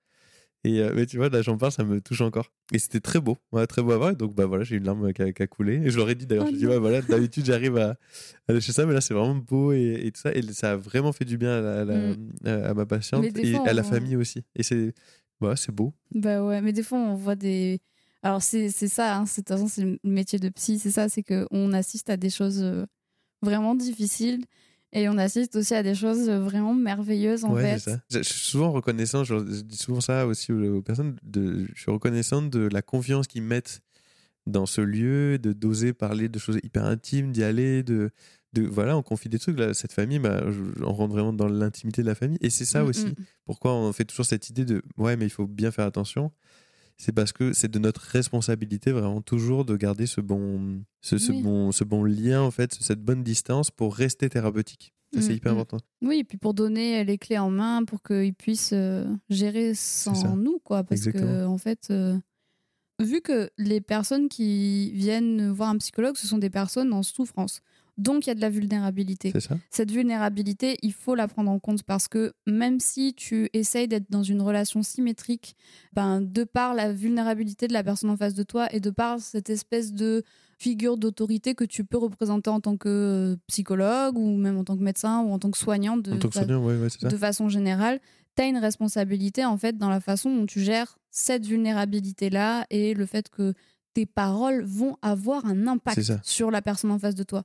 Et 0.65 0.79
euh, 0.79 0.93
mais 0.95 1.05
tu 1.05 1.17
vois, 1.17 1.27
là 1.27 1.41
j'en 1.41 1.57
parle, 1.57 1.73
ça 1.73 1.83
me 1.83 1.99
touche 1.99 2.21
encore. 2.21 2.49
Et 2.71 2.79
c'était 2.79 3.01
très 3.01 3.19
beau, 3.19 3.37
ouais, 3.51 3.67
très 3.67 3.81
beau 3.83 3.91
à 3.91 3.97
voir. 3.97 4.11
Et 4.11 4.15
donc 4.15 4.33
bah 4.33 4.45
voilà, 4.45 4.63
j'ai 4.63 4.77
une 4.77 4.85
larme 4.85 5.11
qui 5.11 5.21
a, 5.21 5.33
qui 5.33 5.43
a 5.43 5.47
coulé. 5.47 5.73
Et 5.83 5.89
je 5.89 5.97
leur 5.97 6.09
ai 6.09 6.15
dit 6.15 6.25
d'ailleurs, 6.25 6.45
Oh 6.47 6.51
je 6.53 6.57
dis 6.57 6.65
ouais, 6.67 6.79
voilà, 6.79 7.01
d'habitude 7.01 7.45
j'arrive 7.45 7.75
à, 7.77 7.97
à 8.47 8.53
lâcher 8.53 8.71
ça, 8.71 8.85
mais 8.85 8.93
là 8.93 9.01
c'est 9.01 9.13
vraiment 9.13 9.35
beau 9.35 9.73
et, 9.73 10.03
et 10.05 10.11
tout 10.13 10.21
ça. 10.21 10.33
Et 10.33 10.41
ça 10.53 10.71
a 10.71 10.75
vraiment 10.77 11.11
fait 11.11 11.25
du 11.25 11.37
bien 11.37 11.51
à, 11.57 11.61
la- 11.61 11.81
à 11.81 11.85
la- 11.85 12.13
Mm. 12.15 12.29
à- 12.45 12.73
ma 12.73 12.85
patiente 12.85 13.23
Mais 13.23 13.41
et 13.43 13.51
fois, 13.55 13.67
à 13.67 13.73
la 13.73 13.83
famille 13.83 14.15
aussi. 14.15 14.43
Et 14.55 14.63
c'est 14.63 14.93
ouais, 15.49 15.55
c'est 15.55 15.71
beau. 15.71 15.93
Bah 16.13 16.43
ouais, 16.43 16.61
mais 16.61 16.73
des 16.73 16.83
fois 16.83 16.97
on 16.99 17.15
voit 17.15 17.35
des. 17.35 17.79
Alors 18.21 18.41
c'est 18.41 18.69
ça, 18.69 19.17
hein, 19.17 19.25
c'est- 19.25 19.41
de 19.41 19.45
toute 19.47 19.55
façon 19.57 19.67
c'est 19.67 19.83
le 19.83 19.99
métier 20.03 20.39
de 20.39 20.49
psy, 20.49 20.79
c'est 20.79 20.91
ça, 20.91 21.09
c'est 21.09 21.23
qu'on 21.23 21.73
assiste 21.73 22.09
à 22.09 22.17
des 22.17 22.29
choses 22.29 22.61
euh, 22.63 22.85
vraiment 23.41 23.75
difficiles 23.75 24.45
et 24.93 25.09
on 25.09 25.17
assiste 25.17 25.55
aussi 25.55 25.73
à 25.75 25.83
des 25.83 25.95
choses 25.95 26.29
euh, 26.29 26.39
vraiment 26.39 26.73
merveilleuses 26.73 27.43
en 27.45 27.53
ouais, 27.53 27.77
fait. 27.79 27.91
Je, 28.09 28.19
je 28.19 28.23
suis 28.23 28.49
souvent 28.51 28.71
reconnaissant, 28.71 29.23
je, 29.23 29.35
je 29.39 29.61
dis 29.61 29.75
souvent 29.77 29.99
ça 30.01 30.25
aussi 30.27 30.51
aux, 30.53 30.77
aux 30.77 30.81
personnes, 30.81 31.17
de, 31.23 31.67
je 31.75 31.81
suis 31.81 31.91
reconnaissant 31.91 32.41
de 32.43 32.69
la 32.71 32.81
confiance 32.81 33.27
qu'ils 33.27 33.43
mettent 33.43 33.81
dans 34.45 34.65
ce 34.65 34.81
lieu, 34.81 35.37
de 35.39 35.51
d'oser 35.53 35.93
parler 35.93 36.29
de 36.29 36.37
choses 36.39 36.59
hyper 36.63 36.85
intimes, 36.85 37.31
d'y 37.31 37.43
aller, 37.43 37.81
de, 37.83 38.11
de 38.53 38.63
voilà, 38.63 38.95
on 38.97 39.01
confie 39.03 39.29
des 39.29 39.39
trucs. 39.39 39.57
Là, 39.59 39.73
cette 39.73 39.91
famille, 39.93 40.19
bah, 40.19 40.43
je- 40.51 40.83
on 40.83 40.93
rentre 40.93 41.13
vraiment 41.13 41.33
dans 41.33 41.47
l'intimité 41.47 42.01
de 42.01 42.07
la 42.07 42.15
famille. 42.15 42.37
Et 42.41 42.49
c'est 42.49 42.65
ça 42.65 42.83
Mm, 42.83 42.87
aussi. 42.87 43.05
mm. 43.07 43.13
Pourquoi 43.45 43.73
on 43.73 43.91
fait 43.93 44.05
toujours 44.05 44.25
cette 44.25 44.49
idée 44.49 44.65
de 44.65 44.81
ouais, 44.97 45.15
mais 45.17 45.25
il 45.25 45.29
faut 45.31 45.47
bien 45.47 45.71
faire 45.71 45.85
attention. 45.85 46.31
C'est 46.97 47.11
parce 47.11 47.31
que 47.33 47.53
c'est 47.53 47.69
de 47.71 47.79
notre 47.79 48.01
responsabilité 48.01 48.91
vraiment 48.91 49.21
toujours 49.21 49.65
de 49.65 49.75
garder 49.75 50.05
ce 50.05 50.21
bon, 50.21 50.83
ce, 51.01 51.15
bon, 51.41 51.71
ce 51.71 51.83
bon 51.83 52.03
lien 52.03 52.41
en 52.41 52.51
fait, 52.51 52.75
cette 52.79 53.01
bonne 53.01 53.23
distance 53.23 53.71
pour 53.71 53.95
rester 53.95 54.29
thérapeutique. 54.29 54.93
Ça, 55.13 55.21
c'est 55.21 55.33
Mm, 55.33 55.35
hyper 55.37 55.51
important. 55.53 55.77
Oui, 56.03 56.19
et 56.19 56.23
puis 56.23 56.37
pour 56.37 56.53
donner 56.53 57.03
les 57.03 57.17
clés 57.17 57.37
en 57.39 57.49
main 57.49 57.83
pour 57.83 58.01
qu'ils 58.03 58.33
puissent 58.35 58.73
euh, 58.73 59.05
gérer 59.29 59.73
sans 59.75 60.35
nous, 60.37 60.59
quoi. 60.63 60.83
Parce 60.83 61.05
que, 61.05 61.45
en 61.45 61.57
fait, 61.57 61.87
euh, 61.91 62.17
vu 63.01 63.21
que 63.21 63.49
les 63.57 63.81
personnes 63.81 64.29
qui 64.29 64.91
viennent 64.91 65.49
voir 65.51 65.69
un 65.69 65.77
psychologue, 65.77 66.15
ce 66.17 66.27
sont 66.27 66.37
des 66.37 66.49
personnes 66.49 66.93
en 66.93 67.03
souffrance. 67.03 67.61
Donc, 67.97 68.25
il 68.25 68.29
y 68.29 68.31
a 68.31 68.35
de 68.35 68.41
la 68.41 68.49
vulnérabilité. 68.49 69.29
C'est 69.31 69.39
ça. 69.39 69.57
Cette 69.69 69.91
vulnérabilité, 69.91 70.77
il 70.81 70.93
faut 70.93 71.13
la 71.15 71.27
prendre 71.27 71.51
en 71.51 71.59
compte 71.59 71.83
parce 71.83 72.07
que 72.07 72.33
même 72.47 72.79
si 72.79 73.13
tu 73.13 73.49
essayes 73.53 73.87
d'être 73.87 74.09
dans 74.09 74.23
une 74.23 74.41
relation 74.41 74.81
symétrique, 74.81 75.55
ben, 75.93 76.19
de 76.21 76.43
par 76.43 76.73
la 76.73 76.91
vulnérabilité 76.91 77.67
de 77.67 77.73
la 77.73 77.83
personne 77.83 78.09
en 78.09 78.17
face 78.17 78.33
de 78.33 78.43
toi 78.43 78.67
et 78.73 78.79
de 78.79 78.89
par 78.89 79.19
cette 79.19 79.49
espèce 79.49 79.93
de 79.93 80.23
figure 80.57 80.97
d'autorité 80.97 81.55
que 81.55 81.65
tu 81.65 81.83
peux 81.83 81.97
représenter 81.97 82.49
en 82.49 82.61
tant 82.61 82.77
que 82.77 83.33
euh, 83.33 83.35
psychologue 83.47 84.17
ou 84.17 84.37
même 84.37 84.57
en 84.57 84.63
tant 84.63 84.77
que 84.77 84.83
médecin 84.83 85.21
ou 85.21 85.31
en 85.31 85.37
tant 85.39 85.51
que 85.51 85.57
soignant 85.57 85.97
de, 85.97 86.13
En 86.13 86.17
tant 86.19 86.29
que 86.29 86.33
fa- 86.33 86.45
soignant, 86.45 86.63
ouais, 86.65 86.77
ouais, 86.77 86.89
c'est 86.89 87.01
ça. 87.01 87.09
de 87.09 87.17
façon 87.17 87.49
générale, 87.49 87.99
tu 88.35 88.41
as 88.43 88.47
une 88.47 88.57
responsabilité 88.57 89.45
en 89.45 89.57
fait 89.57 89.77
dans 89.77 89.89
la 89.89 89.99
façon 89.99 90.33
dont 90.35 90.45
tu 90.45 90.61
gères 90.61 90.97
cette 91.11 91.45
vulnérabilité-là 91.45 92.65
et 92.69 92.93
le 92.93 93.05
fait 93.05 93.29
que 93.29 93.53
tes 93.93 94.05
paroles 94.05 94.63
vont 94.63 94.97
avoir 95.01 95.45
un 95.45 95.67
impact 95.67 95.97
sur 96.23 96.49
la 96.49 96.61
personne 96.61 96.91
en 96.91 96.97
face 96.99 97.13
de 97.15 97.23
toi. 97.23 97.43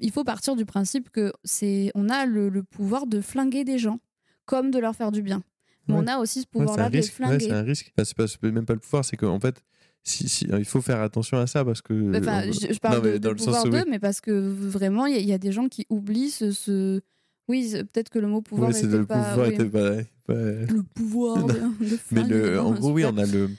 Il 0.00 0.10
faut 0.10 0.24
partir 0.24 0.56
du 0.56 0.64
principe 0.64 1.10
que 1.10 1.32
c'est 1.44 1.90
on 1.94 2.08
a 2.08 2.26
le, 2.26 2.48
le 2.48 2.62
pouvoir 2.62 3.06
de 3.06 3.20
flinguer 3.20 3.64
des 3.64 3.78
gens 3.78 4.00
comme 4.46 4.70
de 4.70 4.78
leur 4.78 4.94
faire 4.96 5.12
du 5.12 5.22
bien. 5.22 5.42
Mais 5.88 5.94
Ouais. 5.94 6.00
on 6.04 6.06
a 6.06 6.18
aussi 6.18 6.42
ce 6.42 6.46
pouvoir-là 6.46 6.88
de 6.90 6.96
risque. 6.96 7.12
Ouais, 7.20 7.26
flinguer. 7.26 7.44
c'est 7.46 7.52
un 7.52 7.62
risque. 7.62 7.92
Enfin, 7.98 8.04
c'est 8.04 8.38
pas, 8.40 8.50
même 8.50 8.64
pas 8.66 8.74
le 8.74 8.80
pouvoir, 8.80 9.04
c'est 9.04 9.16
qu'en 9.16 9.40
fait, 9.40 9.62
si, 10.02 10.28
si, 10.28 10.46
il 10.46 10.64
faut 10.64 10.80
faire 10.80 11.00
attention 11.00 11.38
à 11.38 11.46
ça 11.46 11.64
parce 11.64 11.82
que. 11.82 12.16
Enfin, 12.18 12.44
on- 12.48 12.52
je, 12.52 12.72
je 12.72 12.78
parle 12.78 12.96
Non, 12.98 13.02
de, 13.12 13.18
dans 13.18 13.30
de 13.30 13.34
pouvoir 13.34 13.64
d'eux, 13.64 13.84
mais 13.88 13.98
parce 13.98 14.20
que 14.20 14.30
vraiment, 14.32 15.06
il 15.06 15.14
y, 15.14 15.16
a- 15.16 15.20
il 15.20 15.28
y 15.28 15.32
a 15.32 15.38
des 15.38 15.52
gens 15.52 15.68
qui 15.68 15.86
oublient 15.90 16.30
ce. 16.30 16.50
ce- 16.52 17.00
Oui, 17.48 17.70
peut-être 17.72 18.10
que 18.10 18.18
le 18.20 18.28
mot 18.28 18.40
pouvoir 18.42 18.68
Ouais, 18.68 18.74
c'est 18.74 18.86
était 18.86 18.96
le 18.98 19.06
pas. 19.06 19.22
pouvoir 19.34 19.48
oui. 19.48 19.56
pas. 19.68 19.96
pas- 20.26 20.34
Le 20.34 20.82
pouvoir 20.94 21.38
Non. 21.38 21.46
de, 21.46 21.52
de 21.52 21.58
Mais 21.80 21.96
flinguer 21.96 22.28
le, 22.34 22.60
en 22.60 22.72
gros, 22.72 22.92
oui, 22.92 23.04
on 23.04 23.16
a 23.18 23.26
le. 23.26 23.50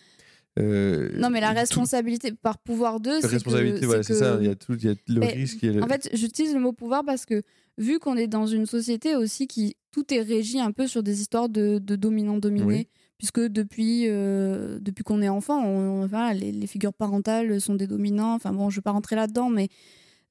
Euh, 0.59 1.09
Non, 1.17 1.29
mais 1.29 1.39
la 1.41 1.49
tout- 1.51 1.59
responsabilité 1.59 2.31
par 2.33 2.57
pouvoir 2.59 2.99
d'eux, 2.99 3.19
c'est 3.21 3.27
que- 3.27 3.33
responsabilité, 3.33 3.85
voilà, 3.85 4.03
c'est 4.03 4.13
que- 4.13 4.19
ça. 4.19 4.37
Il 4.41 4.47
y 4.47 4.49
a 4.49 4.55
tout, 4.55 4.73
il 4.75 4.83
y 4.85 4.89
a 4.89 4.95
le 5.07 5.19
Mais, 5.19 5.27
risque. 5.33 5.63
a 5.63 5.67
le- 5.71 5.83
En 5.83 5.87
fait, 5.87 6.09
j'utilise 6.13 6.53
le 6.53 6.59
mot 6.59 6.73
pouvoir 6.73 7.03
parce 7.05 7.25
que 7.25 7.41
vu 7.77 7.99
qu'on 7.99 8.17
est 8.17 8.27
dans 8.27 8.45
une 8.47 8.65
société 8.65 9.15
aussi 9.15 9.47
qui 9.47 9.75
tout 9.91 10.13
est 10.13 10.21
régi 10.21 10.59
un 10.59 10.71
peu 10.71 10.87
sur 10.87 11.03
des 11.03 11.21
histoires 11.21 11.49
de, 11.49 11.79
de 11.79 11.95
dominant-dominé, 11.95 12.65
Oui. 12.65 12.87
puisque 13.17 13.39
depuis, 13.39 14.03
euh, 14.07 14.77
depuis 14.81 15.03
qu'on 15.03 15.21
est 15.21 15.29
enfant, 15.29 15.63
on- 15.65 16.05
voilà, 16.05 16.33
les, 16.33 16.51
les 16.51 16.67
figures 16.67 16.93
parentales 16.93 17.59
sont 17.61 17.75
des 17.75 17.87
dominants. 17.87 18.33
Enfin 18.33 18.51
bon, 18.53 18.69
je 18.69 18.77
vais 18.77 18.81
pas 18.81 18.91
rentrer 18.91 19.15
là-dedans, 19.15 19.49
mais 19.49 19.69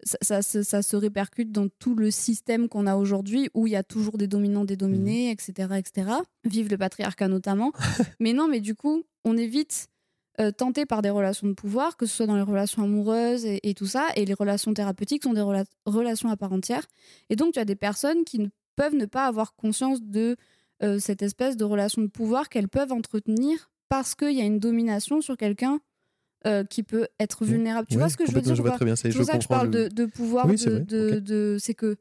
ça, 0.03 0.17
ça, 0.23 0.43
se- 0.43 0.63
ça 0.63 0.83
se 0.83 0.97
répercute 0.97 1.51
dans 1.53 1.69
tout 1.79 1.95
le 1.95 2.11
système 2.11 2.69
qu'on 2.69 2.87
a 2.87 2.97
aujourd'hui 2.97 3.49
où 3.55 3.67
il 3.67 3.73
y 3.73 3.77
a 3.77 3.83
toujours 3.83 4.17
des 4.19 4.27
dominants, 4.29 4.65
des 4.65 4.77
dominés, 4.77 5.31
etc., 5.31 5.69
etc. 5.79 6.11
Vive 6.45 6.71
le 6.71 6.79
patriarcat 6.79 7.29
notamment. 7.29 7.73
mais 8.21 8.33
non, 8.33 8.49
mais 8.49 8.61
du 8.61 8.75
coup, 8.75 9.03
on 9.25 9.37
est 9.37 9.47
vite 9.47 9.89
euh, 10.41 10.51
tenté 10.53 10.87
par 10.87 11.03
des 11.03 11.11
relations 11.11 11.47
de 11.49 11.53
pouvoir, 11.53 11.97
que 11.97 12.07
ce 12.07 12.17
soit 12.17 12.27
dans 12.27 12.37
les 12.37 12.43
relations 12.43 12.83
amoureuses 12.83 13.45
et, 13.45 13.61
et 13.69 13.75
tout 13.75 13.87
ça, 13.87 14.09
et 14.17 14.25
les 14.25 14.35
relations 14.35 14.73
thérapeutiques 14.73 15.23
sont 15.25 15.35
des 15.35 15.41
rela- 15.41 15.65
relations 15.87 16.31
à 16.31 16.37
part 16.37 16.53
entière. 16.53 16.87
Et 17.29 17.37
donc, 17.37 17.53
tu 17.55 17.59
as 17.59 17.65
des 17.65 17.77
personnes 17.77 18.25
qui 18.25 18.39
ne 18.39 18.49
peuvent 18.77 18.95
ne 18.95 19.07
pas 19.07 19.27
avoir 19.27 19.55
conscience 19.55 20.01
de 20.03 20.37
euh, 20.83 20.99
cette 20.99 21.21
espèce 21.23 21.57
de 21.59 21.65
relation 21.65 22.01
de 22.01 22.07
pouvoir 22.07 22.49
qu'elles 22.49 22.69
peuvent 22.69 22.93
entretenir 22.93 23.71
parce 23.91 24.15
qu'il 24.15 24.33
y 24.33 24.41
a 24.41 24.45
une 24.45 24.59
domination 24.61 25.21
sur 25.21 25.37
quelqu'un 25.37 25.81
euh, 26.47 26.65
qui 26.65 26.83
peut 26.83 27.07
être 27.19 27.43
Oui. 27.43 27.49
vulnérable. 27.49 27.87
Tu 27.89 27.97
Ouais, 27.97 28.01
vois 28.01 28.09
ce 28.09 28.17
que 28.17 28.25
je 28.25 28.33
veux 28.33 28.41
dire 28.41 28.55
je 28.55 28.63
vois 28.63 28.71
pas 28.71 28.77
très 28.77 28.87
bien 28.87 28.97
ça. 28.97 29.09
et 29.09 29.13
C'est? 29.13 29.19
Pour 29.19 29.27
je 29.27 29.31
ça 29.33 29.37
que 29.37 29.43
je 29.45 29.49
parle 29.49 29.67
le- 29.71 29.89
de, 29.91 29.95
de 29.95 30.07
pouvoir. 30.07 30.47
Oui, 30.47 30.57
de- 30.57 31.57
c'est 31.61 31.75
que 31.75 31.97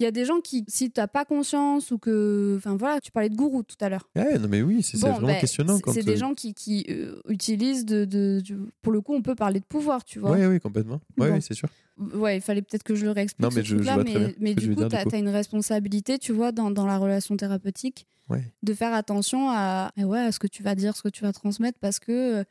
il 0.00 0.04
y 0.04 0.06
a 0.06 0.10
des 0.10 0.24
gens 0.24 0.40
qui, 0.40 0.64
si 0.66 0.90
tu 0.90 1.00
n'as 1.00 1.06
pas 1.06 1.24
conscience 1.24 1.90
ou 1.92 1.98
que, 1.98 2.54
enfin 2.58 2.76
voilà, 2.76 3.00
tu 3.00 3.12
parlais 3.12 3.28
de 3.28 3.36
gourou 3.36 3.62
tout 3.62 3.76
à 3.80 3.88
l'heure. 3.88 4.08
Ouais, 4.16 4.38
non, 4.38 4.48
mais 4.48 4.60
oui, 4.62 4.82
c'est 4.82 4.98
Bon, 5.00 5.12
vraiment 5.12 5.28
ben, 5.28 5.38
questionnant. 5.40 5.78
c'est- 5.92 6.02
des 6.02 6.16
gens 6.16 6.34
qui, 6.34 6.54
qui 6.54 6.84
euh, 6.88 7.20
utilisent 7.28 7.84
de, 7.84 8.42
Pour 8.82 8.92
le 8.92 9.00
coup, 9.00 9.14
on 9.14 9.22
peut 9.22 9.34
parler 9.36 9.60
de 9.60 9.64
pouvoir, 9.64 10.04
tu 10.04 10.18
vois. 10.18 10.32
Oui, 10.32 10.44
oui, 10.46 10.58
complètement. 10.60 11.00
Oui, 11.18 11.28
Bon. 11.28 11.34
oui, 11.34 11.42
c'est 11.42 11.54
sûr. 11.54 11.68
Ouais, 12.14 12.38
il 12.38 12.40
fallait 12.40 12.62
peut-être 12.62 12.82
que 12.82 12.94
je 12.94 13.04
le 13.04 13.10
réexplique. 13.12 13.42
Non, 13.44 13.50
mais 13.54 13.62
je- 13.62 13.70
je 13.70 13.74
truc-là, 13.76 13.94
vois 13.94 14.04
très 14.04 14.12
mais, 14.14 14.26
bien 14.26 14.34
mais 14.40 14.54
du 14.54 14.74
coup, 14.74 14.84
tu 14.88 14.96
as, 14.96 15.18
une 15.18 15.28
responsabilité, 15.28 16.18
tu 16.18 16.32
vois, 16.32 16.50
dans, 16.50 16.70
dans 16.70 16.86
la 16.86 16.98
relation 16.98 17.36
thérapeutique, 17.36 18.06
Ouais. 18.28 18.42
de 18.62 18.72
faire 18.74 18.94
attention 18.94 19.50
à, 19.50 19.92
eh 19.96 20.04
ouais, 20.04 20.18
à 20.20 20.32
ce 20.32 20.38
que 20.38 20.46
tu 20.46 20.62
vas 20.62 20.74
dire, 20.74 20.96
ce 20.96 21.02
que 21.02 21.08
tu 21.10 21.22
vas 21.22 21.32
transmettre, 21.32 21.78
parce 21.78 21.98
que 22.00 22.40
euh, 22.40 22.44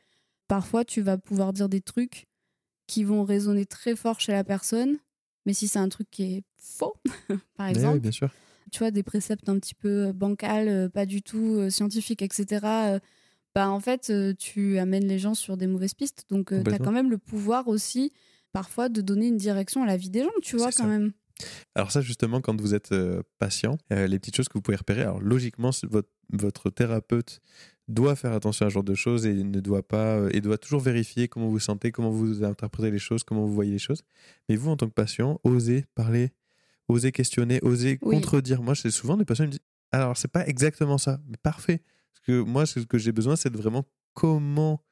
parfois, 0.48 0.84
tu 0.84 1.00
vas 1.02 1.18
pouvoir 1.18 1.52
dire 1.52 1.68
des 1.68 1.80
trucs 1.80 2.26
qui 2.86 3.04
vont 3.04 3.24
résonner 3.24 3.66
très 3.66 3.96
fort 3.96 4.20
chez 4.20 4.32
la 4.32 4.44
personne, 4.44 4.98
mais 5.46 5.54
si 5.54 5.68
c'est 5.68 5.78
un 5.78 5.88
truc 5.88 6.08
qui 6.10 6.22
est 6.24 6.42
faux, 6.56 6.94
par 7.56 7.66
Ouais, 7.66 7.70
exemple, 7.70 7.94
oui, 7.94 8.00
bien 8.00 8.10
sûr. 8.10 8.30
tu 8.70 8.78
vois, 8.80 8.90
des 8.90 9.02
préceptes 9.02 9.48
un 9.48 9.58
petit 9.58 9.74
peu 9.74 10.06
euh, 10.08 10.12
bancals, 10.12 10.68
euh, 10.68 10.88
pas 10.88 11.06
du 11.06 11.22
tout 11.22 11.56
euh, 11.56 11.70
scientifiques, 11.70 12.22
etc., 12.22 13.00
bah 13.54 13.68
en 13.68 13.80
fait, 13.80 14.10
tu 14.38 14.78
amènes 14.78 15.06
les 15.06 15.18
gens 15.18 15.34
sur 15.34 15.58
des 15.58 15.66
mauvaises 15.66 15.92
pistes. 15.92 16.24
Donc, 16.30 16.54
tu 16.64 16.70
as 16.72 16.78
quand 16.78 16.90
même 16.92 17.10
le 17.10 17.18
pouvoir 17.18 17.68
aussi, 17.68 18.10
parfois, 18.52 18.88
de 18.88 19.02
donner 19.02 19.26
une 19.26 19.36
direction 19.36 19.82
à 19.82 19.86
la 19.86 19.98
vie 19.98 20.08
des 20.08 20.22
gens, 20.22 20.30
tu 20.42 20.56
vois, 20.56 20.66
quand 20.68 20.84
ça. 20.84 20.86
même. 20.86 21.12
Alors 21.74 21.90
ça, 21.90 22.00
justement, 22.00 22.40
quand 22.40 22.58
vous 22.58 22.74
êtes 22.74 22.94
patient, 23.38 23.76
euh, 23.92 24.06
les 24.06 24.18
petites 24.18 24.36
choses 24.36 24.48
que 24.48 24.54
vous 24.54 24.62
pouvez 24.62 24.78
repérer. 24.78 25.02
Alors 25.02 25.20
logiquement, 25.20 25.70
votre 26.30 26.70
thérapeute 26.70 27.40
doit 27.88 28.16
faire 28.16 28.32
attention 28.32 28.66
à 28.66 28.68
ce 28.70 28.74
genre 28.74 28.84
de 28.84 28.94
choses 28.94 29.26
et 29.26 29.32
ne 29.34 29.60
doit 29.60 29.82
pas 29.86 30.16
euh, 30.16 30.30
et 30.32 30.40
doit 30.40 30.58
toujours 30.58 30.80
vérifier 30.80 31.28
comment 31.28 31.48
vous 31.48 31.58
sentez, 31.58 31.90
comment 31.92 32.10
vous 32.10 32.44
interprétez 32.44 32.90
les 32.90 32.98
choses, 32.98 33.24
comment 33.24 33.44
vous 33.44 33.52
voyez 33.54 33.72
les 33.72 33.78
choses. 33.78 34.02
Mais 34.48 34.56
vous, 34.56 34.70
en 34.70 34.76
tant 34.76 34.86
que 34.88 34.94
patient, 34.94 35.40
osez 35.44 35.84
parler, 35.94 36.30
osez 36.88 37.12
questionner, 37.12 37.58
osez 37.62 37.98
Oui. 38.02 38.16
contredire. 38.16 38.62
Moi, 38.62 38.74
c'est 38.74 38.90
souvent 38.90 39.16
des 39.16 39.24
patients 39.24 39.44
qui 39.44 39.48
me 39.48 39.52
disent 39.52 39.60
alors 39.90 40.16
c'est 40.16 40.28
pas 40.28 40.46
exactement 40.46 40.96
ça, 40.98 41.20
mais 41.28 41.36
parfait. 41.36 41.82
Parce 42.14 42.26
que 42.26 42.40
moi, 42.40 42.66
ce 42.66 42.80
que 42.80 42.98
j'ai 42.98 43.12
besoin, 43.12 43.36
c'est 43.36 43.50
de 43.50 43.58
vraiment 43.58 43.84
comment 44.14 44.82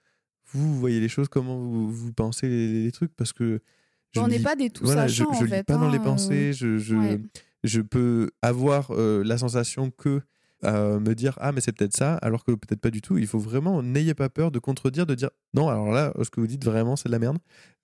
vous 0.53 0.79
voyez 0.79 1.01
les 1.01 1.09
choses, 1.09 1.29
comment 1.29 1.57
vous, 1.59 1.91
vous 1.91 2.13
pensez 2.13 2.49
les, 2.49 2.85
les 2.85 2.93
trucs, 2.93 3.15
parce 3.15 3.33
que 3.33 3.61
je 4.13 4.21
on 4.21 4.27
n'est 4.27 4.41
pas 4.41 4.57
des 4.57 4.71
tout 4.71 4.85
voilà, 4.85 5.07
je, 5.07 5.19
sachants, 5.23 5.33
je 5.35 5.39
en 5.39 5.45
lis 5.45 5.51
fait. 5.51 5.63
pas 5.63 5.75
dans 5.77 5.83
hein, 5.83 5.93
les 5.93 5.99
euh, 5.99 6.03
pensées, 6.03 6.53
je, 6.53 6.79
je, 6.79 6.97
ouais. 6.97 7.21
je 7.63 7.81
peux 7.81 8.31
avoir 8.43 8.91
euh, 8.91 9.23
la 9.25 9.39
sensation 9.39 9.91
que 9.93 10.21
euh, 10.65 11.01
me 11.01 11.15
dire 11.15 11.39
ah 11.41 11.53
mais 11.53 11.61
c'est 11.63 11.73
peut-être 11.73 11.97
ça 11.97 12.15
alors 12.17 12.45
que 12.45 12.53
peut-être 12.53 12.81
pas 12.81 12.91
du 12.91 13.01
tout 13.01 13.17
il 13.17 13.27
faut 13.27 13.39
vraiment 13.39 13.83
n'ayez 13.83 14.13
pas 14.15 14.29
peur 14.29 14.51
de 14.51 14.59
contredire 14.59 15.07
de 15.07 15.15
dire 15.15 15.31
non 15.55 15.69
alors 15.69 15.91
là 15.91 16.13
ce 16.23 16.29
que 16.31 16.41
vous 16.41 16.47
dites 16.47 16.65
vraiment 16.65 16.97
c'est 16.97 17.09
de 17.09 17.13
la 17.13 17.19
merde 17.19 17.39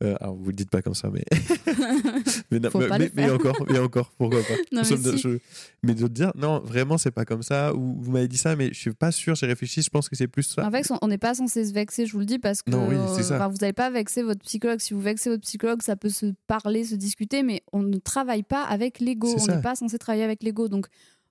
Euh, 0.04 0.14
alors 0.20 0.36
vous 0.36 0.50
le 0.50 0.52
dites 0.52 0.68
pas 0.68 0.82
comme 0.82 0.92
ça 0.94 1.08
mais 1.10 1.24
mais, 2.50 2.60
non, 2.60 2.68
encore 2.68 3.66
mais 3.68 3.78
encore 3.78 4.10
pourquoi 4.18 4.40
pas 4.42 4.54
Non, 4.72 4.82
mais 4.82 4.84
sommes- 4.84 5.16
si. 5.16 5.18
je- 5.18 5.38
mais 5.82 5.94
de 5.94 6.06
dire 6.08 6.32
non 6.36 6.60
vraiment 6.60 6.98
c'est 6.98 7.10
pas 7.10 7.24
comme 7.24 7.42
ça 7.42 7.74
ou 7.74 7.96
vous 8.00 8.10
m'avez 8.12 8.28
dit 8.28 8.36
ça 8.36 8.56
mais 8.56 8.68
je 8.68 8.78
suis 8.78 8.92
pas 8.92 9.10
sûr 9.10 9.34
j'ai 9.34 9.46
réfléchi 9.46 9.80
je 9.82 9.90
pense 9.90 10.08
que 10.08 10.16
c'est 10.16 10.28
plus 10.28 10.42
ça 10.42 10.66
En 10.66 10.70
fait, 10.70 10.86
on 11.02 11.08
n'est 11.08 11.18
pas 11.18 11.34
censé 11.34 11.64
se 11.64 11.72
vexer, 11.72 12.06
je 12.06 12.12
vous 12.12 12.18
le 12.20 12.24
dis, 12.26 12.38
parce 12.38 12.62
que 12.62 12.70
Non, 12.70 12.88
oui, 12.88 12.96
c'est 13.16 13.22
ça. 13.22 13.36
enfin, 13.36 13.48
vous 13.48 13.56
n'allez 13.60 13.72
pas 13.72 13.90
vexer 13.90 14.22
votre 14.22 14.40
psychologue. 14.42 14.80
Si 14.80 14.94
vous 14.94 15.00
vexez 15.00 15.30
votre 15.30 15.42
psychologue, 15.42 15.82
ça 15.82 15.96
peut 15.96 16.08
se 16.08 16.26
parler, 16.46 16.84
se 16.84 16.94
discuter, 16.94 17.42
mais 17.42 17.62
on 17.72 17.82
ne 17.82 17.96
travaille 17.98 18.42
pas 18.42 18.62
avec 18.64 19.00
l'ego. 19.00 19.34
On 19.38 19.46
n'est 19.46 19.60
pas 19.62 19.74
censé 19.74 19.98
travailler 19.98 20.24
avec 20.24 20.42
l'ego. 20.42 20.68
Donc, 20.68 20.86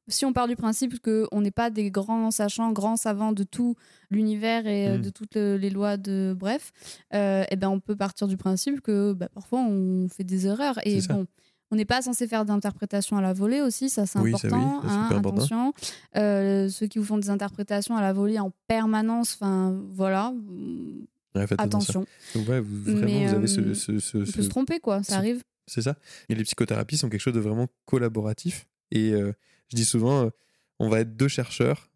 si 0.08 0.26
on 0.26 0.34
part 0.34 0.48
du 0.48 0.56
principe 0.56 1.00
qu'on 1.02 1.41
n'est 1.41 1.52
pas 1.52 1.70
des 1.70 1.89
grands 1.91 2.32
sachants, 2.32 2.72
grands 2.72 2.96
savants 2.98 3.32
de 3.32 3.44
tout 3.44 3.76
l'univers 4.12 4.68
et 4.68 4.89
euh, 4.89 4.98
Mm. 4.98 5.02
de 5.02 5.10
toutes 5.10 5.36
le- 5.36 5.58
les 5.58 5.70
lois 5.70 5.98
de 5.98 6.36
bref, 6.38 6.72
euh, 7.13 7.44
eh 7.50 7.56
ben 7.56 7.70
on 7.70 7.80
peut 7.80 7.96
partir 7.96 8.28
du 8.28 8.38
principe 8.38 8.82
que 8.82 9.13
bah, 9.13 9.30
parfois 9.34 9.60
on 9.62 10.08
fait 10.10 10.24
des 10.24 10.46
erreurs. 10.48 10.80
Et 10.86 11.00
bon, 11.10 11.26
on 11.72 11.76
n'est 11.76 11.86
pas 11.86 12.02
censé 12.04 12.28
faire 12.28 12.46
d'interprétation 12.46 13.18
à 13.18 13.22
la 13.22 13.34
volée 13.34 13.62
aussi, 13.62 13.89
ça 13.89 14.06
c'est 14.06 14.20
Oui, 14.20 14.32
oui, 14.32 14.36
important. 14.36 14.82
c'est 14.84 14.88
hein, 14.89 15.04
super 15.04 15.18
important. 15.18 15.38
attention. 15.38 15.74
Euh, 16.18 16.70
ceux 16.70 16.86
qui 16.88 17.00
vous 17.00 17.06
font 17.06 17.18
des 17.18 17.30
interprétations 17.32 17.98
à 17.98 18.02
la 18.02 18.13
volée 18.13 18.38
en 18.39 18.52
permanence, 18.68 19.34
enfin 19.39 19.76
voilà, 19.91 20.32
Ouais, 21.36 21.41
attention. 21.41 21.58
attention. 21.65 22.06
Donc, 22.36 22.48
ouais, 22.48 22.60
vous, 22.62 22.76
vraiment, 22.84 23.02
Mais, 23.06 23.28
vous 23.28 23.34
avez 23.34 23.44
euh, 23.44 23.74
ce- 23.74 23.74
ce- 23.74 24.00
ce- 24.00 24.18
On 24.20 24.32
peut 24.32 24.41
se 24.44 24.50
tromper 24.50 24.80
quoi, 24.80 25.04
ça 25.04 25.18
arrive. 25.18 25.44
C'est 25.68 25.82
ça. 25.82 25.96
Et 26.30 26.36
les 26.36 26.44
psychothérapies 26.44 26.98
sont 26.98 27.10
quelque 27.10 27.20
chose 27.22 27.34
de 27.34 27.39
vraiment 27.39 27.68
collaboratif. 27.86 28.68
Et 28.91 29.12
euh, 29.13 29.34
je 29.69 29.75
dis 29.75 29.86
souvent, 29.86 30.25
euh, 30.25 30.30
on 30.80 30.89
va 30.89 30.99
être 31.01 31.15
deux 31.15 31.28
chercheurs 31.28 31.89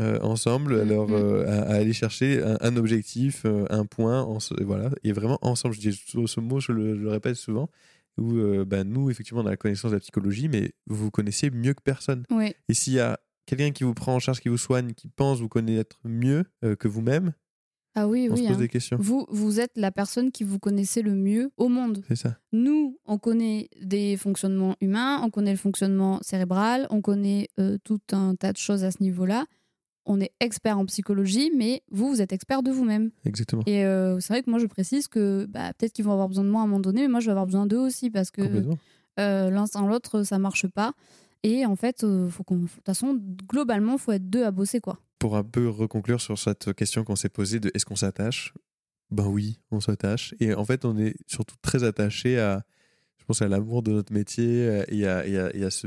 euh, 0.00 0.18
ensemble, 0.20 0.76
Mm, 0.76 0.80
alors 0.80 1.12
euh, 1.12 1.46
à, 1.46 1.62
à 1.70 1.74
aller 1.76 1.92
chercher 1.92 2.42
un, 2.42 2.58
un 2.60 2.76
objectif, 2.76 3.42
euh, 3.44 3.64
un 3.70 3.86
point, 3.86 4.22
en 4.22 4.38
voilà, 4.62 4.90
et 5.04 5.12
vraiment 5.12 5.38
ensemble. 5.42 5.74
Je 5.74 5.80
dis 5.80 5.92
ce, 5.92 6.26
ce 6.26 6.40
mot, 6.40 6.58
je 6.58 6.72
le, 6.72 6.96
je 6.96 7.00
le 7.00 7.10
répète 7.10 7.36
souvent. 7.36 7.70
Où 8.16 8.34
ben, 8.64 8.84
nous, 8.88 9.10
effectivement, 9.10 9.42
on 9.42 9.46
a 9.46 9.50
la 9.50 9.56
connaissance 9.56 9.90
de 9.90 9.96
la 9.96 10.00
psychologie, 10.00 10.48
mais 10.48 10.72
vous 10.86 10.96
vous 11.06 11.10
connaissez 11.10 11.50
mieux 11.50 11.74
que 11.74 11.82
personne. 11.82 12.24
Oui. 12.30 12.54
Et 12.68 12.74
s'il 12.74 12.92
y 12.92 13.00
a 13.00 13.18
quelqu'un 13.44 13.72
qui 13.72 13.82
vous 13.82 13.92
prend 13.92 14.14
en 14.14 14.20
charge, 14.20 14.38
qui 14.40 14.48
vous 14.48 14.56
soigne, 14.56 14.92
qui 14.92 15.08
pense 15.08 15.40
vous 15.40 15.48
connaître 15.48 15.98
mieux 16.04 16.44
que 16.78 16.86
vous-même, 16.86 17.32
Ah 17.94 18.08
oui, 18.08 18.28
on 18.28 18.34
oui. 18.34 18.42
se 18.42 18.48
pose 18.48 18.56
hein. 18.56 18.58
des 18.58 18.68
questions. 18.68 18.96
Vous, 19.00 19.26
vous 19.30 19.60
êtes 19.60 19.72
la 19.76 19.92
personne 19.92 20.32
qui 20.32 20.42
vous 20.42 20.58
connaissez 20.58 21.02
le 21.02 21.14
mieux 21.14 21.50
au 21.56 21.68
monde. 21.68 22.02
C'est 22.08 22.16
ça. 22.16 22.36
Nous, 22.52 22.98
on 23.06 23.18
connaît 23.18 23.68
des 23.80 24.16
fonctionnements 24.16 24.74
humains, 24.80 25.20
on 25.22 25.30
connaît 25.30 25.52
le 25.52 25.58
fonctionnement 25.58 26.18
cérébral, 26.22 26.86
on 26.90 27.00
connaît 27.00 27.48
euh, 27.60 27.78
tout 27.84 28.00
un 28.12 28.34
tas 28.34 28.52
de 28.52 28.58
choses 28.58 28.82
à 28.82 28.90
ce 28.90 29.02
niveau-là. 29.02 29.46
On 30.06 30.20
est 30.20 30.32
expert 30.40 30.78
en 30.78 30.84
psychologie, 30.86 31.50
mais 31.56 31.82
vous, 31.90 32.08
vous 32.08 32.20
êtes 32.20 32.32
expert 32.32 32.62
de 32.62 32.70
vous-même. 32.70 33.10
Exactement. 33.24 33.62
Et 33.66 33.84
euh, 33.86 34.18
c'est 34.20 34.34
vrai 34.34 34.42
que 34.42 34.50
moi, 34.50 34.58
je 34.58 34.66
précise 34.66 35.08
que 35.08 35.46
bah, 35.48 35.72
peut-être 35.78 35.92
qu'ils 35.92 36.04
vont 36.04 36.12
avoir 36.12 36.28
besoin 36.28 36.44
de 36.44 36.50
moi 36.50 36.60
à 36.60 36.64
un 36.64 36.66
moment 36.66 36.80
donné, 36.80 37.02
mais 37.02 37.08
moi, 37.08 37.20
je 37.20 37.26
vais 37.26 37.30
avoir 37.30 37.46
besoin 37.46 37.66
d'eux 37.66 37.78
aussi 37.78 38.10
parce 38.10 38.30
que 38.30 38.42
euh, 39.20 39.50
l'un 39.50 39.66
sans 39.66 39.86
l'autre, 39.86 40.24
ça 40.24 40.38
marche 40.38 40.66
pas. 40.66 40.92
Et 41.42 41.64
en 41.64 41.76
fait, 41.76 42.04
faut 42.28 42.42
qu'on, 42.42 42.56
de 42.56 42.66
toute 42.66 42.84
façon, 42.84 43.18
globalement, 43.48 43.98
faut 43.98 44.12
être 44.12 44.28
deux 44.28 44.44
à 44.44 44.50
bosser, 44.50 44.80
quoi. 44.80 44.98
Pour 45.24 45.38
un 45.38 45.42
peu 45.42 45.70
reconclure 45.70 46.20
sur 46.20 46.38
cette 46.38 46.74
question 46.74 47.02
qu'on 47.02 47.16
s'est 47.16 47.30
posée 47.30 47.58
de 47.58 47.70
est-ce 47.72 47.86
qu'on 47.86 47.96
s'attache? 47.96 48.52
Ben 49.10 49.26
oui, 49.26 49.58
on 49.70 49.80
s'attache. 49.80 50.34
Et 50.38 50.52
en 50.52 50.66
fait, 50.66 50.84
on 50.84 50.98
est 50.98 51.14
surtout 51.26 51.54
très 51.62 51.82
attaché 51.82 52.38
à, 52.38 52.62
je 53.16 53.24
pense, 53.24 53.40
à 53.40 53.48
l'amour 53.48 53.82
de 53.82 53.90
notre 53.90 54.12
métier 54.12 54.68
euh, 54.68 54.84
et 54.88 55.06
à, 55.64 55.70
ce, 55.70 55.86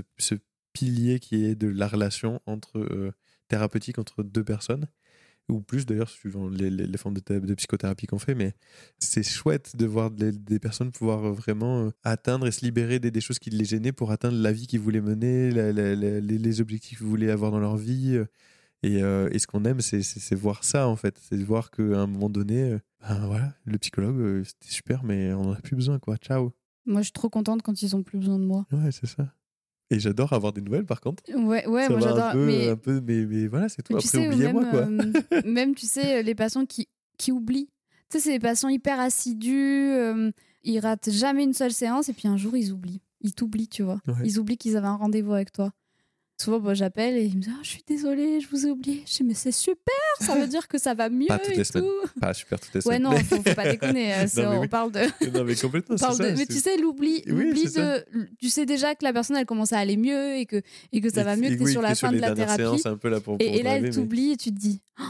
pilier 0.74 1.20
qui 1.20 1.46
est 1.46 1.54
de 1.54 1.68
la 1.68 1.88
relation 1.88 2.42
entre 2.48 2.80
euh, 2.80 3.12
thérapeutique 3.48 4.00
entre 4.00 4.24
deux 4.24 4.44
personnes. 4.44 4.88
Ou 5.50 5.62
plus 5.62 5.86
d'ailleurs 5.86 6.10
suivant 6.10 6.50
les, 6.50 6.98
formes 6.98 7.14
de, 7.14 7.20
thé- 7.20 7.40
de 7.40 7.54
psychothérapie 7.54 8.08
qu'on 8.08 8.18
fait. 8.18 8.34
Mais 8.34 8.56
c'est 8.98 9.22
chouette 9.22 9.76
de 9.76 9.86
voir 9.86 10.10
des, 10.10 10.60
personnes 10.60 10.92
pouvoir 10.92 11.26
euh, 11.26 11.32
vraiment 11.32 11.92
atteindre 12.04 12.48
et 12.48 12.52
se 12.52 12.66
libérer 12.66 12.98
des, 12.98 13.22
choses 13.22 13.38
qui 13.38 13.52
les 13.52 13.66
gênaient 13.66 13.92
pour 13.92 14.10
atteindre 14.10 14.40
la 14.40 14.52
vie 14.52 14.66
qu'ils 14.66 14.80
voulaient 14.80 15.00
mener 15.00 15.52
les, 15.52 16.60
objectifs 16.60 16.98
qu'ils 16.98 17.08
voulaient 17.08 17.30
avoir 17.30 17.52
dans 17.52 17.60
leur 17.60 17.78
vie 17.78 18.20
et, 18.84 19.02
euh, 19.04 19.30
et 19.32 19.40
ce 19.40 19.48
qu'on 19.48 19.66
aime, 19.66 19.82
c'est- 19.82 20.36
voir 20.36 20.64
ça, 20.64 20.88
en 20.88 20.96
fait. 20.96 21.20
C'est 21.22 21.38
voir 21.44 21.72
qu'à 21.72 21.84
un 21.84 22.08
moment 22.08 22.30
donné, 22.30 22.62
euh, 22.74 22.80
ben 23.02 23.26
voilà, 23.28 23.54
le 23.66 23.78
psychologue, 23.78 24.20
euh, 24.20 24.44
c'était 24.44 24.72
super, 24.72 25.04
mais 25.04 25.34
on 25.34 25.44
n'en 25.46 25.54
a 25.54 25.62
plus 25.62 25.76
besoin, 25.76 26.00
quoi. 26.00 26.18
Ciao. 26.18 26.52
Moi, 26.86 27.02
je 27.02 27.06
suis 27.06 27.12
trop 27.14 27.30
contente 27.30 27.62
quand 27.64 27.82
ils 27.82 27.96
ont 27.96 28.04
plus 28.04 28.18
besoin 28.18 28.40
de 28.40 28.46
moi. 28.46 28.66
Ouais, 28.72 28.92
c'est 28.92 29.08
ça. 29.08 29.34
Et 29.90 30.00
j'adore 30.00 30.34
avoir 30.34 30.52
des 30.54 30.62
nouvelles, 30.62 30.86
par 30.86 31.00
contre. 31.02 31.24
Ouais, 31.34 31.66
ouais, 31.66 31.84
ça 31.88 31.90
moi 31.92 32.00
j'adore. 32.02 32.36
mais 32.36 32.70
un 32.70 32.76
peu, 32.76 33.02
mais, 33.02 33.26
mais 33.26 33.48
voilà, 33.48 33.70
c'est 33.70 33.82
tout. 33.82 33.94
Mais 33.94 34.00
Après, 34.04 34.28
oubliez-moi, 34.28 34.62
même, 34.64 34.72
quoi. 34.72 35.38
euh, 35.38 35.42
même, 35.46 35.76
tu 35.76 35.86
sais, 35.86 36.24
les 36.24 36.36
patients 36.36 36.66
qui, 36.66 36.88
qui 37.18 37.32
oublient. 37.32 37.70
Tu 38.10 38.18
sais, 38.18 38.24
c'est 38.24 38.32
des 38.34 38.40
patients 38.40 38.70
hyper 38.70 39.00
assidus, 39.00 39.92
euh, 39.92 40.32
ils 40.64 40.80
ratent 40.80 41.10
jamais 41.10 41.44
une 41.44 41.54
seule 41.54 41.72
séance 41.74 42.10
et 42.10 42.14
puis 42.14 42.28
un 42.28 42.38
jour 42.38 42.56
ils 42.56 42.72
oublient. 42.72 43.02
Ils 43.22 43.34
t'oublient, 43.34 43.68
tu 43.70 43.84
vois. 43.84 44.00
Ouais. 44.08 44.14
Ils 44.26 44.40
oublient 44.40 44.58
qu'ils 44.58 44.78
avaient 44.78 44.88
un 44.88 44.96
rendez-vous 44.96 45.34
avec 45.34 45.52
toi. 45.52 45.72
Souvent, 46.40 46.60
moi, 46.60 46.76
j'appelle 46.76 47.16
et 47.18 47.26
ils 47.26 47.36
me 47.36 47.42
disent 47.42 47.52
Ah, 47.56 47.60
Je 47.64 47.68
suis 47.70 47.84
désolée, 47.88 48.40
je 48.42 48.48
vous 48.50 48.68
ai 48.68 48.70
oublié. 48.70 49.04
Je 49.08 49.18
dis 49.18 49.24
Mais 49.24 49.34
c'est 49.34 49.52
super, 49.52 49.96
ça 50.22 50.36
veut 50.36 50.48
dire 50.48 50.68
que 50.68 50.78
ça 50.78 50.94
va 50.94 51.10
mieux 51.10 51.26
Pas 51.28 51.40
toutes 51.40 51.54
et 51.54 51.58
les 51.58 51.64
semaines. 51.64 51.86
tout. 51.90 52.20
Pas 52.20 52.34
super 52.36 52.60
toutes 52.60 52.74
les 52.76 52.88
Ouais, 52.88 52.98
semaines. 52.98 53.04
non, 53.04 53.18
faut, 53.24 53.38
faut 53.38 53.54
pas 53.56 53.70
déconner. 53.72 54.14
euh, 54.14 54.26
Non, 54.38 54.58
on 54.58 54.62
oui. 54.62 54.68
parle 54.68 54.92
de. 54.92 55.00
non, 55.36 55.44
mais 55.44 55.56
complètement, 55.56 55.96
on 55.96 55.98
parle 56.00 56.16
ça. 56.16 56.32
de- 56.32 56.38
mais 56.38 56.46
tu 56.46 56.54
sais, 56.60 56.78
l'oubli, 56.78 57.24
Oui, 57.28 57.52
c'est 57.64 57.70
ça. 57.70 58.00
de. 58.00 58.06
Tu 58.40 58.50
sais 58.50 58.68
déjà 58.68 58.94
que 58.94 59.04
la 59.04 59.14
personne, 59.14 59.36
elle 59.38 59.48
commence 59.48 59.74
à 59.74 59.80
aller 59.80 59.98
mieux 59.98 60.36
et 60.36 60.46
que, 60.46 60.62
et 60.92 61.02
que 61.02 61.10
ça 61.10 61.22
et- 61.22 61.24
va 61.24 61.36
mieux, 61.38 61.46
et 61.48 61.50
que 61.54 61.56
tu 61.58 61.64
oui, 61.64 61.72
sur 61.72 61.82
la 61.82 61.96
fin 61.96 62.10
de 62.10 62.16
les 62.16 62.20
la 62.22 62.36
thérapie. 62.36 62.62
séances, 62.62 62.86
un 62.86 62.98
peu 62.98 63.10
là 63.10 63.20
pour, 63.20 63.38
Et, 63.40 63.46
pour 63.46 63.48
et 63.56 63.64
là, 63.64 63.72
driver, 63.72 63.76
elle 63.78 63.82
mais- 63.84 63.90
t'oublie 63.90 64.32
et 64.34 64.38
tu 64.38 64.52
te 64.52 64.60
dis 64.60 64.80
Oh, 65.00 65.04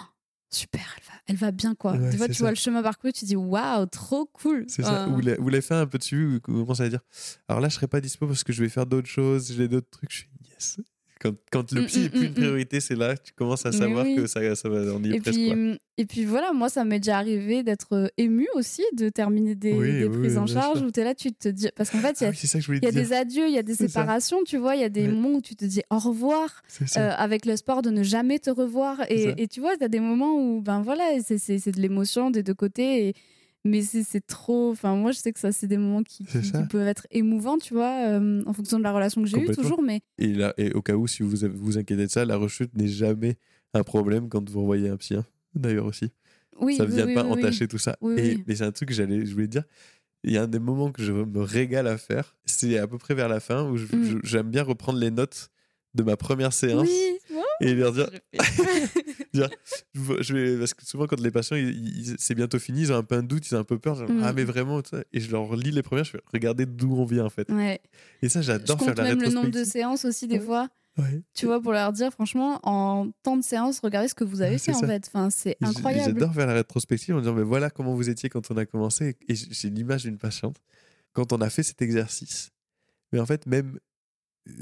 super, 0.50 0.96
elle 0.98 1.04
va, 1.04 1.14
elle 1.28 1.36
va 1.36 1.52
bien 1.52 1.76
quoi. 1.76 1.92
Ouais, 1.92 2.10
vois, 2.16 2.28
c'est 2.28 2.34
tu 2.36 2.40
vois 2.42 2.52
le 2.52 2.56
chemin 2.56 2.82
parcouru, 2.82 3.12
tu 3.12 3.20
te 3.22 3.26
dis 3.26 3.36
waouh, 3.36 3.86
trop 3.88 4.28
cool. 4.28 4.64
C'est 4.70 4.84
ça. 4.84 5.10
Ou 5.10 5.20
ou 5.20 5.50
l'effet 5.50 5.74
un 5.76 5.88
peu 5.88 5.98
dessus, 5.98 6.26
où 6.26 6.32
vous 6.32 6.40
commencez 6.64 6.84
à 6.84 6.90
dire 6.90 7.02
Alors 7.50 7.60
là, 7.60 7.68
je 7.68 7.76
serai 7.76 7.88
pas 7.88 8.00
dispo 8.00 8.28
parce 8.28 8.46
que 8.46 8.54
je 8.54 8.64
vais 8.64 8.70
faire 8.70 8.86
d'autres 8.86 9.10
choses, 9.10 9.52
j'ai 9.52 9.68
d'autres 9.68 9.90
trucs. 9.90 10.10
Je 10.14 10.18
suis 10.20 10.30
yes. 10.50 10.78
Quand, 11.20 11.34
quand 11.52 11.72
le 11.72 11.82
Mm, 11.82 11.86
psy 11.86 12.00
mm, 12.00 12.04
n'est 12.04 12.10
plus 12.10 12.20
mm, 12.20 12.24
une 12.24 12.30
mm. 12.32 12.34
priorité, 12.36 12.80
c'est 12.80 12.96
là 12.96 13.16
que 13.16 13.24
tu 13.24 13.34
commences 13.34 13.66
à 13.66 13.72
savoir 13.72 14.06
oui. 14.06 14.16
que 14.16 14.28
ça, 14.28 14.56
ça 14.56 14.70
va, 14.70 14.80
on 14.94 15.04
y 15.04 15.14
Et 15.16 15.20
presque. 15.20 15.36
puis, 15.38 15.48
quoi. 15.48 15.56
et 15.98 16.06
puis 16.06 16.26
voilà, 16.26 16.54
moi, 16.54 16.70
ça 16.70 16.86
m'est 16.86 17.00
déjà 17.00 17.18
arrivé 17.18 17.64
d'être 17.64 17.94
euh, 17.94 18.08
émue 18.18 18.48
aussi, 18.56 18.84
de 18.96 19.10
terminer 19.10 19.56
des, 19.56 19.74
Oui, 19.74 20.00
des 20.00 20.06
oui, 20.08 20.18
prises 20.20 20.34
oui, 20.34 20.38
en 20.38 20.46
charge 20.46 20.78
sûr. 20.80 20.88
où 20.88 20.92
tu 20.92 21.00
es 21.00 21.04
là, 21.04 21.16
tu 21.16 21.32
te 21.32 21.50
dis. 21.50 21.70
Parce 21.76 21.90
qu'en 21.90 22.00
fait, 22.00 22.20
il 22.22 22.24
y 22.24 22.28
Ah 22.28 22.30
a, 22.30 22.90
y 22.90 22.92
des 22.94 23.14
adieux, 23.14 23.48
il 23.48 23.54
y 23.54 23.58
a 23.58 23.64
des 23.64 23.74
ça. 23.76 23.88
séparations, 23.88 24.44
tu 24.46 24.58
vois, 24.58 24.76
il 24.76 24.82
y 24.82 24.86
a 24.86 24.90
des 24.90 25.08
moments 25.08 25.34
où 25.38 25.42
tu 25.42 25.56
te 25.56 25.66
dis 25.66 25.82
au 25.90 25.98
revoir, 25.98 26.62
euh, 26.98 27.12
avec 27.18 27.46
l'espoir 27.46 27.82
de 27.82 27.90
ne 27.90 28.04
jamais 28.04 28.40
te 28.40 28.50
revoir. 28.50 29.02
Et, 29.10 29.34
et 29.42 29.48
tu 29.48 29.60
vois, 29.60 29.76
tu 29.78 29.84
as 29.84 29.88
des 29.90 30.00
moments 30.00 30.36
où, 30.40 30.62
ben 30.62 30.82
voilà, 30.82 31.04
c'est- 31.26 31.72
de 31.72 31.82
l'émotion 31.82 32.30
des 32.30 32.44
deux 32.44 32.54
côtés. 32.54 33.08
Et, 33.10 33.14
mais 33.68 33.82
c'est 33.84 34.26
trop. 34.26 34.72
Enfin, 34.72 34.96
moi, 34.96 35.12
je 35.12 35.20
sais 35.20 35.32
que 35.32 35.40
ça, 35.40 35.52
c'est 35.52 35.68
des 35.68 35.78
moments 35.78 36.04
qui, 36.04 36.26
peuvent 36.70 36.88
être 36.88 37.06
émouvants, 37.12 37.58
tu 37.58 37.74
vois, 37.74 38.08
euh, 38.10 38.42
en 38.46 38.54
fonction 38.54 38.78
de 38.80 38.84
la 38.84 38.92
relation 38.92 39.22
que 39.22 39.28
j'ai 39.28 39.38
eue 39.40 39.50
toujours. 39.52 39.82
Mais 39.84 40.02
Et, 40.18 40.34
là, 40.34 40.54
et 40.58 40.72
au 40.74 40.82
cas 40.82 40.94
où, 40.96 41.08
si 41.08 41.24
vous 41.24 41.30
vous 41.56 41.78
inquiétez 41.78 42.06
de 42.08 42.12
ça, 42.12 42.26
la 42.26 42.38
rechute 42.38 42.76
n'est 42.76 42.88
jamais 42.88 43.38
un 43.74 43.84
problème 43.84 44.30
quand 44.30 44.50
vous 44.50 44.60
envoyez 44.60 44.90
un 44.90 44.98
psy. 44.98 45.16
hein. 45.16 45.26
D'ailleurs 45.54 45.86
aussi. 45.86 46.10
oui, 46.60 46.76
ça 46.78 46.86
ne 46.86 46.90
vient 46.92 47.06
oui, 47.06 47.14
pas 47.14 47.24
oui, 47.26 47.32
entacher 47.34 47.68
tout 47.68 47.78
ça. 47.78 47.98
Et. 48.18 48.38
Mais 48.48 48.56
c'est 48.56 48.64
un 48.64 48.72
truc 48.72 48.90
que 48.90 48.96
j'allais, 48.96 49.26
je 49.26 49.34
voulais 49.34 49.48
dire. 49.48 49.64
Il 50.24 50.32
y 50.34 50.38
a 50.38 50.44
un 50.44 50.48
des 50.48 50.60
moments 50.60 50.92
que 50.92 51.04
je 51.04 51.12
me 51.14 51.42
régale 51.42 51.88
à 51.88 51.98
faire. 51.98 52.36
C'est 52.46 52.78
à 52.80 52.88
peu 52.88 52.98
près 52.98 53.14
vers 53.14 53.30
la 53.30 53.40
fin 53.40 53.64
où 53.70 53.76
Mm. 53.78 54.20
j'aime 54.24 54.50
bien 54.50 54.64
reprendre 54.64 55.00
les 55.00 55.12
notes 55.12 55.50
de 55.94 56.04
ma 56.04 56.18
première 56.18 56.54
séance 56.54 56.88
Oui, 56.88 57.18
et 57.62 57.74
leur 57.74 57.92
dire, 57.94 58.10
je 58.34 58.40
dire, 59.34 59.50
vais, 59.94 60.58
parce 60.58 60.74
que 60.74 60.86
souvent 60.86 61.08
quand 61.08 61.20
les 61.20 61.32
patients 61.32 61.58
c'est 62.18 62.36
bientôt 62.36 62.60
fini, 62.60 62.82
ils 62.82 62.92
ont 62.92 62.98
un 62.98 63.04
peu 63.04 63.16
un 63.16 63.24
doute, 63.24 63.50
ils 63.50 63.56
ont 63.56 63.60
un 63.60 63.64
peu 63.64 63.80
peur, 63.80 63.96
genre, 63.96 64.10
Mm. 64.10 64.22
ah 64.24 64.34
mais 64.34 64.44
vraiment, 64.44 64.82
et 65.14 65.20
je 65.20 65.32
leur 65.32 65.56
lis 65.56 65.72
les 65.72 65.82
premières, 65.84 66.06
je 66.06 66.12
fais 66.12 66.22
regarder 66.34 66.66
d'où 66.66 66.94
on 66.96 67.06
vient 67.06 67.26
en 67.26 67.30
fait. 67.30 67.50
ouais. 67.52 67.80
Et 68.22 68.30
ça 68.30 68.42
j'adore 68.42 68.80
faire 68.82 68.96
la 68.96 69.04
même 69.04 69.22
le 69.22 69.30
nombre 69.30 69.50
de 69.50 69.64
séances 69.64 70.06
aussi 70.06 70.28
des 70.28 70.38
Ouais. 70.40 70.46
fois, 70.46 70.70
Ouais. 70.98 71.22
tu 71.36 71.46
vois, 71.46 71.62
pour 71.62 71.74
leur 71.74 71.94
dire 71.94 72.12
franchement, 72.12 72.60
en 72.64 73.12
temps 73.24 73.38
de 73.38 73.44
séance, 73.44 73.80
regardez 73.82 74.08
ce 74.08 74.16
que 74.16 74.24
vous 74.24 74.42
avez 74.42 74.58
fait 74.58 74.74
c'est 74.74 74.84
en 74.84 74.88
fait. 74.88 75.04
Enfin, 75.08 75.30
c'est 75.30 75.56
incroyable. 75.62 76.14
J'adore 76.20 76.34
faire 76.34 76.48
la 76.48 76.54
rétrospective 76.54 77.16
en 77.16 77.20
disant 77.20 77.34
mais 77.34 77.44
voilà 77.44 77.70
comment 77.70 77.94
vous 77.94 78.10
étiez 78.10 78.30
quand 78.30 78.50
on 78.50 78.58
a 78.58 78.66
commencé. 78.66 79.16
Et 79.28 79.36
j'ai 79.36 79.70
l'image 79.70 80.04
d'une 80.04 80.18
patiente 80.18 80.58
quand 81.14 81.34
on 81.34 81.42
a 81.42 81.50
fait 81.52 81.62
cet 81.64 81.82
exercice. 81.84 82.50
Mais 83.12 83.20
en 83.20 83.26
fait 83.28 83.46
même 83.46 83.80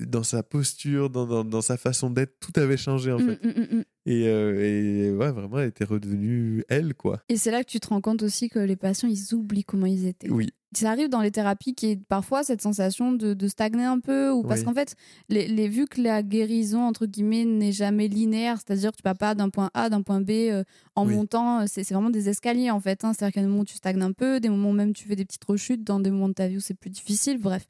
dans 0.07 0.23
sa 0.23 0.43
posture, 0.43 1.09
dans, 1.09 1.25
dans, 1.25 1.43
dans 1.43 1.61
sa 1.61 1.77
façon 1.77 2.09
d'être, 2.09 2.37
tout 2.39 2.59
avait 2.59 2.77
changé 2.77 3.11
en 3.11 3.19
Mm, 3.19 3.27
fait. 3.27 3.45
mm, 3.45 3.49
mm, 3.49 3.77
mm. 3.79 3.83
Et, 4.07 4.27
euh, 4.27 4.59
et 4.63 5.11
ouais 5.11 5.31
vraiment 5.31 5.59
elle 5.59 5.69
était 5.69 5.83
redevenue 5.83 6.63
elle 6.69 6.93
quoi. 6.93 7.21
Et 7.29 7.37
c'est 7.37 7.49
là 7.51 7.63
que 7.63 7.69
tu 7.69 7.79
te 7.79 7.87
rends 7.87 8.01
compte 8.01 8.21
aussi 8.21 8.49
que 8.49 8.59
les 8.59 8.75
patients, 8.75 9.09
ils 9.09 9.33
oublient 9.33 9.63
comment 9.63 9.87
ils 9.87 10.05
étaient. 10.05 10.29
Oui. 10.29 10.49
Ça 10.75 10.91
arrive 10.91 11.07
dans 11.07 11.21
les 11.21 11.31
thérapies 11.31 11.73
qui 11.73 11.91
est 11.91 11.99
parfois 12.07 12.43
cette 12.43 12.61
sensation 12.61 13.13
de, 13.13 13.33
de 13.33 13.47
stagner 13.47 13.85
un 13.85 13.99
peu, 13.99 14.29
ou 14.31 14.43
parce 14.43 14.59
Oui. 14.59 14.65
qu'en 14.65 14.73
fait, 14.73 14.95
les, 15.29 15.47
les, 15.47 15.69
vu 15.69 15.85
que 15.87 16.01
la 16.01 16.21
guérison, 16.21 16.81
entre 16.81 17.05
guillemets, 17.05 17.45
n'est 17.45 17.71
jamais 17.71 18.09
linéaire, 18.09 18.57
c'est-à-dire 18.57 18.91
que 18.91 18.97
tu 18.97 19.03
vas 19.03 19.15
pas 19.15 19.35
d'un 19.35 19.49
point 19.49 19.71
A, 19.73 19.89
d'un 19.89 20.01
point 20.01 20.19
B 20.19 20.31
euh, 20.31 20.63
en 20.95 21.07
Oui. 21.07 21.15
montant, 21.15 21.61
euh, 21.61 21.65
c'est 21.67 21.83
c'est 21.85 21.93
vraiment 21.93 22.09
des 22.09 22.27
escaliers 22.27 22.71
en 22.71 22.79
fait. 22.81 23.05
hein. 23.05 23.13
C'est-à-dire 23.13 23.33
qu'à 23.35 23.41
des 23.41 23.47
moments 23.47 23.61
où 23.61 23.65
tu 23.65 23.75
stagnes 23.75 24.01
un 24.01 24.11
peu, 24.11 24.39
des 24.41 24.49
moments 24.49 24.71
où 24.71 24.73
même 24.73 24.93
tu 24.93 25.07
fais 25.07 25.15
des 25.15 25.23
petites 25.25 25.45
rechutes, 25.45 25.83
dans 25.85 25.99
des 26.01 26.11
moments 26.11 26.27
de 26.29 26.33
ta 26.33 26.47
vie 26.47 26.57
où 26.57 26.61
c'est 26.61 26.73
plus 26.77 26.89
difficile, 26.91 27.39
bref. 27.39 27.65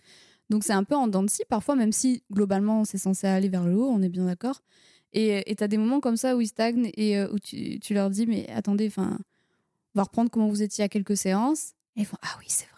Donc 0.50 0.64
c'est 0.64 0.74
un 0.74 0.84
peu 0.84 0.96
en 0.96 1.08
dents 1.08 1.24
de 1.24 1.30
scie 1.30 1.44
parfois, 1.50 1.76
même 1.76 1.92
si 1.92 2.24
globalement 2.32 2.86
c'est 2.86 2.98
censé 2.98 3.28
aller 3.28 3.50
vers 3.50 3.66
le 3.66 3.76
haut, 3.76 3.90
on 3.90 4.02
est 4.02 4.10
bien 4.10 4.26
d'accord. 4.26 4.62
Et 5.18 5.56
tu 5.58 5.64
as 5.64 5.68
des 5.70 5.78
moments 5.78 6.02
comme 6.02 6.18
ça 6.18 6.36
où 6.36 6.42
ils 6.42 6.48
stagnent 6.48 6.92
et 6.96 7.18
euh, 7.18 7.32
où 7.32 7.40
tu, 7.40 7.80
tu 7.80 7.94
leur 7.94 8.10
dis, 8.10 8.28
mais 8.28 8.50
attendez, 8.50 8.88
enfin, 8.88 9.18
on 9.94 10.00
va 10.00 10.04
reprendre 10.04 10.30
comment 10.30 10.50
vous 10.50 10.62
étiez 10.62 10.84
à 10.84 10.90
quelques 10.90 11.16
séances. 11.16 11.70
Et 11.96 12.02
ils 12.02 12.06
font, 12.06 12.18
ah 12.22 12.36
oui, 12.40 12.46
c'est 12.50 12.66
vrai. 12.66 12.72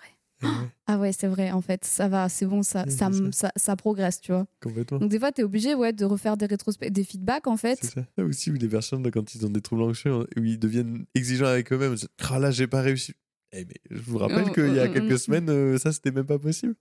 Ouais, 0.44 0.68
Ah 0.86 1.00
ouais, 1.00 1.12
c'est 1.14 1.26
vrai, 1.26 1.50
en 1.50 1.62
fait, 1.62 1.84
ça 1.84 2.08
va, 2.08 2.30
c'est 2.30 2.46
bon, 2.46 2.62
ça, 2.62 2.86
ça, 2.88 3.10
c'est 3.12 3.34
ça, 3.34 3.52
ça 3.56 3.76
progresse, 3.76 4.22
tu 4.22 4.32
vois. 4.32 4.46
complètement. 4.62 5.00
Donc 5.00 5.10
des 5.10 5.18
fois, 5.18 5.32
tu 5.32 5.42
es 5.42 5.44
obligé 5.44 5.74
ouais, 5.74 5.94
de 5.94 6.06
refaire 6.06 6.38
des 6.38 6.46
rétrospectives, 6.46 6.94
des 6.94 7.04
feedbacks, 7.04 7.48
en 7.48 7.58
fait. 7.58 7.80
C'est 7.82 7.96
ça. 7.96 8.06
Là 8.18 8.24
aussi, 8.24 8.52
où 8.52 8.54
les 8.54 8.68
personnes, 8.70 9.04
là, 9.04 9.10
quand 9.10 9.34
ils 9.34 9.44
ont 9.44 9.50
des 9.50 9.62
troubles 9.62 9.82
anxieux, 9.82 10.14
où 10.14 10.44
ils 10.44 10.60
deviennent 10.60 11.08
exigeants 11.16 11.48
avec 11.48 11.74
eux-mêmes, 11.74 11.96
ah 12.30 12.38
là, 12.38 12.52
j'ai 12.52 12.68
pas 12.68 12.82
réussi. 12.82 13.14
Eh, 13.52 13.66
mais 13.66 13.82
je 13.90 14.00
vous 14.02 14.20
rappelle 14.20 14.46
Oh, 14.48 14.54
qu'il 14.54 14.76
y 14.76 14.80
a 14.80 14.84
oh, 14.84 14.88
oh, 14.92 14.94
quelques 14.94 15.14
oh. 15.14 15.18
semaines, 15.18 15.50
euh, 15.50 15.80
ça, 15.80 15.92
c'était 15.92 16.12
même 16.12 16.28
pas 16.28 16.38
possible. 16.38 16.76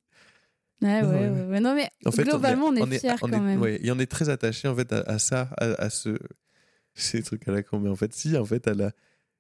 Ouais, 0.83 1.03
ouais, 1.03 1.29
ouais, 1.31 1.47
ouais. 1.47 1.61
Non, 1.61 1.75
mais 1.75 1.89
En 2.05 2.11
fait, 2.13 2.25
globalement, 2.25 2.67
on 2.67 2.77
est, 2.77 2.83
on 2.83 2.87
fiers 2.87 3.13
on 3.23 3.29
quand 3.29 3.41
même. 3.41 3.61
ouais, 3.61 3.79
et 3.83 3.91
on 3.91 3.99
est 3.99 4.11
très 4.11 4.29
attaché 4.29 4.69
en 4.69 4.75
fait 4.77 4.93
à, 4.93 5.01
à 5.01 5.19
ça, 5.19 5.49
à, 5.59 5.65
à 5.83 5.91
ce 5.91 6.19
ces 6.95 7.23
trucs 7.23 7.47
à 7.49 7.53
la 7.53 7.63
con. 7.63 7.81
Mais 7.81 7.89
en 7.89 7.97
fait, 7.97 8.13
si, 8.15 8.37
en 8.37 8.45
fait, 8.45 8.67
à 8.69 8.75
la 8.75 8.93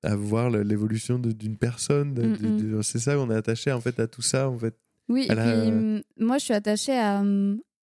à 0.03 0.15
voir 0.15 0.51
l'évolution 0.51 1.19
d'une 1.19 1.57
personne. 1.57 2.11
Mm, 2.13 2.57
de- 2.77 2.83
c'est 2.83 2.99
ça, 2.99 3.19
on 3.19 3.31
est 3.31 3.35
attaché 3.35 3.73
en 3.73 3.81
fait 3.81 3.99
à 3.99 4.07
tout 4.07 4.23
ça 4.23 4.49
en 4.49 4.57
fait. 4.59 4.77
Oui, 5.09 5.27
et 5.29 5.35
puis 5.35 5.37
hum, 5.73 6.03
moi, 6.19 6.39
je 6.39 6.45
suis 6.45 6.55
attachée 6.55 6.97
à, 6.97 7.23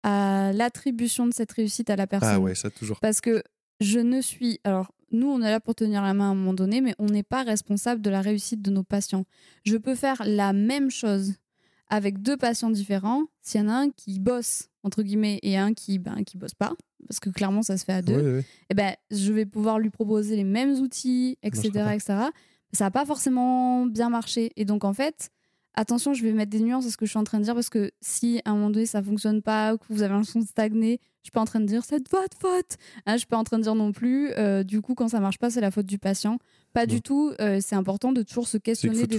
à 0.04 0.52
l'attribution 0.54 1.28
de 1.28 1.34
cette 1.34 1.52
réussite 1.52 1.89
à 1.89 1.95
la 1.95 2.08
personne. 2.08 2.30
Ah 2.34 2.39
ouais, 2.39 2.56
ça 2.56 2.70
toujours. 2.70 3.00
Parce 3.00 3.22
que 3.22 3.43
je 3.80 4.00
ne 4.00 4.22
suis. 4.22 4.60
Alors, 4.64 4.91
nous, 5.12 5.28
on 5.28 5.41
est 5.41 5.50
là 5.50 5.60
pour 5.60 5.76
tenir 5.76 6.02
la 6.02 6.14
main 6.14 6.30
à 6.30 6.32
un 6.32 6.36
moment 6.36 6.54
donné, 6.54 6.82
mais 6.82 6.93
on 7.00 7.06
n'est 7.08 7.24
pas 7.24 7.43
responsable 7.43 8.02
de 8.02 8.10
la 8.10 8.22
réussite 8.22 8.62
de 8.62 8.72
nos 8.72 8.84
patients. 8.84 9.26
Je 9.66 9.78
peux 9.78 9.95
faire 9.95 10.22
la 10.26 10.54
même 10.54 10.91
chose 10.91 11.34
avec 11.90 12.22
deux 12.22 12.38
patients 12.38 12.70
différents 12.70 13.24
s'il 13.42 13.62
y 13.62 13.64
en 13.64 13.70
a 13.70 13.74
un 13.74 13.90
qui 13.90 14.20
bosse, 14.20 14.70
entre 14.84 15.04
guillemets, 15.04 15.40
et 15.42 15.58
un 15.58 15.74
qui 15.74 16.00
ben, 16.00 16.24
qui 16.24 16.38
bosse 16.38 16.54
pas. 16.54 16.74
Parce 17.08 17.20
que 17.20 17.30
clairement, 17.30 17.64
ça 17.64 17.78
se 17.78 17.86
fait 17.86 17.94
à 17.94 18.02
deux. 18.02 18.44
Eh 18.70 18.74
ben, 18.74 18.94
je 19.10 19.32
vais 19.34 19.46
pouvoir 19.46 19.80
lui 19.80 19.90
proposer 19.90 20.36
les 20.36 20.44
mêmes 20.44 20.74
outils, 20.80 21.38
etc. 21.44 21.70
pas. 21.74 21.96
etc. 21.96 22.14
Ça 22.72 22.86
va 22.86 22.92
pas 22.92 23.06
forcément 23.06 23.86
bien 23.86 24.10
marché. 24.10 24.52
Et 24.56 24.66
donc, 24.66 24.84
en 24.84 24.94
fait, 24.94 25.32
attention, 25.74 26.14
je 26.14 26.24
vais 26.24 26.34
mettre 26.34 26.52
des 26.52 26.60
nuances 26.60 26.86
à 26.86 26.92
ce 26.92 26.98
que 26.98 27.06
je 27.06 27.12
suis 27.12 27.20
en 27.20 27.24
train 27.24 27.40
de 27.40 27.46
dire 27.46 27.56
parce 27.56 27.70
que 27.70 27.92
si 28.02 28.42
à 28.46 28.52
un 28.52 28.54
moment 28.56 28.70
donné 28.70 28.86
ça 28.86 29.02
fonctionne 29.02 29.42
pas 29.42 29.74
ou 29.74 29.78
que 29.78 29.86
vous 29.90 30.02
avez 30.02 30.14
l'impression 30.14 30.42
de 30.42 30.46
stagner, 30.46 31.00
je 31.22 31.28
suis 31.28 31.32
pas 31.32 31.41
en 31.41 31.45
train 31.45 31.59
de 31.59 31.65
dire 31.65 31.84
c'est 31.86 31.99
de 31.99 32.09
votre 32.09 32.38
faute. 32.39 32.78
Hein, 33.05 33.13
je 33.13 33.17
suis 33.20 33.28
pas 33.28 33.38
en 33.38 33.43
train 33.43 33.57
de 33.57 33.63
dire 33.63 33.76
non 33.76 33.91
plus, 33.91 34.32
euh, 34.38 34.63
du 34.63 34.82
coup, 34.82 34.95
quand 34.95 35.09
ça 35.09 35.20
marche 35.20 35.38
pas, 35.38 35.49
c'est 35.49 35.61
la 35.61 35.72
faute 35.72 35.86
du 35.86 35.97
patient. 35.99 36.38
Pas 36.74 36.86
Non. 36.86 36.93
du 36.93 37.01
tout. 37.01 37.32
euh, 37.41 37.59
c'est 37.61 37.76
important 37.76 38.11
de 38.11 38.22
toujours 38.24 38.47
se 38.47 38.57
questionner 38.57 39.05
des 39.07 39.17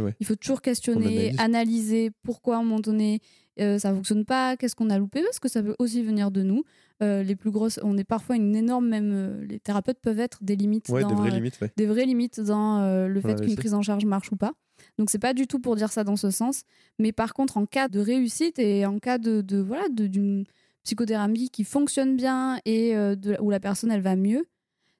ouais. 0.00 0.14
Il 0.20 0.26
faut 0.26 0.36
toujours 0.36 0.58
On 0.58 0.60
questionner, 0.60 1.06
analyse. 1.30 1.40
analyser 1.40 2.10
pourquoi 2.22 2.56
à 2.56 2.58
un 2.60 2.62
moment 2.62 2.80
donné 2.80 3.20
euh, 3.58 3.78
ça 3.78 3.92
fonctionne 3.92 4.24
pas, 4.24 4.56
qu'est-ce 4.56 4.74
qu'on 4.76 4.88
a 4.90 4.98
loupé, 4.98 5.22
parce 5.22 5.38
que 5.38 5.48
ça 5.48 5.62
peut 5.62 5.74
aussi 5.78 6.02
venir 6.02 6.30
de 6.30 6.42
nous. 6.42 6.62
Euh, 7.02 7.22
les 7.22 7.34
plus 7.36 7.50
grosses, 7.50 7.78
on 7.82 7.98
est 7.98 8.04
parfois 8.04 8.36
une 8.36 8.54
énorme, 8.56 8.88
même 8.88 9.10
euh, 9.12 9.44
les 9.44 9.58
thérapeutes 9.58 9.98
peuvent 10.00 10.20
être 10.20 10.38
des 10.42 10.56
limites, 10.56 10.88
Ouais, 10.88 11.02
dans, 11.02 11.08
des 11.08 11.14
vraies 11.14 11.30
limites, 11.30 11.58
ouais. 11.60 11.70
des 11.76 11.86
vraies 11.86 12.06
limites 12.06 12.40
dans 12.40 13.06
le 13.08 13.20
fait 13.20 13.40
qu'une 13.40 13.56
prise 13.56 13.74
en 13.74 13.82
charge 13.82 14.04
marche 14.06 14.30
ou 14.32 14.36
pas. 14.36 14.52
Donc 14.98 15.10
c'est 15.10 15.18
pas 15.18 15.34
du 15.34 15.46
tout 15.46 15.58
pour 15.58 15.76
dire 15.76 15.92
ça 15.92 16.04
dans 16.04 16.16
ce 16.16 16.30
sens, 16.30 16.62
mais 16.98 17.12
par 17.12 17.34
contre 17.34 17.58
en 17.58 17.66
cas 17.66 17.88
de 17.88 18.00
réussite 18.00 18.58
et 18.58 18.86
en 18.86 18.98
cas 18.98 19.18
de, 19.18 19.42
de 19.42 19.58
voilà 19.58 19.88
de- 19.90 20.06
d'une 20.06 20.44
psychothérapie 20.82 21.50
qui 21.50 21.64
fonctionne 21.64 22.16
bien 22.16 22.58
et 22.64 22.96
euh, 22.96 23.14
de- 23.16 23.36
où 23.40 23.50
la 23.50 23.60
personne 23.60 23.90
elle 23.90 24.00
va 24.02 24.16
mieux, 24.16 24.46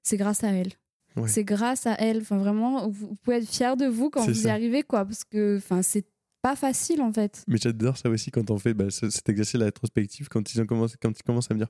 c'est 0.03 0.17
grâce 0.17 0.45
à 0.45 0.49
elle. 0.53 0.73
Ouais. 1.17 1.29
C'est 1.29 1.45
grâce 1.45 1.87
à 1.87 1.95
elle. 1.99 2.19
Enfin 2.19 2.39
vraiment, 2.39 2.89
vous, 2.89 3.17
pouvez 3.17 3.39
être 3.39 3.49
fier 3.49 3.77
de 3.77 3.87
vous 3.87 4.11
quand 4.11 4.25
vous 4.27 4.47
y 4.47 4.51
arrivez 4.51 4.83
quoi, 4.83 5.05
parce 5.05 5.25
que 5.25 5.57
enfin 5.57 5.83
c'est 5.83 6.05
pas 6.43 6.57
facile 6.57 7.03
en 7.03 7.13
fait. 7.13 7.45
Mais 7.49 7.59
j'adore 7.59 7.97
ça 7.97 8.09
aussi 8.09 8.31
quand 8.31 8.51
on 8.51 8.59
fait 8.59 8.75
bah, 8.75 8.91
ce- 8.91 9.11
cet 9.11 9.29
exercice 9.29 9.55
de 9.55 9.59
la 9.61 9.65
rétrospective, 9.67 10.29
quand 10.29 10.55
ils, 10.55 10.61
ont 10.61 10.67
commencé, 10.67 10.97
quand 11.01 11.19
ils 11.19 11.23
commencent 11.23 11.51
à 11.51 11.55
me 11.55 11.59
dire 11.59 11.69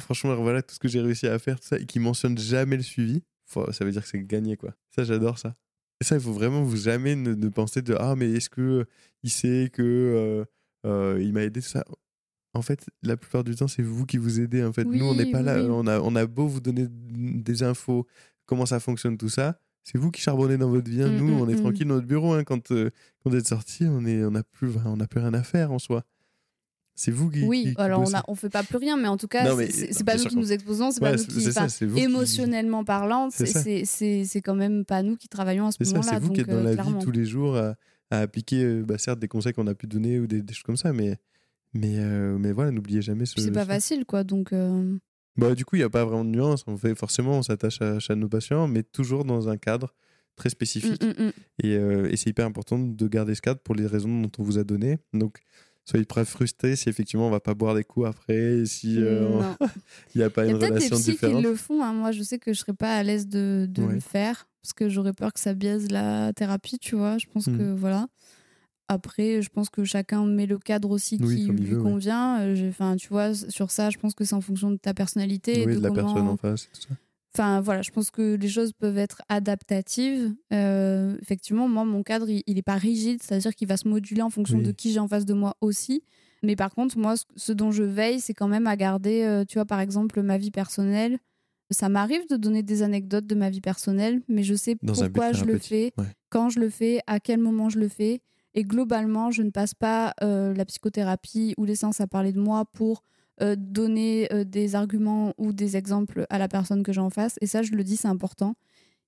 franchement, 0.00 0.34
voilà 0.36 0.62
tout 0.62 0.74
ce 0.74 0.78
que 0.78 0.88
j'ai 0.88 1.00
réussi 1.00 1.26
à 1.26 1.38
faire, 1.38 1.58
tout 1.60 1.68
ça, 1.68 1.78
et 1.78 1.86
qu'ils 1.86 2.02
mentionnent 2.02 2.38
jamais 2.38 2.76
le 2.76 2.82
suivi, 2.82 3.22
ça 3.46 3.84
veut 3.84 3.90
dire 3.90 4.02
que 4.02 4.08
c'est 4.08 4.22
gagné. 4.22 4.56
quoi. 4.56 4.74
Ça, 4.94 5.04
j'adore 5.04 5.38
ça. 5.38 5.54
Et 6.00 6.04
ça, 6.04 6.16
il 6.16 6.20
faut 6.20 6.32
vraiment 6.32 6.62
vous 6.62 6.76
jamais 6.76 7.16
ne, 7.16 7.34
ne 7.34 7.48
penser 7.48 7.82
de 7.82 7.96
Ah, 7.98 8.14
mais 8.16 8.30
est-ce 8.32 8.50
que 8.50 8.86
il 9.22 9.30
sait 9.30 9.70
que 9.72 9.82
euh, 9.82 10.44
euh, 10.86 11.18
il 11.20 11.32
m'a 11.32 11.42
aidé, 11.42 11.60
tout 11.60 11.68
ça? 11.68 11.84
En 12.58 12.62
fait, 12.62 12.86
la 13.02 13.16
plupart 13.16 13.44
du 13.44 13.54
temps, 13.54 13.68
c'est 13.68 13.82
vous 13.82 14.04
qui 14.04 14.18
vous 14.18 14.40
aidez. 14.40 14.62
En 14.64 14.72
fait, 14.72 14.84
nous, 14.84 15.04
on 15.06 15.14
n'est 15.14 15.24
Oui, 15.24 15.32
pas 15.32 15.42
là. 15.42 15.58
On 15.62 15.86
a, 15.86 16.00
on 16.00 16.14
a 16.16 16.26
beau 16.26 16.46
vous 16.46 16.60
donner 16.60 16.86
des 16.90 17.62
infos, 17.62 18.06
comment 18.46 18.66
ça 18.66 18.80
fonctionne, 18.80 19.16
tout 19.16 19.28
ça. 19.28 19.58
C'est 19.84 19.96
vous 19.96 20.10
qui 20.10 20.20
charbonnez 20.20 20.58
dans 20.58 20.68
votre 20.68 20.90
vie. 20.90 21.02
hein. 21.02 21.08
Mm, 21.08 21.16
nous, 21.16 21.28
mm, 21.28 21.40
on 21.40 21.48
est 21.48 21.54
mm. 21.54 21.60
tranquille 21.60 21.86
dans 21.88 21.94
notre 21.94 22.06
bureau. 22.06 22.34
hein. 22.34 22.44
Quand, 22.44 22.70
euh, 22.72 22.90
quand 23.22 23.30
vous 23.30 23.36
êtes 23.36 23.46
sortis, 23.48 23.86
on 23.86 24.04
est, 24.04 24.22
on 24.24 24.32
n'a 24.32 24.42
plus, 24.42 24.70
on 24.84 24.96
n'a 24.96 25.06
plus 25.06 25.20
rien 25.20 25.32
à 25.32 25.42
faire 25.42 25.72
en 25.72 25.78
soi. 25.78 26.04
C'est 26.94 27.12
vous 27.12 27.30
qui. 27.30 27.44
Oui, 27.44 27.62
qui- 27.68 27.74
qui 27.76 27.80
alors 27.80 28.02
on, 28.02 28.32
on 28.32 28.34
fait 28.34 28.50
pas 28.50 28.64
plus 28.64 28.76
rien, 28.76 28.96
mais 28.96 29.06
en 29.08 29.16
tout 29.16 29.28
cas, 29.28 29.54
mais- 29.54 29.70
c'est- 29.70 30.02
pas 30.04 30.16
nous 30.16 30.24
qui 30.24 30.36
nous 30.36 30.52
exposons, 30.52 30.90
c'est 30.90 31.00
Ouais, 31.00 31.12
pas 31.12 31.16
nous 31.16 31.24
qui. 31.24 31.52
ça, 31.52 31.66
vous 31.86 31.94
qui- 31.94 32.02
émotionnellement 32.02 32.82
parlant, 32.84 33.28
C'est 33.30 34.42
quand 34.44 34.56
même 34.56 34.84
pas 34.84 35.02
nous 35.02 35.16
qui 35.16 35.28
travaillons 35.28 35.68
à 35.68 35.72
ce 35.72 35.82
moment-là. 35.84 36.02
c'est 36.02 36.18
vous 36.18 36.32
qui 36.32 36.40
donc, 36.40 36.48
êtes 36.48 36.54
dans 36.54 36.60
euh, 36.60 36.64
la 36.64 36.72
clairement. 36.74 36.98
vie 36.98 37.04
tous 37.04 37.12
les 37.12 37.24
jours 37.24 37.56
à, 37.56 37.76
à 38.10 38.18
appliquer, 38.18 38.64
euh, 38.64 38.82
bah, 38.84 38.98
certes, 38.98 39.20
des 39.20 39.28
conseils 39.28 39.52
qu'on 39.52 39.66
a 39.68 39.74
pu 39.74 39.86
donner 39.86 40.18
ou 40.18 40.26
des, 40.26 40.42
des 40.42 40.52
choses 40.54 40.64
comme 40.64 40.76
ça, 40.76 40.92
mais, 40.92 41.16
mais, 41.74 41.98
euh, 41.98 42.36
mais 42.38 42.52
voilà, 42.52 42.70
n'oubliez 42.70 43.02
jamais 43.02 43.26
ce. 43.26 43.40
C'est 43.40 43.50
pas 43.52 43.64
facile, 43.66 44.04
quoi. 44.04 44.24
Donc, 44.24 44.52
euh, 44.52 44.96
Bah, 45.36 45.54
du 45.54 45.64
coup, 45.64 45.76
il 45.76 45.80
n'y 45.80 45.84
a 45.84 45.90
pas 45.90 46.04
vraiment 46.04 46.24
de 46.24 46.30
nuance. 46.30 46.64
On 46.66 46.76
fait, 46.76 46.94
forcément, 46.94 47.38
on 47.38 47.42
s'attache 47.42 47.80
à, 47.82 47.98
à 48.08 48.14
nos 48.14 48.28
patients, 48.28 48.66
mais 48.68 48.82
toujours 48.82 49.24
dans 49.24 49.48
un 49.48 49.56
cadre 49.56 49.94
très 50.36 50.50
spécifique. 50.50 51.02
mm, 51.02 51.06
mm, 51.22 51.26
mm. 51.26 51.32
Et, 51.64 51.76
euh, 51.76 52.08
et 52.10 52.16
c'est 52.16 52.30
hyper 52.30 52.46
important 52.46 52.78
de 52.78 53.08
garder 53.08 53.34
ce 53.34 53.40
cadre 53.42 53.60
pour 53.60 53.74
les 53.74 53.86
raisons 53.86 54.22
dont 54.22 54.30
on 54.38 54.42
vous 54.42 54.58
a 54.58 54.64
donné. 54.64 54.98
Donc, 55.12 55.38
soyez 55.84 56.04
pas 56.04 56.24
frustrés 56.24 56.76
si 56.76 56.88
effectivement 56.88 57.26
on 57.26 57.30
va 57.30 57.40
pas 57.40 57.54
boire 57.54 57.74
des 57.74 57.82
coups 57.84 58.06
après, 58.08 58.64
si 58.66 58.94
il 58.96 59.42
n'y 60.16 60.22
a 60.22 60.30
pas 60.30 60.44
Il 60.44 60.48
y 60.48 60.50
une 60.50 60.56
a 60.56 60.58
des 60.60 60.66
relation 60.66 60.96
qui 60.96 61.02
différente. 61.12 61.42
le 61.42 61.54
font. 61.54 61.82
hein. 61.82 61.92
Moi, 61.92 62.12
je 62.12 62.22
sais 62.22 62.38
que 62.38 62.52
je 62.52 62.58
serais 62.60 62.74
pas 62.74 62.94
à 62.96 63.02
l'aise 63.02 63.26
de, 63.26 63.66
de 63.68 63.82
Ouais. 63.82 63.94
le 63.94 64.00
faire 64.00 64.48
parce 64.62 64.72
que 64.74 64.88
j'aurais 64.88 65.12
peur 65.14 65.32
que 65.32 65.40
ça 65.40 65.54
biaise 65.54 65.90
la 65.90 66.32
thérapie, 66.34 66.78
tu 66.78 66.94
vois. 66.94 67.16
Je 67.18 67.26
pense 67.26 67.46
que 67.46 67.72
voilà. 67.74 68.06
Après, 68.88 69.42
je 69.42 69.48
pense 69.50 69.68
que 69.68 69.84
chacun 69.84 70.24
met 70.24 70.46
le 70.46 70.58
cadre 70.58 70.90
aussi 70.90 71.18
Oui, 71.20 71.44
qui 71.44 71.50
lui 71.50 71.64
veut, 71.66 71.82
convient. 71.82 72.40
Euh, 72.40 72.68
Enfin, 72.70 72.96
tu 72.96 73.08
vois, 73.08 73.34
sur 73.34 73.70
ça, 73.70 73.90
je 73.90 73.98
pense 73.98 74.14
que 74.14 74.24
c'est 74.24 74.34
en 74.34 74.40
fonction 74.40 74.70
de 74.70 74.76
ta 74.76 74.94
personnalité 74.94 75.60
et 75.62 75.66
Oui, 75.66 75.74
de, 75.74 75.78
de 75.78 75.82
la 75.84 75.88
comment. 75.90 76.02
personne 76.04 76.28
en 76.28 76.36
face. 76.36 76.64
et 76.64 76.68
tout 76.74 76.80
ça. 76.88 76.94
Enfin, 77.34 77.60
voilà, 77.60 77.82
je 77.82 77.90
pense 77.90 78.10
que 78.10 78.34
les 78.36 78.48
choses 78.48 78.72
peuvent 78.72 78.96
être 78.98 79.20
adaptatives. 79.28 80.32
Euh, 80.52 81.16
effectivement, 81.20 81.68
moi, 81.68 81.84
mon 81.84 82.02
cadre, 82.02 82.28
il 82.30 82.42
n'est 82.54 82.62
pas 82.62 82.76
rigide, 82.76 83.22
c'est-à-dire 83.22 83.54
qu'il 83.54 83.68
va 83.68 83.76
se 83.76 83.86
moduler 83.86 84.22
en 84.22 84.30
fonction 84.30 84.58
Oui. 84.58 84.64
de 84.64 84.72
qui 84.72 84.92
j'ai 84.92 84.98
en 85.00 85.08
face 85.08 85.24
de 85.24 85.34
moi 85.34 85.54
aussi. 85.60 86.02
Mais 86.42 86.56
par 86.56 86.74
contre, 86.74 86.96
moi, 86.98 87.14
ce- 87.36 87.52
dont 87.52 87.70
je 87.70 87.82
veille, 87.82 88.20
c'est 88.20 88.34
quand 88.34 88.48
même 88.48 88.66
à 88.66 88.76
garder, 88.76 89.22
euh, 89.24 89.44
tu 89.44 89.54
vois, 89.58 89.66
par 89.66 89.80
exemple, 89.80 90.22
ma 90.22 90.38
vie 90.38 90.50
personnelle. 90.50 91.18
Ça 91.70 91.90
m'arrive 91.90 92.26
de 92.30 92.36
donner 92.36 92.62
des 92.62 92.82
anecdotes 92.82 93.26
de 93.26 93.34
ma 93.34 93.50
vie 93.50 93.60
personnelle, 93.60 94.22
mais 94.28 94.42
je 94.42 94.54
sais 94.54 94.76
Dans 94.82 94.94
pourquoi 94.94 95.32
je 95.32 95.44
le 95.44 95.58
fais, 95.58 95.92
ouais. 95.98 96.06
quand 96.30 96.48
je 96.48 96.60
le 96.60 96.70
fais, 96.70 97.00
à 97.06 97.20
quel 97.20 97.38
moment 97.40 97.68
je 97.68 97.78
le 97.78 97.88
fais. 97.88 98.20
Et 98.54 98.64
globalement, 98.64 99.30
je 99.30 99.42
ne 99.42 99.50
passe 99.50 99.74
pas 99.74 100.14
euh, 100.22 100.54
la 100.54 100.64
psychothérapie 100.64 101.54
ou 101.58 101.64
les 101.64 101.76
séances 101.76 102.00
à 102.00 102.06
parler 102.06 102.32
de 102.32 102.40
moi 102.40 102.64
pour 102.72 103.02
euh, 103.40 103.54
donner 103.56 104.32
euh, 104.32 104.44
des 104.44 104.74
arguments 104.74 105.32
ou 105.38 105.52
des 105.52 105.76
exemples 105.76 106.26
à 106.30 106.38
la 106.38 106.48
personne 106.48 106.82
que 106.82 106.92
j'ai 106.92 107.00
en 107.00 107.10
face. 107.10 107.36
Et 107.40 107.46
ça, 107.46 107.62
je 107.62 107.72
le 107.72 107.84
dis, 107.84 107.96
c'est 107.96 108.08
important. 108.08 108.54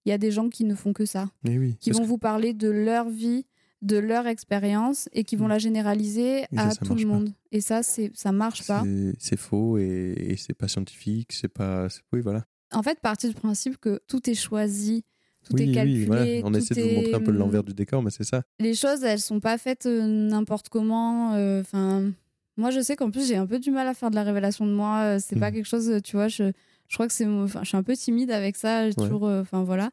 Il 0.05 0.11
y 0.11 0.13
a 0.13 0.19
des 0.19 0.31
gens 0.31 0.49
qui 0.49 0.65
ne 0.65 0.75
font 0.75 0.93
que 0.93 1.05
ça, 1.05 1.29
Mais 1.43 1.59
oui. 1.59 1.77
qui 1.81 1.91
vont 1.91 2.01
que- 2.01 2.07
vous 2.07 2.19
parler 2.19 2.55
de 2.55 2.69
leur 2.69 3.09
vie, 3.11 3.45
de 3.83 3.97
leur 3.97 4.27
expérience 4.27 5.09
et 5.13 5.25
qui 5.25 5.37
vont 5.37 5.47
Mm. 5.47 5.51
la 5.51 5.59
généraliser 5.59 6.41
ça, 6.55 6.63
à 6.63 6.71
ça 6.71 6.85
tout 6.85 6.95
le 6.95 7.03
pas. 7.03 7.09
monde. 7.09 7.33
Et 7.51 7.61
ça, 7.61 7.83
c'est 7.83 8.11
ça 8.15 8.31
marche 8.31 8.67
pas. 8.67 8.85
c'est- 9.19 9.37
faux 9.39 9.79
et, 9.79 10.15
et 10.19 10.37
c'est 10.37 10.55
pas 10.55 10.69
scientifique. 10.69 11.33
C'est 11.33 11.49
pas. 11.49 11.89
Oui, 12.13 12.21
voilà. 12.21 12.45
En 12.73 12.83
fait, 12.83 13.01
partir 13.01 13.31
du 13.31 13.35
principe 13.35 13.79
que 13.79 14.01
tout 14.07 14.29
est 14.31 14.35
choisi, 14.35 15.03
tout 15.45 15.55
oui, 15.55 15.71
est 15.71 15.75
calculé. 15.75 16.07
oui. 16.09 16.41
On 16.45 16.53
essaie 16.55 16.75
de 16.75 16.83
vous 16.83 16.89
montrer 16.95 17.15
un 17.15 17.21
peu 17.21 17.31
l'envers 17.33 17.63
du 17.63 17.73
décor, 17.75 18.03
mais 18.03 18.11
c'est 18.11 18.25
ça. 18.25 18.43
les 18.59 18.75
choses, 18.75 19.03
elles 19.05 19.21
sont 19.21 19.41
pas 19.41 19.59
faites 19.59 19.87
euh, 19.87 20.07
n'importe 20.07 20.69
comment. 20.69 21.35
euh, 21.35 21.61
Enfin, 21.61 22.11
moi, 22.57 22.71
je 22.71 22.81
sais 22.81 22.97
qu'en 22.97 23.11
plus, 23.11 23.27
j'ai 23.27 23.37
un 23.37 23.47
peu 23.47 23.59
du 23.59 23.71
mal 23.71 23.87
à 23.89 23.95
faire 23.95 24.11
de 24.11 24.15
la 24.17 24.23
révélation 24.23 24.67
de 24.67 24.73
moi. 24.73 24.99
euh, 25.03 25.19
C'est 25.21 25.39
pas 25.39 25.49
Mhm. 25.51 25.57
quelque 25.57 25.67
chose, 25.69 26.01
tu 26.05 26.17
vois. 26.17 26.29
Je, 26.29 26.53
je 26.89 26.95
crois 26.97 27.07
que 27.07 27.13
c'est, 27.13 27.27
enfin, 27.27 27.61
je 27.63 27.69
suis 27.69 27.77
un 27.77 27.83
peu 27.83 27.97
timide 27.97 28.31
avec 28.31 28.57
ça. 28.57 28.85
Ouais. 28.87 28.93
toujours, 28.93 29.27
euh, 29.27 29.41
enfin 29.41 29.63
voilà. 29.65 29.91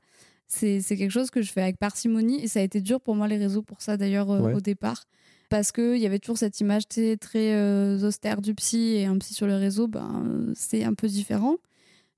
C'est, 0.50 0.82
quelque 0.82 1.12
chose 1.12 1.30
que 1.30 1.42
je 1.42 1.52
fais 1.52 1.62
avec 1.62 1.78
parcimonie 1.78 2.42
et 2.44 2.48
ça 2.48 2.60
a 2.62 2.64
été 2.64 2.80
dur 2.80 3.02
pour 3.02 3.16
moi 3.16 3.28
les 3.28 3.38
réseaux 3.38 3.62
pour 3.62 3.82
ça 3.82 3.98
d'ailleurs 3.98 4.32
euh, 4.32 4.40
Ouais. 4.40 4.54
au 4.54 4.62
départ 4.62 5.04
parce 5.50 5.72
que 5.74 5.96
il 5.96 6.02
y 6.02 6.06
avait 6.06 6.20
toujours 6.20 6.38
cette 6.38 6.60
image 6.62 6.84
très 6.88 8.02
austère 8.04 8.42
du 8.42 8.54
psy 8.56 8.96
et 8.96 9.06
un 9.06 9.18
psy 9.18 9.34
sur 9.34 9.46
le 9.48 9.56
réseau, 9.56 9.88
ben 9.88 10.52
c'est 10.56 10.84
un 10.84 10.94
peu 10.94 11.08
différent. 11.08 11.56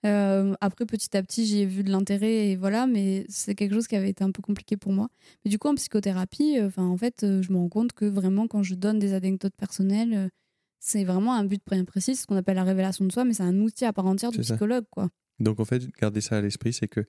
Euh, 0.05 0.55
après, 0.61 0.85
petit 0.85 1.15
à 1.17 1.23
petit, 1.23 1.45
j'y 1.45 1.59
ai 1.61 1.65
vu 1.65 1.83
de 1.83 1.91
l'intérêt 1.91 2.47
et 2.49 2.55
voilà, 2.55 2.87
mais 2.87 3.25
c'est 3.27 3.53
quelque 3.55 3.73
chose 3.73 3.87
qui 3.87 3.95
avait 3.95 4.09
été 4.09 4.23
un 4.23 4.31
peu 4.31 4.41
compliqué 4.41 4.77
pour 4.77 4.93
moi. 4.93 5.09
Mais 5.43 5.51
du 5.51 5.59
coup, 5.59 5.67
en 5.67 5.75
psychothérapie, 5.75 6.57
euh, 6.57 6.67
enfin, 6.67 6.85
en 6.85 6.95
fait, 6.97 7.23
euh, 7.23 7.41
je 7.41 7.51
me 7.51 7.57
rends 7.57 7.69
compte 7.69 7.91
que 7.93 8.05
vraiment, 8.05 8.47
quand 8.47 8.63
je 8.63 8.75
donne 8.75 8.99
des 8.99 9.13
anecdotes 9.13 9.55
personnelles, 9.57 10.13
euh, 10.13 10.29
c'est 10.79 11.03
vraiment 11.03 11.33
un 11.33 11.43
but 11.43 11.61
bien 11.69 11.83
précis, 11.83 12.15
ce 12.15 12.25
qu'on 12.25 12.37
appelle 12.37 12.55
la 12.55 12.63
révélation 12.63 13.03
de 13.03 13.11
soi, 13.11 13.25
mais 13.25 13.33
c'est 13.33 13.43
un 13.43 13.59
outil 13.59 13.83
à 13.83 13.91
part 13.91 14.05
entière 14.05 14.31
du 14.31 14.41
ça. 14.41 14.53
psychologue, 14.53 14.85
quoi. 14.89 15.09
Donc 15.39 15.59
en 15.59 15.65
fait, 15.65 15.83
gardez 15.99 16.21
ça 16.21 16.37
à 16.37 16.41
l'esprit, 16.41 16.71
c'est 16.71 16.87
que 16.87 17.05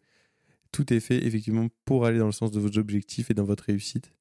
tout 0.72 0.92
est 0.92 1.00
fait 1.00 1.24
effectivement 1.24 1.68
pour 1.84 2.06
aller 2.06 2.18
dans 2.18 2.26
le 2.26 2.32
sens 2.32 2.50
de 2.50 2.58
vos 2.58 2.76
objectifs 2.78 3.30
et 3.30 3.34
dans 3.34 3.44
votre 3.44 3.64
réussite. 3.64 4.12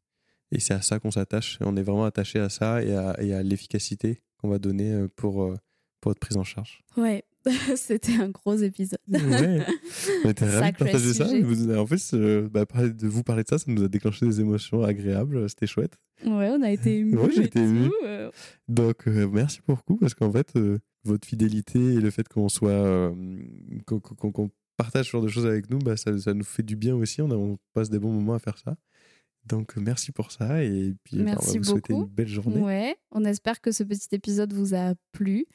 Et 0.51 0.59
c'est 0.59 0.73
à 0.73 0.81
ça 0.81 0.99
qu'on 0.99 1.11
s'attache. 1.11 1.57
On 1.61 1.75
est 1.75 1.83
vraiment 1.83 2.05
attaché 2.05 2.39
à 2.39 2.49
ça 2.49 2.83
et 2.83 2.93
à, 2.93 3.15
et 3.21 3.33
à 3.33 3.43
l'efficacité 3.43 4.21
qu'on 4.37 4.49
va 4.49 4.57
donner 4.57 5.07
pour, 5.15 5.53
pour 6.01 6.09
votre 6.09 6.19
prise 6.19 6.37
en 6.37 6.43
charge. 6.43 6.83
Ouais, 6.97 7.23
c'était 7.75 8.15
un 8.15 8.29
gros 8.29 8.55
épisode. 8.55 8.99
Ouais. 9.09 9.65
On 10.25 10.29
était 10.29 10.45
ravis 10.45 10.71
de 10.71 10.77
partager 10.77 11.13
ça. 11.13 11.25
Vous- 11.41 11.71
en 11.75 11.85
plus, 11.85 12.11
euh, 12.13 12.47
bah, 12.51 12.65
parler 12.65 12.91
de 12.91 13.07
vous 13.07 13.23
parler 13.23 13.43
de 13.43 13.47
ça, 13.49 13.57
ça 13.57 13.65
nous 13.67 13.83
a 13.83 13.87
déclenché 13.87 14.25
des 14.25 14.41
émotions 14.41 14.83
agréables. 14.83 15.49
C'était 15.49 15.67
chouette. 15.67 15.97
Ouais, 16.25 16.49
on 16.51 16.61
a 16.61 16.71
été 16.71 16.97
émus. 16.99 17.17
Ouais, 17.17 17.29
j'ai 17.33 17.43
été 17.43 17.59
ému. 17.59 17.89
euh, 18.05 18.29
Donc, 18.67 19.07
euh, 19.07 19.27
merci 19.31 19.59
beaucoup 19.67 19.95
parce 19.97 20.13
qu'en 20.13 20.31
fait, 20.31 20.47
euh, 20.57 20.77
votre 21.05 21.27
fidélité 21.27 21.79
et 21.79 21.99
le 22.01 22.09
fait 22.11 22.27
qu'on 22.27 22.49
soit, 22.49 22.69
euh, 22.71 23.13
qu'on 23.85 24.51
partage 24.77 25.07
ce 25.07 25.11
genre 25.11 25.21
de 25.23 25.27
choses 25.27 25.45
avec 25.45 25.69
nous, 25.69 25.79
bah, 25.79 25.97
ça, 25.97 26.17
ça 26.17 26.33
nous 26.33 26.43
fait 26.43 26.63
du 26.63 26.75
bien 26.75 26.95
aussi. 26.95 27.21
On, 27.21 27.31
a- 27.31 27.35
on 27.35 27.57
passe 27.73 27.89
des 27.89 27.99
bons 27.99 28.11
moments 28.11 28.33
à 28.35 28.39
faire 28.39 28.57
ça. 28.57 28.75
Donc 29.49 29.75
merci 29.77 30.11
pour 30.11 30.31
ça 30.31 30.63
et 30.63 30.93
puis 31.03 31.17
bah, 31.17 31.21
on 31.23 31.25
va 31.25 31.31
Merci 31.31 31.57
vous 31.57 31.63
souhaiter 31.65 31.93
beaucoup. 31.93 32.05
une 32.07 32.13
belle 32.15 32.27
journée. 32.27 32.61
Ouais, 32.61 32.95
on 33.11 33.25
espère 33.25 33.59
que 33.61 33.71
ce 33.71 33.83
petit 33.83 34.07
épisode 34.13 34.53
vous 34.53 34.75
a 34.75 34.93
plu, 35.11 35.45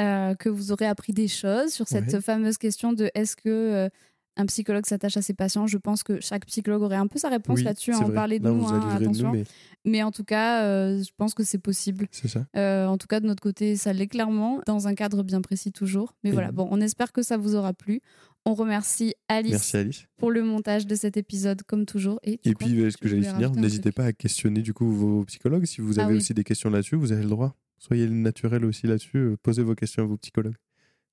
euh, 0.00 0.34
que 0.34 0.48
vous 0.48 0.72
aurez 0.72 0.86
appris 0.86 1.12
des 1.12 1.28
choses 1.28 1.72
sur 1.72 1.86
cette 1.88 2.12
Ouais. 2.12 2.20
fameuse 2.20 2.58
question 2.58 2.92
de 2.92 3.10
est-ce 3.14 3.36
que 3.36 3.48
euh, 3.48 3.88
un 4.36 4.46
psychologue 4.46 4.84
s'attache 4.84 5.16
à 5.16 5.22
ses 5.22 5.32
patients. 5.32 5.68
Je 5.68 5.78
pense 5.78 6.02
que 6.02 6.20
chaque 6.20 6.44
psychologue 6.46 6.82
aurait 6.82 6.96
un 6.96 7.06
peu 7.06 7.20
sa 7.20 7.28
réponse 7.28 7.58
Oui, 7.58 7.64
là-dessus, 7.64 7.92
à 7.92 7.98
en 8.00 8.06
vrai. 8.06 8.14
parler 8.14 8.38
de 8.40 8.44
Là, 8.44 8.50
nous, 8.50 8.66
hein, 8.66 8.96
attention. 9.00 9.28
nous, 9.28 9.34
mais 9.34 9.44
Mais 9.84 10.02
en 10.02 10.10
tout 10.10 10.24
cas, 10.24 10.64
euh, 10.64 11.00
je 11.00 11.10
pense 11.16 11.34
que 11.34 11.44
c'est 11.44 11.58
possible. 11.58 12.08
c'est 12.10 12.26
ça. 12.26 12.44
Euh, 12.56 12.86
en 12.86 12.98
tout 12.98 13.06
cas, 13.06 13.20
de 13.20 13.26
notre 13.28 13.40
côté, 13.44 13.76
ça 13.76 13.92
l'est 13.92 14.08
clairement, 14.08 14.60
dans 14.66 14.88
un 14.88 14.94
cadre 14.96 15.22
bien 15.22 15.40
précis 15.40 15.70
toujours. 15.70 16.16
Mais 16.24 16.30
Et 16.30 16.32
voilà, 16.32 16.50
bon, 16.50 16.66
on 16.72 16.80
espère 16.80 17.12
que 17.12 17.22
ça 17.22 17.36
vous 17.36 17.54
aura 17.54 17.74
plu. 17.74 18.00
On 18.46 18.54
remercie 18.54 19.14
Alice 19.28 19.52
Merci 19.52 19.76
Alice. 19.78 20.04
pour 20.18 20.30
le 20.30 20.42
montage 20.42 20.86
de 20.86 20.94
cet 20.94 21.16
épisode, 21.16 21.62
comme 21.62 21.86
toujours. 21.86 22.20
Et, 22.24 22.36
puis 22.36 22.80
euh, 22.80 22.90
ce 22.90 22.96
que 22.98 23.08
j'allais 23.08 23.22
finir, 23.28 23.50
n'hésitez 23.52 23.90
pas 23.90 24.04
à 24.04 24.12
questionner 24.12 24.60
du 24.60 24.74
coup 24.74 24.90
vos 24.92 25.24
psychologues. 25.24 25.64
Si 25.64 25.80
vous 25.80 25.98
Ah 25.98 26.04
avez 26.04 26.12
oui. 26.14 26.18
aussi 26.18 26.34
des 26.34 26.44
questions 26.44 26.68
là-dessus, 26.70 26.96
vous 26.96 27.12
avez 27.12 27.22
le 27.22 27.30
droit. 27.30 27.56
Soyez 27.78 28.08
naturel 28.08 28.64
aussi 28.66 28.86
là-dessus. 28.86 29.16
euh, 29.16 29.36
Posez 29.42 29.62
vos 29.62 29.74
questions 29.74 30.02
à 30.02 30.06
vos 30.06 30.16
psychologues. 30.18 30.56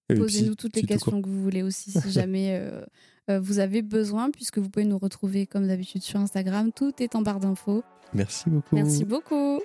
Posez-nous 0.10 0.56
toutes 0.56 0.76
les 0.76 0.82
tout 0.82 0.88
questions 0.90 1.22
que 1.22 1.30
vous 1.30 1.42
voulez 1.42 1.64
aussi, 1.64 1.92
si 1.92 2.12
jamais 2.12 2.58
euh, 2.60 2.84
euh, 3.30 3.40
vous 3.40 3.60
avez 3.60 3.82
besoin, 3.82 4.30
puisque 4.30 4.58
vous 4.58 4.70
pouvez 4.70 4.86
nous 4.86 4.98
retrouver 4.98 5.48
comme 5.48 5.68
d'habitude 5.68 6.02
sur 6.04 6.20
Instagram. 6.20 6.72
Tout 6.74 6.92
est 7.00 7.16
en 7.16 7.22
barre 7.22 7.40
d'infos. 7.40 7.82
Merci 8.14 8.50
beaucoup. 8.50 8.76
Merci 8.76 9.06
beaucoup. 9.06 9.62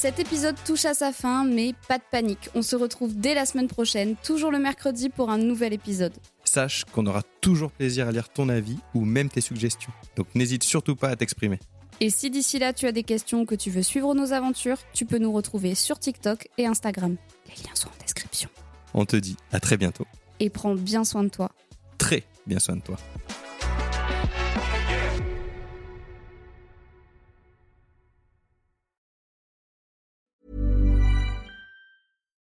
Cet 0.00 0.20
épisode 0.20 0.54
touche 0.64 0.84
à 0.84 0.94
sa 0.94 1.12
fin, 1.12 1.44
mais 1.44 1.74
pas 1.88 1.98
de 1.98 2.04
panique. 2.08 2.50
On 2.54 2.62
se 2.62 2.76
retrouve 2.76 3.16
dès 3.16 3.34
la 3.34 3.44
semaine 3.44 3.66
prochaine, 3.66 4.14
toujours 4.22 4.52
le 4.52 4.60
mercredi, 4.60 5.08
pour 5.08 5.28
un 5.28 5.38
nouvel 5.38 5.72
épisode. 5.72 6.12
Sache 6.44 6.84
qu'on 6.84 7.04
aura 7.06 7.24
toujours 7.40 7.72
plaisir 7.72 8.06
à 8.06 8.12
lire 8.12 8.28
ton 8.28 8.48
avis 8.48 8.78
ou 8.94 9.04
même 9.04 9.28
tes 9.28 9.40
suggestions. 9.40 9.90
Donc 10.14 10.28
n'hésite 10.36 10.62
surtout 10.62 10.94
pas 10.94 11.08
à 11.08 11.16
t'exprimer. 11.16 11.58
Et 11.98 12.10
si 12.10 12.30
d'ici 12.30 12.60
là 12.60 12.72
tu 12.72 12.86
as 12.86 12.92
des 12.92 13.02
questions 13.02 13.40
ou 13.40 13.44
que 13.44 13.56
tu 13.56 13.70
veux 13.70 13.82
suivre 13.82 14.14
nos 14.14 14.32
aventures, 14.32 14.78
tu 14.92 15.04
peux 15.04 15.18
nous 15.18 15.32
retrouver 15.32 15.74
sur 15.74 15.98
TikTok 15.98 16.46
et 16.58 16.66
Instagram. 16.66 17.16
Les 17.48 17.64
liens 17.64 17.74
sont 17.74 17.88
en 17.88 18.00
description. 18.00 18.50
On 18.94 19.04
te 19.04 19.16
dit 19.16 19.36
à 19.50 19.58
très 19.58 19.76
bientôt. 19.76 20.06
Et 20.38 20.48
prends 20.48 20.76
bien 20.76 21.02
soin 21.02 21.24
de 21.24 21.28
toi. 21.28 21.50
Très 21.98 22.22
bien 22.46 22.60
soin 22.60 22.76
de 22.76 22.82
toi. 22.82 22.98